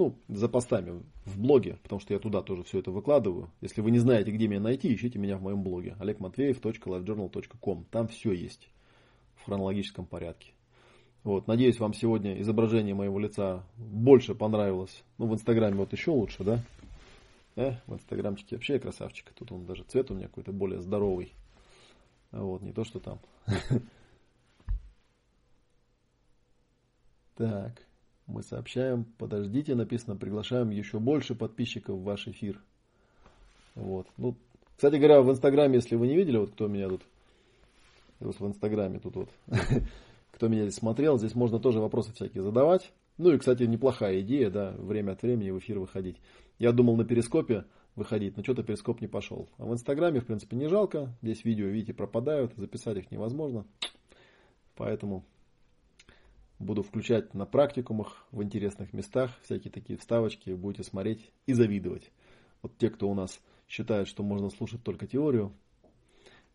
ну, 0.00 0.16
за 0.28 0.48
постами 0.48 1.02
в 1.26 1.38
блоге, 1.38 1.76
потому 1.82 2.00
что 2.00 2.14
я 2.14 2.18
туда 2.18 2.40
тоже 2.40 2.62
все 2.62 2.78
это 2.78 2.90
выкладываю. 2.90 3.50
Если 3.60 3.82
вы 3.82 3.90
не 3.90 3.98
знаете, 3.98 4.30
где 4.30 4.48
меня 4.48 4.60
найти, 4.60 4.94
ищите 4.94 5.18
меня 5.18 5.36
в 5.36 5.42
моем 5.42 5.62
блоге 5.62 5.94
olegmatveev.lifejournal.com. 6.00 7.84
Там 7.90 8.08
все 8.08 8.32
есть 8.32 8.70
в 9.36 9.44
хронологическом 9.44 10.06
порядке. 10.06 10.52
Вот, 11.22 11.46
надеюсь, 11.46 11.78
вам 11.78 11.92
сегодня 11.92 12.40
изображение 12.40 12.94
моего 12.94 13.18
лица 13.18 13.62
больше 13.76 14.34
понравилось. 14.34 15.04
Ну, 15.18 15.26
в 15.26 15.34
Инстаграме 15.34 15.76
вот 15.76 15.92
еще 15.92 16.12
лучше, 16.12 16.44
да? 16.44 16.64
Э, 17.56 17.74
в 17.86 17.92
Инстаграмчике 17.92 18.56
вообще 18.56 18.78
красавчик. 18.78 19.30
Тут 19.34 19.52
он 19.52 19.66
даже 19.66 19.84
цвет 19.84 20.10
у 20.10 20.14
меня 20.14 20.28
какой-то 20.28 20.52
более 20.52 20.80
здоровый. 20.80 21.34
Вот, 22.32 22.62
не 22.62 22.72
то, 22.72 22.84
что 22.84 23.00
там. 23.00 23.18
Так, 27.36 27.86
мы 28.30 28.42
сообщаем, 28.42 29.04
подождите, 29.18 29.74
написано, 29.74 30.16
приглашаем 30.16 30.70
еще 30.70 30.98
больше 30.98 31.34
подписчиков 31.34 31.96
в 31.96 32.02
ваш 32.02 32.28
эфир. 32.28 32.60
Вот. 33.74 34.06
Ну, 34.16 34.36
кстати 34.76 34.96
говоря, 34.96 35.22
в 35.22 35.30
Инстаграме, 35.30 35.76
если 35.76 35.96
вы 35.96 36.06
не 36.06 36.16
видели, 36.16 36.38
вот 36.38 36.52
кто 36.52 36.66
меня 36.68 36.88
тут 36.88 37.02
вот 38.20 38.38
в 38.38 38.46
Инстаграме 38.46 38.98
тут 38.98 39.16
вот, 39.16 39.30
кто 40.32 40.48
меня 40.48 40.62
здесь 40.62 40.76
смотрел, 40.76 41.18
здесь 41.18 41.34
можно 41.34 41.58
тоже 41.58 41.80
вопросы 41.80 42.12
всякие 42.12 42.42
задавать. 42.42 42.92
Ну 43.18 43.32
и, 43.32 43.38
кстати, 43.38 43.64
неплохая 43.64 44.20
идея, 44.20 44.50
да, 44.50 44.74
время 44.78 45.12
от 45.12 45.22
времени 45.22 45.50
в 45.50 45.58
эфир 45.58 45.78
выходить. 45.78 46.16
Я 46.58 46.72
думал 46.72 46.96
на 46.96 47.04
перископе 47.04 47.64
выходить, 47.96 48.36
но 48.36 48.42
что-то 48.42 48.62
перископ 48.62 49.00
не 49.00 49.08
пошел. 49.08 49.48
А 49.58 49.64
в 49.64 49.72
Инстаграме, 49.72 50.20
в 50.20 50.26
принципе, 50.26 50.56
не 50.56 50.68
жалко. 50.68 51.14
Здесь 51.22 51.44
видео, 51.44 51.66
видите, 51.66 51.92
пропадают, 51.92 52.54
записать 52.56 52.96
их 52.98 53.10
невозможно. 53.10 53.66
Поэтому 54.76 55.24
буду 56.60 56.82
включать 56.82 57.34
на 57.34 57.46
практикумах 57.46 58.26
в 58.30 58.42
интересных 58.42 58.92
местах 58.92 59.32
всякие 59.42 59.72
такие 59.72 59.98
вставочки, 59.98 60.50
будете 60.50 60.84
смотреть 60.84 61.32
и 61.46 61.54
завидовать. 61.54 62.12
Вот 62.62 62.76
те, 62.76 62.90
кто 62.90 63.08
у 63.08 63.14
нас 63.14 63.40
считает, 63.66 64.06
что 64.06 64.22
можно 64.22 64.50
слушать 64.50 64.84
только 64.84 65.06
теорию, 65.06 65.52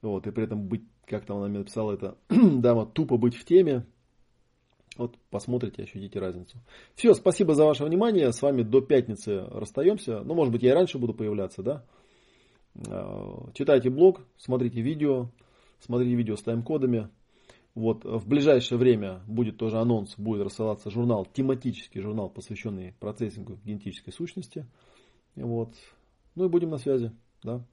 вот, 0.01 0.27
и 0.27 0.31
при 0.31 0.43
этом 0.43 0.67
быть, 0.67 0.83
как 1.05 1.25
там 1.25 1.37
она 1.37 1.47
мне 1.47 1.59
написала, 1.59 1.91
это 1.91 2.17
дама 2.29 2.85
тупо 2.85 3.17
быть 3.17 3.35
в 3.35 3.43
теме. 3.43 3.85
Вот 4.97 5.17
посмотрите, 5.29 5.83
ощутите 5.83 6.19
разницу. 6.19 6.57
Все, 6.93 7.13
спасибо 7.15 7.53
за 7.53 7.65
ваше 7.65 7.83
внимание. 7.83 8.31
С 8.31 8.41
вами 8.41 8.61
до 8.61 8.79
пятницы 8.79 9.45
расстаемся. 9.51 10.21
Ну, 10.21 10.35
может 10.35 10.53
быть, 10.53 10.63
я 10.63 10.69
и 10.69 10.73
раньше 10.73 10.99
буду 10.99 11.13
появляться, 11.13 11.63
да? 11.63 11.85
А, 12.87 13.49
читайте 13.53 13.89
блог, 13.89 14.21
смотрите 14.37 14.81
видео, 14.81 15.31
смотрите 15.79 16.15
видео 16.15 16.37
с 16.37 16.43
тайм-кодами. 16.43 17.09
Вот, 17.75 18.05
в 18.05 18.25
ближайшее 18.27 18.77
время 18.77 19.21
будет 19.27 19.57
тоже 19.57 19.77
анонс, 19.77 20.17
будет 20.17 20.43
рассылаться 20.43 20.89
журнал, 20.89 21.25
тематический 21.25 21.99
журнал, 22.01 22.29
посвященный 22.29 22.93
процессингу 23.01 23.59
генетической 23.65 24.11
сущности. 24.11 24.65
Вот. 25.35 25.75
Ну 26.35 26.45
и 26.45 26.49
будем 26.49 26.69
на 26.69 26.77
связи, 26.77 27.11
да. 27.43 27.65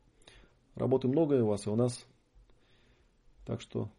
Работы 0.74 1.07
много 1.07 1.42
у 1.42 1.46
вас 1.46 1.66
и 1.66 1.70
у 1.70 1.76
нас. 1.76 2.05
Так 3.46 3.61
что 3.61 3.90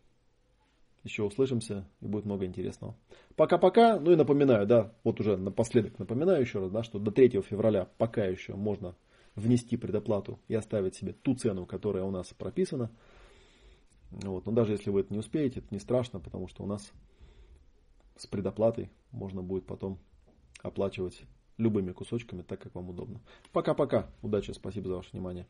еще 1.06 1.24
услышимся 1.24 1.86
и 2.02 2.08
будет 2.08 2.26
много 2.26 2.46
интересного. 2.46 2.96
Пока-пока. 3.38 3.98
Ну 4.00 4.12
и 4.12 4.16
напоминаю, 4.18 4.68
да, 4.68 4.94
вот 5.06 5.22
уже 5.22 5.38
напоследок 5.38 6.00
напоминаю 6.00 6.42
еще 6.42 6.60
раз, 6.60 6.72
да, 6.72 6.84
что 6.84 7.00
до 7.00 7.12
3 7.12 7.42
февраля 7.42 7.88
пока 7.98 8.26
еще 8.26 8.56
можно 8.56 8.96
внести 9.36 9.78
предоплату 9.78 10.40
и 10.48 10.56
оставить 10.56 10.96
себе 10.96 11.14
ту 11.14 11.36
цену, 11.36 11.66
которая 11.66 12.04
у 12.04 12.12
нас 12.12 12.28
прописана. 12.34 12.92
Вот. 14.22 14.46
Но 14.46 14.52
даже 14.52 14.74
если 14.74 14.90
вы 14.90 15.02
это 15.02 15.14
не 15.14 15.20
успеете, 15.20 15.60
это 15.60 15.68
не 15.72 15.80
страшно, 15.80 16.20
потому 16.20 16.48
что 16.48 16.64
у 16.64 16.68
нас 16.68 16.92
с 18.16 18.28
предоплатой 18.28 18.90
можно 19.12 19.42
будет 19.42 19.66
потом 19.66 19.98
оплачивать 20.62 21.24
любыми 21.58 21.92
кусочками, 21.92 22.42
так 22.42 22.62
как 22.62 22.76
вам 22.76 22.90
удобно. 22.90 23.20
Пока-пока. 23.52 24.10
Удачи, 24.22 24.52
спасибо 24.52 24.88
за 24.88 24.96
ваше 24.96 25.12
внимание. 25.12 25.46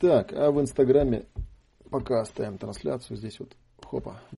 Так, 0.00 0.32
а 0.34 0.50
в 0.50 0.60
Инстаграме 0.60 1.24
пока 1.90 2.20
оставим 2.20 2.58
трансляцию. 2.58 3.16
Здесь 3.16 3.40
вот, 3.40 3.56
хопа, 3.82 4.20